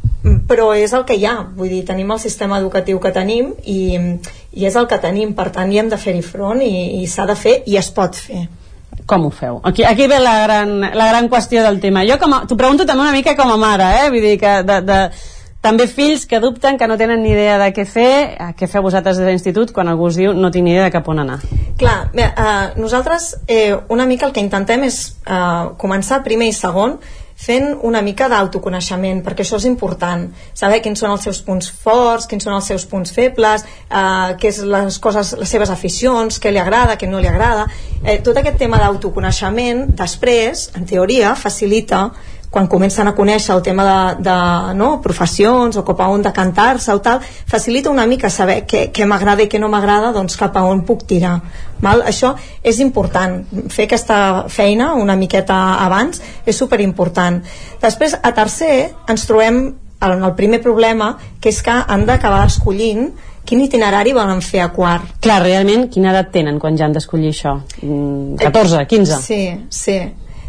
[0.47, 3.81] però és el que hi ha, vull dir, tenim el sistema educatiu que tenim i,
[4.55, 7.27] i és el que tenim, per tant hi hem de fer-hi front i, i s'ha
[7.27, 8.45] de fer i es pot fer.
[9.05, 9.59] Com ho feu?
[9.63, 12.05] Aquí, aquí ve la gran, la gran qüestió del tema.
[12.07, 14.09] Jo t'ho pregunto també una mica com a mare, eh?
[14.13, 14.99] Vull dir que de, de,
[15.61, 18.11] també fills que dubten, que no tenen ni idea de què fer,
[18.57, 20.93] què feu vosaltres des de l'institut quan algú us diu no tinc ni idea de
[20.93, 21.37] cap on anar.
[21.77, 26.57] Clar, bé, eh, nosaltres eh, una mica el que intentem és eh, començar primer i
[26.57, 26.97] segon
[27.41, 32.27] fent una mica d'autoconeixement, perquè això és important, saber quins són els seus punts forts,
[32.29, 36.51] quins són els seus punts febles, eh, què és les coses, les seves aficions, què
[36.53, 37.65] li agrada, què no li agrada.
[38.03, 42.11] Eh, tot aquest tema d'autoconeixement, després, en teoria, facilita
[42.51, 44.37] quan comencen a conèixer el tema de, de
[44.75, 49.07] no, professions o cap a on decantar-se o tal, facilita una mica saber què, què
[49.07, 51.37] m'agrada i què no m'agrada, doncs cap a on puc tirar.
[51.81, 52.03] Val?
[52.05, 53.39] Això és important,
[53.71, 57.39] fer aquesta feina una miqueta abans és superimportant.
[57.81, 58.75] Després, a tercer,
[59.09, 59.63] ens trobem
[60.01, 63.11] en el primer problema, que és que han d'acabar escollint
[63.45, 65.15] quin itinerari volen fer a quart.
[65.23, 67.55] Clar, realment, quina edat tenen quan ja han d'escollir això?
[67.81, 69.21] Mm, 14, 15?
[69.23, 69.97] Sí, sí.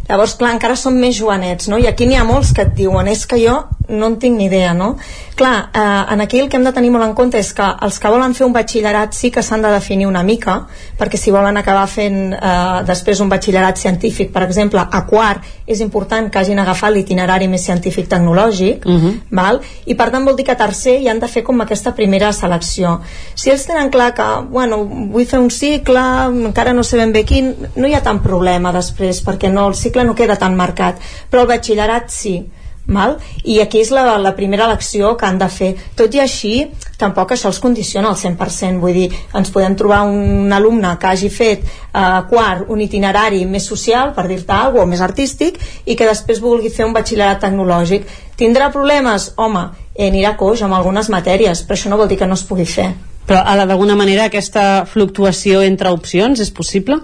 [0.09, 1.77] Llavors, clar, encara són més jovenets, no?
[1.79, 4.45] I aquí n'hi ha molts que et diuen, és que jo no en tinc ni
[4.45, 4.97] idea, no?
[5.35, 7.99] Clar, eh, en aquí el que hem de tenir molt en compte és que els
[7.99, 10.67] que volen fer un batxillerat sí que s'han de definir una mica,
[10.99, 15.79] perquè si volen acabar fent eh, després un batxillerat científic, per exemple, a quart, és
[15.83, 19.13] important que hagin agafat l'itinerari més científic tecnològic, Uh -huh.
[19.31, 19.61] val?
[19.85, 22.31] i per tant vol dir que a tercer hi han de fer com aquesta primera
[22.33, 22.99] selecció
[23.35, 25.99] si ells tenen clar que bueno, vull fer un cicle,
[26.47, 29.75] encara no sé ben bé quin no hi ha tant problema després perquè no, el
[29.75, 30.97] cicle no queda tan marcat
[31.29, 32.37] però el batxillerat sí
[32.85, 33.13] Val?
[33.47, 36.51] i aquí és la, la primera elecció que han de fer tot i així
[36.99, 39.05] tampoc això els condiciona al 100% vull dir,
[39.39, 44.27] ens podem trobar un alumne que hagi fet eh, quart un itinerari més social per
[44.27, 48.67] dir-te alguna cosa, o més artístic i que després vulgui fer un batxillerat tecnològic tindrà
[48.73, 49.31] problemes?
[49.37, 49.63] Home,
[49.95, 52.67] eh, anirà coix amb algunes matèries però això no vol dir que no es pugui
[52.67, 52.91] fer
[53.23, 56.99] Però d'alguna manera aquesta fluctuació entre opcions és possible?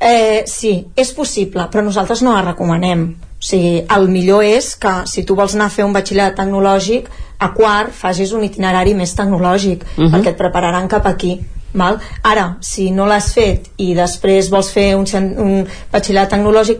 [0.00, 3.08] Eh, sí, és possible, però nosaltres no la recomanem.
[3.38, 7.08] O sigui, el millor és que si tu vols anar a fer un batxillerat tecnològic,
[7.38, 10.06] a quart facis un itinerari més tecnològic, uh Mhm.
[10.06, 10.10] -huh.
[10.12, 11.40] perquè et prepararan cap aquí.
[11.74, 11.98] Val?
[12.22, 15.04] Ara, si no l'has fet i després vols fer un,
[15.38, 16.78] un batxillerat tecnològic,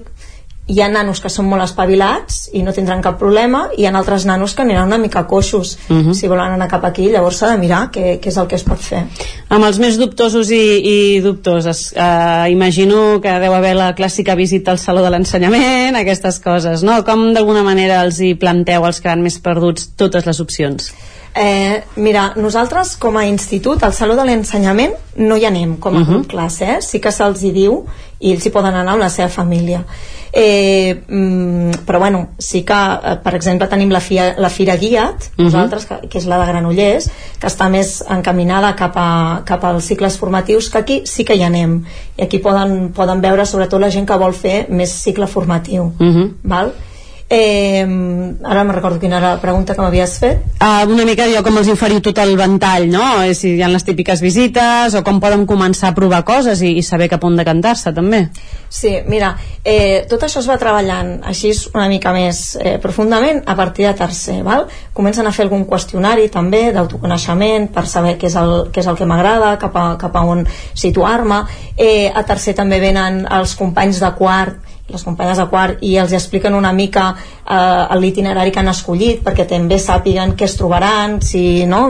[0.69, 3.93] hi ha nanos que són molt espavilats i no tindran cap problema, i hi ha
[3.97, 5.79] altres nanos que aniran una mica coixos.
[5.89, 6.09] Uh Mhm.
[6.11, 6.15] -huh.
[6.15, 8.63] Si volen anar cap aquí, llavors s'ha de mirar què, què és el que es
[8.65, 9.07] pot fer.
[9.49, 14.71] Amb els més dubtosos i, i dubtoses, eh, imagino que deu haver la clàssica visita
[14.71, 17.03] al Saló de l'Ensenyament, aquestes coses, no?
[17.05, 20.93] Com d'alguna manera els hi planteu als que han més perduts totes les opcions?
[21.41, 25.99] Eh, mira, nosaltres com a institut al Saló de l'Ensenyament no hi anem com a
[25.99, 26.09] uh Mhm.
[26.09, 26.15] -huh.
[26.15, 26.81] grup classe, eh?
[26.83, 27.85] sí que se'ls hi diu
[28.19, 29.85] i ells hi poden anar amb la seva família
[30.33, 35.15] eh, mm, però bueno sí que, eh, per exemple, tenim la, fia, la Fira Guiat,
[35.15, 35.29] uh Mhm.
[35.37, 35.45] -huh.
[35.45, 39.85] nosaltres que, que és la de Granollers, que està més encaminada cap, a, cap als
[39.85, 41.85] cicles formatius que aquí sí que hi anem
[42.17, 46.07] i aquí poden, poden veure sobretot la gent que vol fer més cicle formatiu Uh
[46.07, 46.33] -huh.
[46.43, 46.73] val?
[47.31, 47.85] Eh,
[48.45, 50.45] ara no recordo quina era la pregunta que m'havies fet.
[50.65, 53.03] Uh, una mica jo com els oferiu tot el ventall, no?
[53.37, 56.85] Si hi ha les típiques visites o com poden començar a provar coses i, i
[56.87, 58.23] saber cap on decantar-se també.
[58.73, 63.57] Sí, mira, eh, tot això es va treballant així una mica més eh, profundament a
[63.61, 64.65] partir de tercer, val?
[64.97, 68.97] Comencen a fer algun qüestionari també d'autoconeixement per saber què és el, què és el
[68.97, 71.43] que m'agrada, cap, a, cap a on situar-me.
[71.77, 76.13] Eh, a tercer també venen els companys de quart les companyes de quart i els
[76.17, 81.67] expliquen una mica eh, l'itinerari que han escollit perquè també sàpiguen què es trobaran si
[81.69, 81.83] no,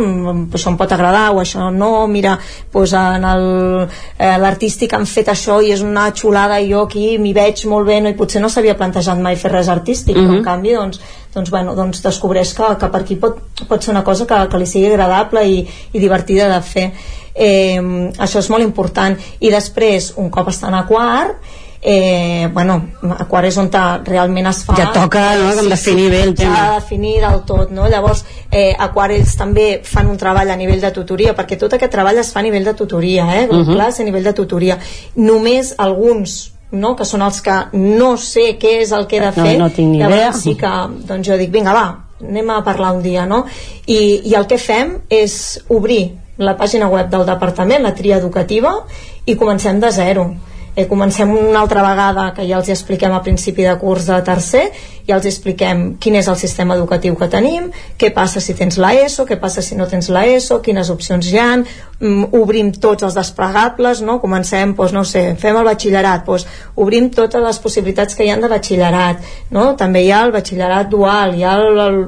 [0.59, 2.37] això em pot agradar o això no, mira
[2.73, 7.35] doncs en eh, l'artístic han fet això i és una xulada i jo aquí m'hi
[7.37, 8.11] veig molt bé no?
[8.11, 10.29] i potser no s'havia plantejat mai fer res artístic mm -hmm.
[10.29, 11.01] però en canvi doncs,
[11.35, 13.39] doncs, bueno, doncs descobreix que, que per aquí pot,
[13.69, 16.93] pot ser una cosa que, que li sigui agradable i, i divertida de fer
[17.35, 17.81] eh,
[18.19, 21.37] això és molt important i després, un cop estan a quart
[21.81, 22.83] eh, bueno,
[23.19, 23.71] a quart és on
[24.05, 27.71] realment es fa ja toca no, com definir bé el tema de definir del tot
[27.71, 27.89] no?
[27.89, 31.75] llavors eh, a quart ells també fan un treball a nivell de tutoria perquè tot
[31.75, 33.49] aquest treball es fa a nivell de tutoria eh?
[33.49, 33.75] Uh -huh.
[33.75, 34.79] classe a nivell de tutoria
[35.15, 36.97] només alguns no?
[36.97, 39.71] que són els que no sé què és el que he de fer no, no
[39.71, 40.33] tinc ni llavors idea.
[40.33, 40.73] sí que
[41.07, 43.45] doncs jo dic vinga va, anem a parlar un dia no?
[43.87, 48.85] I, i el que fem és obrir la pàgina web del departament, la tria educativa
[49.27, 50.35] i comencem de zero
[50.79, 54.69] eh, comencem una altra vegada que ja els expliquem a principi de curs de tercer
[55.09, 58.93] ja els expliquem quin és el sistema educatiu que tenim, què passa si tens la
[58.95, 61.65] ESO, què passa si no tens la ESO, quines opcions hi han,
[61.99, 64.19] mm, obrim tots els desplegables, no?
[64.21, 66.47] comencem, doncs, no sé, fem el batxillerat, doncs,
[66.77, 69.73] obrim totes les possibilitats que hi han de batxillerat, no?
[69.81, 71.99] també hi ha el batxillerat dual, hi ha, el, el,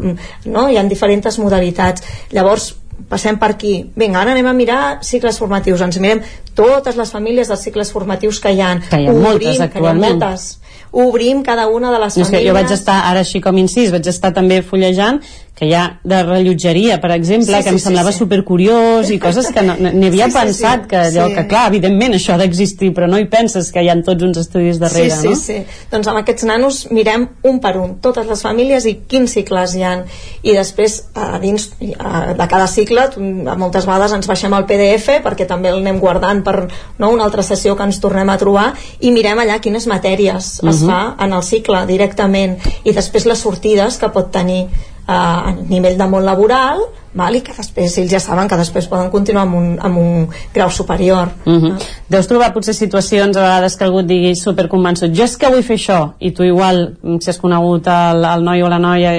[0.44, 0.68] no?
[0.68, 2.04] hi ha diferents modalitats.
[2.36, 2.74] Llavors,
[3.08, 3.90] passem per aquí.
[3.96, 5.80] Vinga, ara anem a mirar cicles formatius.
[5.80, 6.20] Ens mirem
[6.54, 8.74] totes les famílies dels cicles formatius que hi ha.
[8.90, 10.00] Que hi ha moltes Obrim, actualment.
[10.02, 10.60] Que hi ha moltes.
[10.92, 12.48] Obrim cada una de les No, famílies.
[12.48, 15.20] jo vaig estar, ara així com incís, vaig estar també fullejant
[15.60, 18.18] que hi ha de rellotgeria, per exemple, Sí, que em sí, sí, semblava sí.
[18.22, 20.44] supercuriós i coses que no- n'hi havia Sí, sí, sí.
[20.46, 21.34] pensat que, allò, Sí.
[21.34, 24.38] que clar, evidentment això ha d'existir, però no hi penses que hi ha tots uns
[24.38, 25.36] estudis darrere, sí, sí, no?
[25.36, 25.58] sí.
[25.92, 29.82] Doncs amb aquests nanos mirem un per un, totes les famílies i quins cicles hi
[29.82, 30.04] han.
[30.42, 33.02] I després, a dins a, de cada cicle,
[33.50, 36.68] a moltes vegades ens baixem el PDF perquè també el anem guardant per
[36.98, 40.80] no, una altra sessió que ens tornem a trobar i mirem allà quines matèries es
[40.80, 40.86] Mhm.
[40.88, 44.68] fa en el cicle directament i després les sortides que pot tenir
[45.06, 46.80] a nivell de món laboral
[47.14, 47.36] val?
[47.36, 50.70] i que després ells ja saben que després poden continuar amb un, amb un grau
[50.70, 51.74] superior Uh -huh.
[52.08, 55.62] Deus trobar potser situacions a vegades que algú et digui superconvençut jo és que vull
[55.62, 59.12] fer això i tu igual si has conegut el, el noi o la noia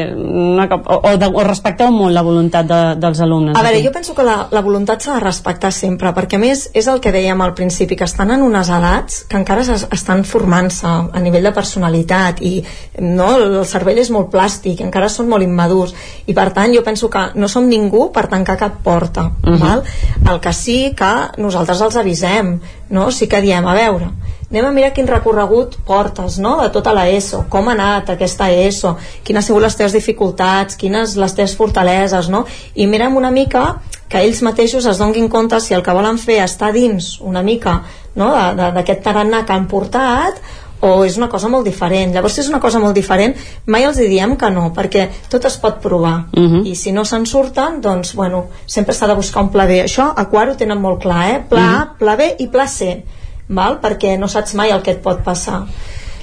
[0.69, 3.87] cop, o, o, de, o respecteu molt la voluntat de, dels alumnes A veure, aquí.
[3.87, 6.99] jo penso que la, la voluntat s'ha de respectar sempre, perquè a més és el
[6.99, 11.19] que dèiem al principi, que estan en unes edats que encara es, estan formant-se a
[11.19, 12.63] nivell de personalitat i
[12.99, 15.93] no, el cervell és molt plàstic, encara són molt immadurs
[16.27, 17.80] i per tant jo penso que no som ningú
[18.13, 19.59] per tancar cap porta, Mhm.
[19.59, 19.83] val?
[20.29, 22.59] el que sí que nosaltres els avisem,
[22.89, 23.11] no?
[23.11, 24.09] sí que diem, a veure,
[24.51, 26.61] anem a mirar quin recorregut portes no?
[26.61, 30.75] de tota la ESO, com ha anat aquesta ESO, quines han sigut les teves dificultats,
[30.75, 32.45] quines les teves fortaleses, no?
[32.75, 36.41] i mirem una mica que ells mateixos es donguin compte si el que volen fer
[36.43, 37.81] està dins una mica
[38.15, 38.33] no?
[38.55, 40.35] d'aquest tarannà que han portat
[40.81, 42.13] o és una cosa molt diferent.
[42.13, 43.35] Llavors, si és una cosa molt diferent,
[43.67, 46.27] mai els diem que no, perquè tot es pot provar.
[46.33, 46.65] Mhm.
[46.65, 49.83] I si no se'n surten, doncs, bueno, sempre s'ha de buscar un pla B.
[49.83, 51.43] Això a quart ho tenen molt clar, eh?
[51.49, 53.03] Pla A, pla B i pla C,
[53.47, 53.79] val?
[53.81, 55.65] perquè no saps mai el que et pot passar.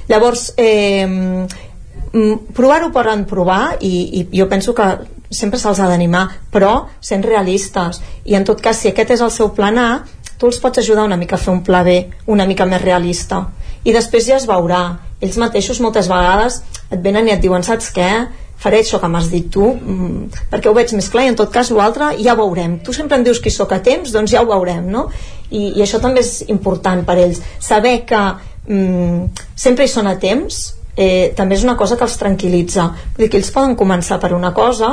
[0.08, 4.98] Llavors, eh, mm, provar-ho poden provar i, i jo penso que
[5.30, 8.00] sempre se'ls ha d'animar, però sent realistes.
[8.24, 10.04] I en tot cas, si aquest és el seu plan A,
[10.38, 13.42] tu els pots ajudar una mica a fer un pla B una mica més realista.
[13.84, 14.82] I després ja es veurà.
[15.20, 18.10] Ells mateixos moltes vegades et venen i et diuen, saps què?
[18.58, 21.52] faré això que m'has dit tu mm, perquè ho veig més clar i en tot
[21.54, 24.34] cas l'altre ja ho veurem tu sempre em dius que hi soc a temps doncs
[24.34, 25.06] ja ho veurem no?
[25.50, 28.22] I, i això també és important per ells saber que
[28.66, 30.58] mm, sempre hi són a temps
[30.96, 34.34] eh, també és una cosa que els tranquil·litza vull dir que ells poden començar per
[34.34, 34.90] una cosa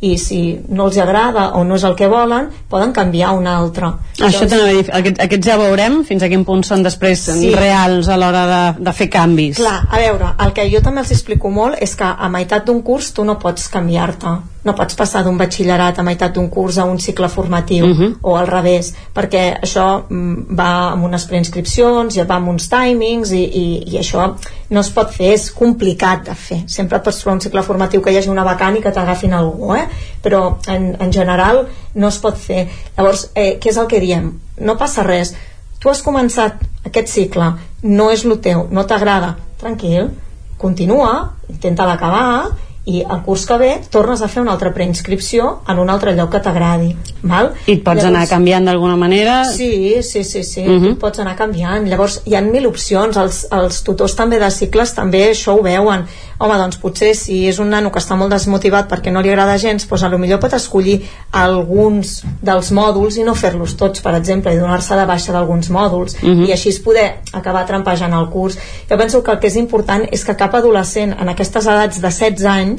[0.00, 3.56] i si no els agrada o no és el que volen poden canviar a una
[3.56, 7.54] altra Això a dir, aquest, aquests ja veurem fins a quin punt són després Sí.
[7.54, 9.56] reals a l'hora de, de fer canvis.
[9.56, 12.82] Clar, a veure, el que jo també els explico molt és que a meitat d'un
[12.82, 14.53] curs tu no pots canviar-te.
[14.64, 18.14] No pots passar d'un batxillerat a meitat d'un curs a un cicle formatiu Mhm.
[18.22, 23.30] o al revés, perquè això mm, va amb unes preinscripcions, ja va amb uns timings
[23.32, 24.34] i, i, i això
[24.70, 26.62] no es pot fer, és complicat de fer.
[26.66, 29.74] Sempre pots trobar un cicle formatiu que hi hagi una vacant i que t'agafin algú,
[29.76, 29.84] eh?
[30.22, 32.68] però en, en general no es pot fer.
[32.96, 34.32] Llavors, eh, què és el que diem?
[34.60, 35.34] No passa res.
[35.78, 36.54] Tu has començat
[36.86, 40.08] aquest cicle, no és el teu, no t'agrada, tranquil,
[40.56, 42.48] continua, intenta l'acabar
[42.86, 46.30] i el curs que ve tornes a fer una altra preinscripció en un altre lloc
[46.32, 46.90] que t'agradi
[47.22, 47.52] val?
[47.66, 49.44] I et pots Llavors, anar canviant d'alguna manera?
[49.46, 50.84] Sí, sí, sí, sí uh Mhm.
[50.84, 50.98] -huh.
[50.98, 55.30] pots anar canviant llavors hi ha mil opcions, els, els tutors també de cicles també
[55.30, 56.04] això ho veuen
[56.38, 59.56] home, doncs potser si és un nano que està molt desmotivat perquè no li agrada
[59.56, 61.00] gens, doncs a lo millor pot escollir
[61.48, 66.16] alguns dels mòduls i no fer-los tots, per exemple, i donar-se de baixa d'alguns mòduls,
[66.22, 66.44] Mhm.
[66.48, 68.58] i així es poder acabar trampejant el curs.
[68.90, 72.08] Jo penso que el que és important és que cap adolescent en aquestes edats de
[72.10, 72.73] 16 anys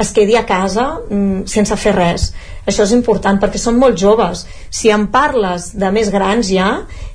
[0.00, 2.30] es quedi a casa mm, sense fer res.
[2.68, 4.44] Això és important perquè són molt joves.
[4.70, 6.68] Si em parles de més grans ja,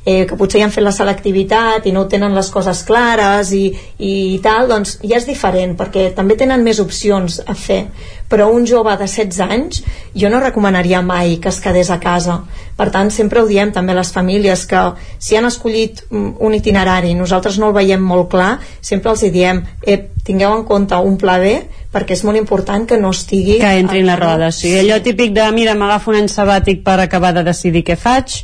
[0.03, 3.69] eh, que potser ja han fet la selectivitat i no tenen les coses clares i,
[4.01, 4.13] i
[4.43, 7.85] tal, doncs ja és diferent perquè també tenen més opcions a fer.
[8.29, 9.83] Però un jove de 16 anys
[10.17, 12.39] jo no recomanaria mai que es quedés a casa.
[12.75, 14.81] Per tant, sempre ho diem també a les famílies que
[15.19, 19.63] si han escollit mm, un itinerari nosaltres no el veiem molt clar, sempre els diem
[19.85, 21.55] eh, tingueu en compte un pla B
[21.95, 24.73] perquè és molt important que no estigui que entri en la roda, sí.
[24.81, 28.41] Allò típic de, mira, m'agafo un any sabàtic per acabar de decidir què faig,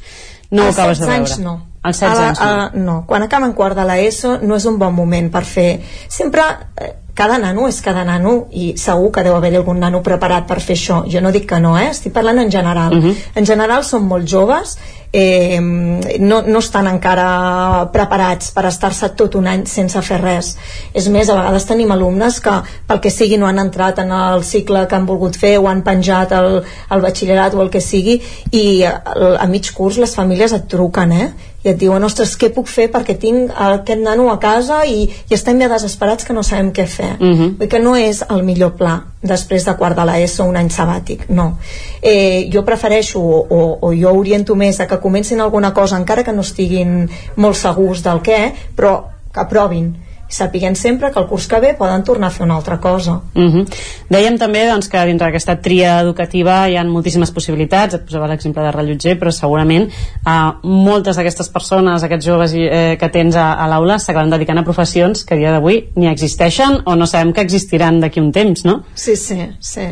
[0.55, 1.19] no ho acabes de 16 veure.
[1.19, 1.57] anys no.
[1.83, 2.45] Als 16 A la- anys no.
[2.45, 2.95] a- no.
[3.09, 5.81] Quan acaben quart de l'ESO no és un bon moment per fer...
[6.07, 6.43] Sempre
[6.77, 10.59] eh, cada nano és cada nano i segur que deu haver algun nano preparat per
[10.59, 11.03] fer això.
[11.11, 11.89] Jo no dic que no, eh?
[11.91, 12.95] estic parlant en general.
[12.95, 13.15] Mhm.
[13.35, 14.77] En general són molt joves,
[15.13, 20.55] eh, no, no estan encara preparats per estar-se tot un any sense fer res.
[20.93, 22.55] És més, a vegades tenim alumnes que
[22.87, 25.83] pel que sigui no han entrat en el cicle que han volgut fer o han
[25.83, 26.61] penjat el,
[26.91, 28.21] el batxillerat o el que sigui
[28.51, 29.01] i a,
[29.37, 31.31] a mig curs les famílies et truquen, eh?
[31.63, 35.37] I et diuen, ostres, què puc fer perquè tinc aquest nano a casa i, i
[35.37, 37.13] estem ja desesperats que no sabem què fer.
[37.19, 37.55] Mhm.
[37.57, 40.71] Vull dir que no és el millor pla després de quart de l'ESO un any
[40.73, 41.57] sabàtic, no.
[42.01, 46.23] Eh, jo prefereixo o, o, o jo oriento més a que comencin alguna cosa encara
[46.23, 48.41] que no estiguin molt segurs del què
[48.75, 48.95] però
[49.31, 49.93] que provin
[50.31, 53.65] sapiguen sempre que el curs que ve poden tornar a fer una altra cosa Mhm.
[54.09, 58.63] Dèiem també doncs, que dintre d'aquesta tria educativa hi ha moltíssimes possibilitats, et posava l'exemple
[58.63, 63.67] de rellotger, però segurament eh, moltes d'aquestes persones, aquests joves eh, que tens a, a
[63.67, 67.41] l'aula s'acaben dedicant a professions que a dia d'avui ni existeixen o no sabem que
[67.41, 68.83] existiran d'aquí un temps, no?
[68.93, 69.87] Sí, sí, sí.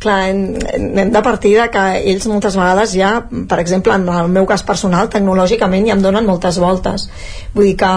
[0.00, 0.54] Clar, hem,
[0.96, 3.10] hem de partir de que ells moltes vegades ja,
[3.50, 7.04] per exemple, en el meu cas personal, tecnològicament ja em donen moltes voltes.
[7.52, 7.90] Vull dir que,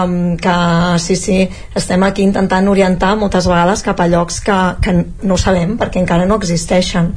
[0.44, 0.58] que
[1.00, 1.38] sí, sí,
[1.80, 6.28] estem aquí intentant orientar moltes vegades cap a llocs que, que no sabem perquè encara
[6.28, 7.14] no existeixen.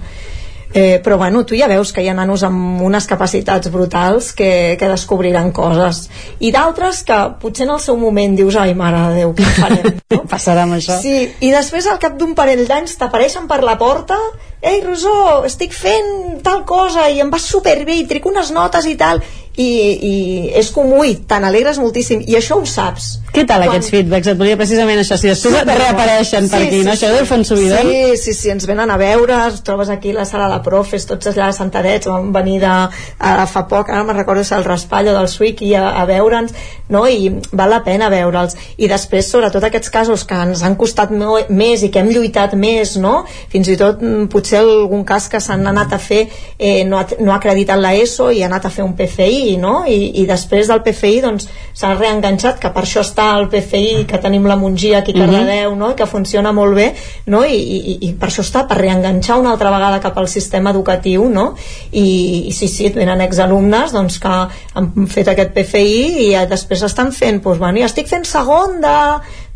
[0.74, 4.76] Eh, però bueno, tu ja veus que hi ha nanos amb unes capacitats brutals que,
[4.80, 6.10] que descobriran coses
[6.44, 10.02] i d'altres que potser en el seu moment dius ai mare de Déu, què farem?
[10.34, 11.00] Passarà amb això.
[11.02, 14.20] Sí, i després al cap d'un parell d'anys t'apareixen per la porta
[14.62, 18.96] Ei, Rosó, estic fent tal cosa i em va superbé i trec unes notes i
[18.98, 19.22] tal
[19.58, 20.16] i, i
[20.58, 24.30] és comú i te n'alegres moltíssim i això ho saps Què tal aquests feedbacks?
[24.32, 26.94] Et volia precisament això, si després et reapareixen per aquí, no?
[26.96, 27.90] Això fer un subidon.
[27.90, 31.06] Sí, sí, sí, ens venen a veure, es trobes aquí a la sala de profes,
[31.10, 35.30] tots allà sentadets, van venir de, a, fa poc, ara me'n recordo el Raspallo del
[35.30, 36.56] Suic i a, a veure'ns,
[36.90, 37.04] no?
[37.06, 38.58] i val la pena veure'ls.
[38.78, 42.96] I després, sobretot aquests casos que ens han costat més i que hem lluitat més,
[42.98, 43.20] no?
[43.52, 47.06] fins i tot mm, potser algun cas que s'han anat a fer eh, no, ha,
[47.20, 49.84] no ha acreditat la ESO i ha anat a fer un PCI, no?
[49.88, 51.48] I, i després del PCI doncs
[51.78, 55.26] s'ha reenganxat, que per això està el PCI, que tenim la Mongia aquí a Mhm.
[55.26, 55.96] Cardedeu, no?
[55.96, 56.94] Que funciona molt bé,
[57.26, 57.44] no?
[57.46, 61.28] I, i, i per això està, per reenganxar una altra vegada cap al sistema educatiu,
[61.30, 61.56] no?
[61.92, 66.46] I, i sí, sí, et venen exalumnes doncs, que han fet aquest PFI i eh,
[66.48, 68.96] després estan fent, doncs, bueno, ja estic fent segon de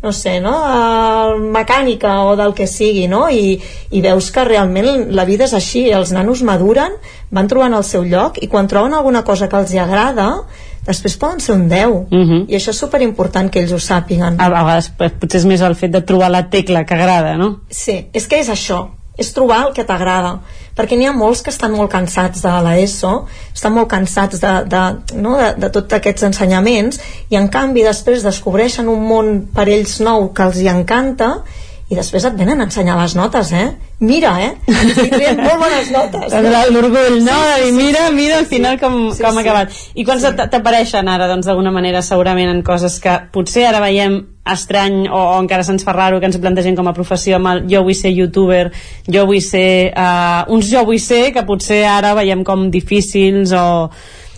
[0.02, 0.52] no sé, no?
[1.38, 3.28] mecànica o del que sigui, no?
[3.30, 3.54] I,
[3.90, 6.96] i veus que realment la vida és així, els nanos maduren,
[7.30, 10.28] van trobant el seu lloc i quan troben alguna cosa que els hi agrada
[10.86, 12.46] després poden ser un 10 Mhm.
[12.48, 15.76] i això és superimportant que ells ho sàpiguen A, vegades pues, potser és més el
[15.76, 17.60] fet de trobar la tecla que agrada, no?
[17.70, 20.40] Sí, és que és això, és trobar el que t'agrada
[20.76, 23.12] perquè n'hi ha molts que estan molt cansats de l'ESO,
[23.52, 24.82] estan molt cansats de, de,
[25.20, 29.98] no, de, de tots aquests ensenyaments i en canvi després descobreixen un món per ells
[30.00, 31.34] nou que els hi encanta
[31.92, 33.66] i després et venen a ensenyar les notes, eh?
[34.00, 34.52] Mira, eh?
[34.72, 35.12] Estic
[35.42, 36.36] molt bones notes.
[36.72, 37.38] L'orgull, no?
[37.58, 39.76] Sí, sí, mira, sí, mira al sí, final com, sí, com ha acabat.
[39.92, 40.30] I quan sí.
[40.40, 45.36] t'apareixen ara, doncs, d'alguna manera, segurament en coses que potser ara veiem estrany o, o
[45.42, 48.10] encara se'ns fa raro que ens plantegem com a professió amb el jo vull ser
[48.16, 48.64] youtuber,
[49.06, 53.66] jo vull ser uh, uns jo vull ser que potser ara veiem com difícils o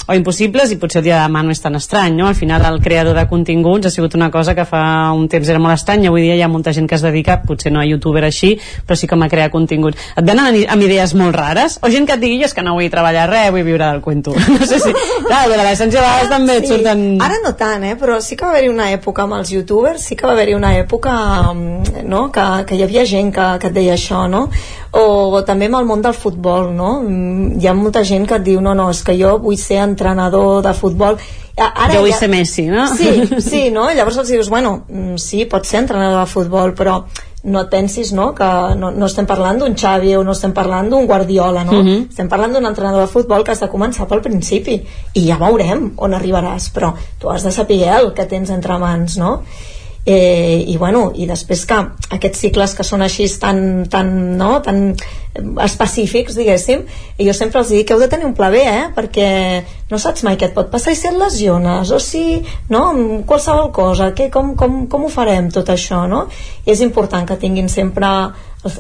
[0.06, 2.28] o impossibles i potser el dia de demà no és tan estrany, no?
[2.28, 5.60] Al final el creador de continguts ha sigut una cosa que fa un temps era
[5.62, 7.86] molt estrany i avui dia hi ha molta gent que es dedica, potser no a
[7.88, 8.54] youtuber així,
[8.86, 10.00] però sí com a crear continguts.
[10.16, 11.78] Et venen amb, idees molt rares?
[11.82, 14.02] O gent que et digui jo és que no vull treballar res, vull viure del
[14.04, 14.34] cuento.
[14.54, 14.92] No sé si...
[15.24, 17.02] Clar, de l'essència a vegades també et surten...
[17.24, 17.96] Ara no tant, eh?
[18.00, 20.74] però sí que va haver-hi una època amb els youtubers, sí que va haver-hi una
[20.78, 21.14] època
[21.50, 22.28] mm, no?
[22.34, 24.46] que, que hi havia gent que, que et deia això, no?
[24.94, 27.00] O també amb el món del futbol, no?
[27.02, 29.80] Mm, Hi ha molta gent que et diu, no, no, és que jo vull ser
[29.82, 31.18] entrenador de futbol.
[31.58, 32.86] Ara jo vull ser Messi, no?
[32.94, 33.10] Sí,
[33.50, 33.88] sí, no?
[33.94, 37.00] Llavors els dius, bueno, mm, sí, pots ser entrenador de futbol, però
[37.44, 38.46] no et pensis no, que
[38.78, 41.76] no, no estem parlant d'un Xavi o no estem parlant d'un Guardiola no?
[41.82, 42.08] Mhm.
[42.08, 44.78] estem parlant d'un entrenador de futbol que has de començar pel principi
[45.12, 49.18] i ja veurem on arribaràs però tu has de saber el que tens entre mans
[49.20, 49.42] no?
[50.06, 51.76] Eh, i bueno, i després que
[52.12, 54.94] aquests cicles que són així tan, tan, no, tan
[55.64, 56.84] específics, diguéssim,
[57.18, 58.84] i jo sempre els dic que heu de tenir un pla B, eh?
[58.94, 59.28] perquè
[59.90, 62.84] no saps mai què et pot passar i si et lesiones o si, no,
[63.26, 66.26] qualsevol cosa que, com, com, com ho farem tot això no?
[66.66, 68.10] i és important que tinguin sempre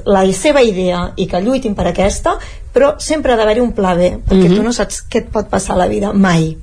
[0.08, 2.38] la seva idea i que lluitin per aquesta
[2.72, 4.56] però sempre ha d'haver-hi un pla B perquè Mhm.
[4.56, 6.56] tu no saps què et pot passar a la vida mai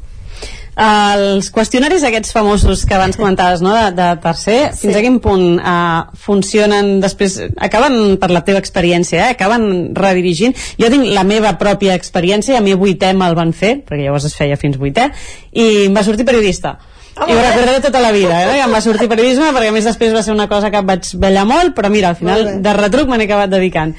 [0.79, 4.85] els qüestionaris aquests famosos que abans comentaves no, de, de tercer, sí.
[4.85, 10.55] fins a quin punt uh, funcionen després, acaben per la teva experiència, eh, acaben redirigint
[10.79, 14.37] jo tinc la meva pròpia experiència a mi vuitè me'l van fer, perquè llavors es
[14.37, 15.11] feia fins vuitè,
[15.51, 16.77] i em va sortir periodista
[17.11, 18.61] i ho recordaré tota la vida, eh?
[18.63, 21.43] em va sortir periodisme perquè a més després va ser una cosa que vaig ballar
[21.45, 23.91] molt però mira, al final de retruc me n'he acabat dedicant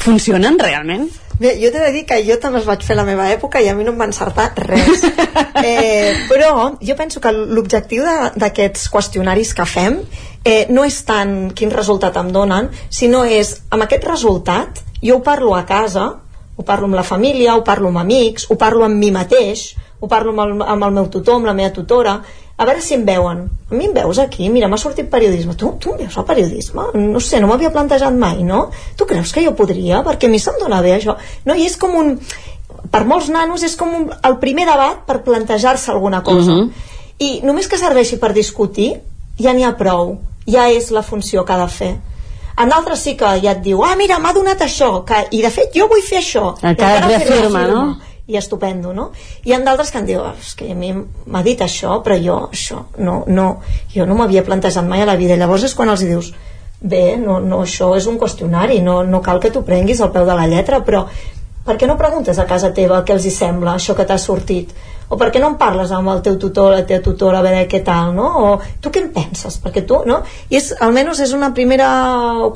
[0.00, 1.08] funcionen realment?
[1.34, 3.58] Bé, jo t'he de dir que jo també els vaig fer a la meva època
[3.60, 5.02] i a mi no em va encertar res.
[5.66, 8.06] eh, però jo penso que l'objectiu
[8.38, 9.98] d'aquests qüestionaris que fem
[10.44, 15.24] eh, no és tant quin resultat em donen, sinó és, amb aquest resultat, jo ho
[15.26, 16.06] parlo a casa,
[16.54, 20.08] ho parlo amb la família, ho parlo amb amics, ho parlo amb mi mateix, ho
[20.08, 22.18] parlo amb el, amb el meu tutor, amb la meva tutora,
[22.56, 23.44] a veure si em veuen.
[23.70, 24.48] A mi em veus aquí?
[24.50, 25.56] Mira, m'ha sortit periodisme.
[25.58, 26.86] Tu, tu em veus al periodisme?
[26.94, 28.68] No sé, no m'havia plantejat mai, no?
[28.96, 30.04] Tu creus que jo podria?
[30.06, 31.16] Perquè a mi se'm dona bé això.
[31.46, 32.18] No, i és com un...
[32.94, 36.52] Per molts nanos és com un, el primer debat per plantejar-se alguna cosa.
[36.52, 36.92] Mhm.
[37.24, 38.92] I només que serveixi per discutir,
[39.40, 40.18] ja n'hi ha prou.
[40.46, 41.94] Ja és la funció que ha de fer.
[42.60, 45.50] En d'altres sí que ja et diu, ah, mira, m'ha donat això, que, i de
[45.50, 46.52] fet jo vull fer això.
[46.62, 47.86] Encara encara reafirma, no?
[48.26, 49.10] I estupendo, no?
[49.44, 52.16] I en d'altres que em diuen, "Ah, és que a mi m'ha dit això, però
[52.16, 53.60] jo això, no, no,
[53.94, 55.36] jo no m'havia plantejat mai a la vida.
[55.36, 56.32] Llavors és quan els hi dius,
[56.80, 60.24] bé, no, no, això és un qüestionari, no, no cal que t'ho prenguis al peu
[60.24, 61.06] de la lletra, però
[61.64, 64.74] per què no preguntes a casa teva què els hi sembla, això que t'ha sortit?
[65.08, 67.66] O per què no en parles amb el teu tutor, la teva tutora, a veure
[67.70, 68.28] què tal, no?
[68.40, 68.50] O
[68.80, 69.58] tu què en penses?
[69.62, 70.22] Perquè tu, no?
[70.50, 71.88] I és, almenys és una primera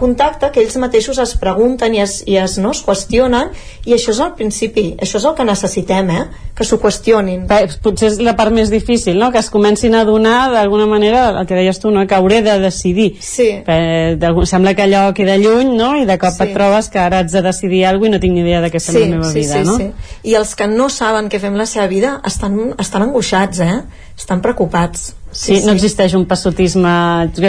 [0.00, 3.52] contacte que ells mateixos es pregunten i es, i es, no, es qüestionen
[3.86, 6.24] i això és el principi, això és el que necessitem, eh?
[6.58, 7.44] Que s'ho qüestionin.
[7.46, 9.30] Bé, potser és la part més difícil, no?
[9.30, 12.02] que es comencin a donar d'alguna manera, el que deies tu, no?
[12.06, 13.62] que hauré de decidir sí.
[13.66, 15.94] eh, sembla que allò queda lluny no?
[15.96, 16.44] i de cop Sí.
[16.44, 18.80] et trobes que ara haig de decidir alguna i no tinc ni idea de què
[18.82, 19.76] fem la meva sí, vida sí, no?
[19.78, 19.88] sí.
[20.30, 23.82] i els que no saben què fem la seva vida estan, estan angoixats, eh?
[24.16, 25.12] estan preocupats.
[25.34, 26.92] Sí, no existeix un passotisme.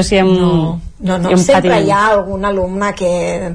[0.03, 0.53] Sí, amb, no,
[0.99, 1.31] no, no.
[1.31, 1.85] i sempre patiment.
[1.87, 3.09] hi ha algun alumne que...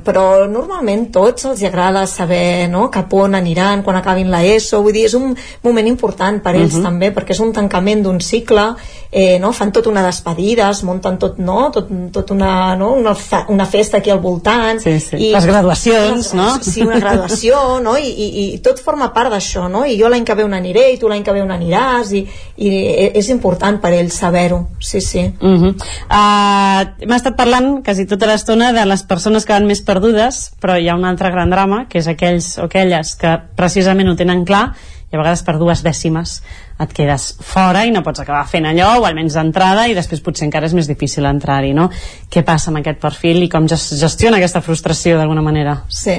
[0.04, 4.80] Però normalment tots els agrada saber no, cap on aniran quan acabin la ESO.
[4.84, 6.82] Vull dir, és un moment important per ells Mhm.
[6.82, 8.74] també, perquè és un tancament d'un cicle,
[9.10, 9.52] eh, no?
[9.52, 11.70] fan tot una despedida, es munten tot, no?
[11.70, 12.92] tot, tot una, no?
[12.94, 13.14] una,
[13.48, 14.80] una festa aquí al voltant.
[14.80, 15.30] Sí, sí.
[15.30, 16.48] Les graduacions, no?
[16.62, 17.96] Sí, una graduació, no?
[17.98, 19.84] I, i, i tot forma part d'això, no?
[19.84, 22.24] I jo l'any que ve on aniré, i tu l'any que ve on aniràs, i,
[22.56, 22.72] i
[23.14, 25.26] és important per ells saber-ho, sí, sí.
[25.40, 25.74] Uh -huh.
[26.08, 30.78] uh, Hem estat parlant quasi tota l'estona de les persones que van més perdudes, però
[30.78, 34.44] hi ha un altre gran drama, que és aquells o aquelles que precisament ho tenen
[34.48, 34.66] clar
[35.10, 36.40] i a vegades per dues dècimes
[36.80, 40.46] et quedes fora i no pots acabar fent allò o almenys d'entrada i després potser
[40.48, 41.88] encara és més difícil entrar-hi no?
[42.30, 46.16] què passa amb aquest perfil i com ges- gestiona aquesta frustració d'alguna manera Sí,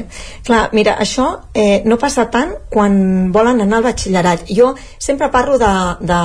[0.48, 4.46] clar, mira, això eh, no passa tant quan volen anar al batxillerat.
[4.50, 6.20] Jo sempre parlo de, de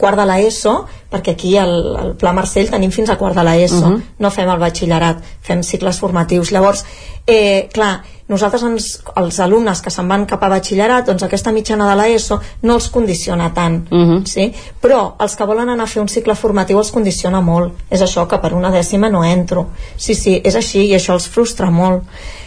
[0.00, 0.74] quart de l'ESO,
[1.10, 4.02] perquè aquí al, al Pla Marcell tenim fins a quart de l'ESO, Mhm.
[4.18, 6.50] no fem el batxillerat, fem cicles formatius.
[6.52, 6.84] Llavors,
[7.26, 8.86] eh, clar, nosaltres ens,
[9.16, 12.88] els alumnes que se'n van cap a batxillerat, doncs aquesta mitjana de l'ESO no els
[12.90, 14.24] condiciona tant, Mhm.
[14.26, 14.52] sí?
[14.82, 17.72] però els que volen anar a fer un cicle formatiu els condiciona molt.
[17.90, 19.68] És això que per una dècima no entro.
[19.96, 22.02] Sí, sí, és així i això els frustra molt.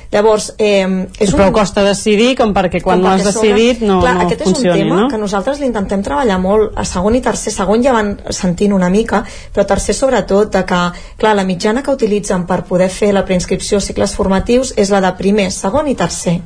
[0.09, 0.87] Llavors, eh,
[1.21, 1.53] és però un...
[1.53, 4.73] costa decidir com perquè quan Com no has decidit no, Clar, no aquest funcioni és
[4.73, 5.09] un tema no?
[5.11, 9.21] que nosaltres l'intentem treballar molt a segon i tercer, segon ja van sentint una mica
[9.53, 10.81] però tercer sobretot de que
[11.21, 15.03] clar, la mitjana que utilitzen per poder fer la preinscripció a cicles formatius és la
[15.05, 16.39] de primer, segon i tercer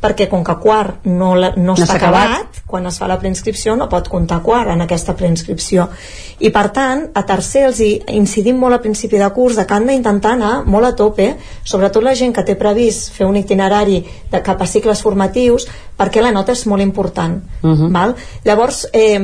[0.00, 2.24] perquè com que quart no, la, no, No està acabat.
[2.30, 5.88] acabat, quan es fa la preinscripció no pot comptar quart en aquesta preinscripció
[6.38, 9.74] i per tant a tercer els hi incidim molt a principi de curs de que
[9.74, 14.04] han d'intentar anar molt a tope sobretot la gent que té previst fer un itinerari
[14.30, 15.66] de cap a cicles formatius
[15.98, 17.92] perquè la nota és molt important Mhm.
[17.92, 18.14] val?
[18.44, 19.18] llavors eh,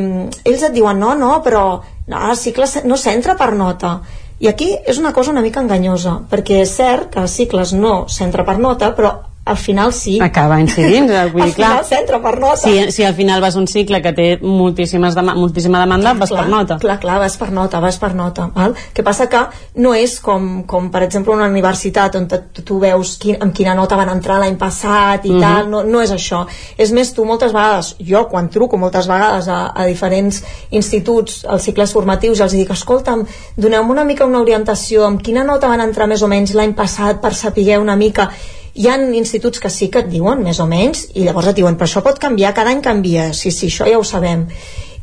[0.44, 4.00] ells et diuen no, no, però no, el cicle no s'entra per nota
[4.40, 8.06] i aquí és una cosa una mica enganyosa perquè és cert que els cicles no
[8.08, 9.12] s'entra per nota però
[9.46, 11.70] al final sí Acaba incidint, vull al dir, clar.
[11.82, 15.34] final s'entra per nota Si, si al final vas un cicle que té moltíssimes dema
[15.34, 16.78] moltíssima demanda, vas per nota.
[16.80, 18.46] Clar, clar, vas per nota, vas per nota.
[18.54, 18.74] Val?
[18.94, 19.42] que passa que
[19.84, 22.28] no és com, com per exemple, una universitat on
[22.64, 25.40] tu veus quin, amb quina nota van entrar l'any passat i Mhm.
[25.40, 26.46] tal, no, no és això.
[26.78, 31.62] És més, tu moltes vegades, jo quan truco moltes vegades a, a diferents instituts, als
[31.68, 33.26] cicles formatius, els dic, escolta'm,
[33.56, 37.20] doneu-me una mica una orientació, amb quina nota van entrar més o menys l'any passat
[37.20, 38.30] per saber una mica
[38.74, 41.76] hi ha instituts que sí que et diuen més o menys i llavors et diuen
[41.78, 44.48] però això pot canviar, cada any canvia sí, sí, això ja ho sabem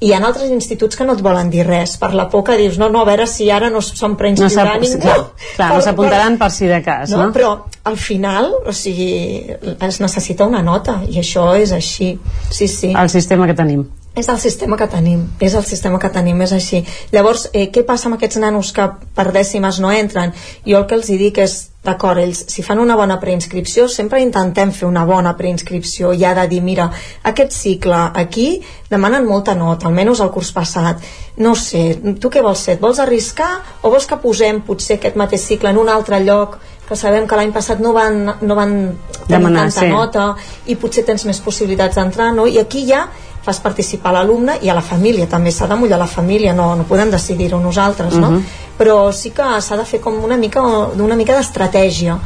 [0.02, 2.58] i hi ha altres instituts que no et volen dir res per la por que
[2.58, 5.18] dius, no, no, a veure si ara no se'n No preinscriurà s'ap- ningú clar,
[5.56, 7.32] clar, no s'apuntaran per si de cas, no, no?
[7.36, 7.52] però
[7.84, 9.46] al final o sigui,
[9.80, 12.16] es necessita una nota i això és així
[12.50, 12.94] sí, sí.
[12.98, 13.86] El sistema que tenim.
[14.16, 16.82] És el sistema que tenim, és el sistema que tenim, és així.
[17.14, 20.34] Llavors, eh, què passa amb aquests nanos que per dècimes no entren?
[20.68, 24.20] Jo el que els hi dic és, d'acord, ells, si fan una bona preinscripció, sempre
[24.22, 26.86] intentem fer una bona preinscripció i ha de dir, mira,
[27.26, 31.02] aquest cicle aquí demanen molta nota, almenys el curs passat.
[31.42, 32.78] No sé, tu què vols ser?
[32.78, 33.50] Et vols arriscar
[33.82, 37.38] o vols que posem potser aquest mateix cicle en un altre lloc que sabem que
[37.40, 38.72] l'any passat no van, no van
[39.16, 39.90] tenir Demanar, tanta sí.
[39.90, 40.26] nota
[40.68, 42.46] i potser tens més possibilitats d'entrar, no?
[42.46, 43.06] I aquí ja
[43.42, 46.84] fas participar l'alumne i a la família també s'ha de mullar la família, no, no
[46.84, 48.32] podem decidir-ho nosaltres, no?
[48.32, 48.44] Mhm.
[48.78, 52.20] Però sí que s'ha de fer com una mica, una mica d'estratègia.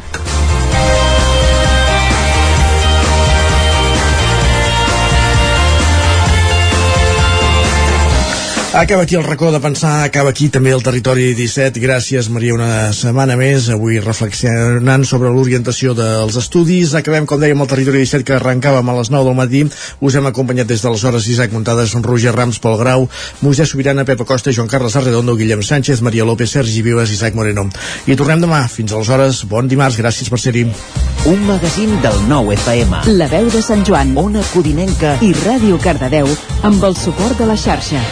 [8.76, 11.80] Acaba aquí el racó de pensar, acaba aquí també el territori 17.
[11.80, 13.70] Gràcies, Maria, una setmana més.
[13.72, 16.92] Avui reflexionant sobre l'orientació dels estudis.
[17.00, 19.64] Acabem, com dèiem, el territori 17 que arrencàvem a les 9 del matí.
[20.04, 23.08] Us hem acompanyat des de les hores Isaac Muntades, Roger Rams, Pol Grau,
[23.40, 27.70] Moisès Sobirana, Pepa Costa, Joan Carles Arredondo, Guillem Sánchez, Maria López, Sergi Vives, Isaac Moreno.
[28.06, 28.66] I tornem demà.
[28.68, 29.96] Fins aleshores, bon dimarts.
[30.04, 30.68] Gràcies per ser-hi.
[31.32, 33.06] Un magazín del nou FM.
[33.16, 34.18] La veu de Sant Joan.
[34.20, 36.28] Ona Codinenca I Ràdio Cardedeu
[36.68, 38.04] amb el suport de la xarxa.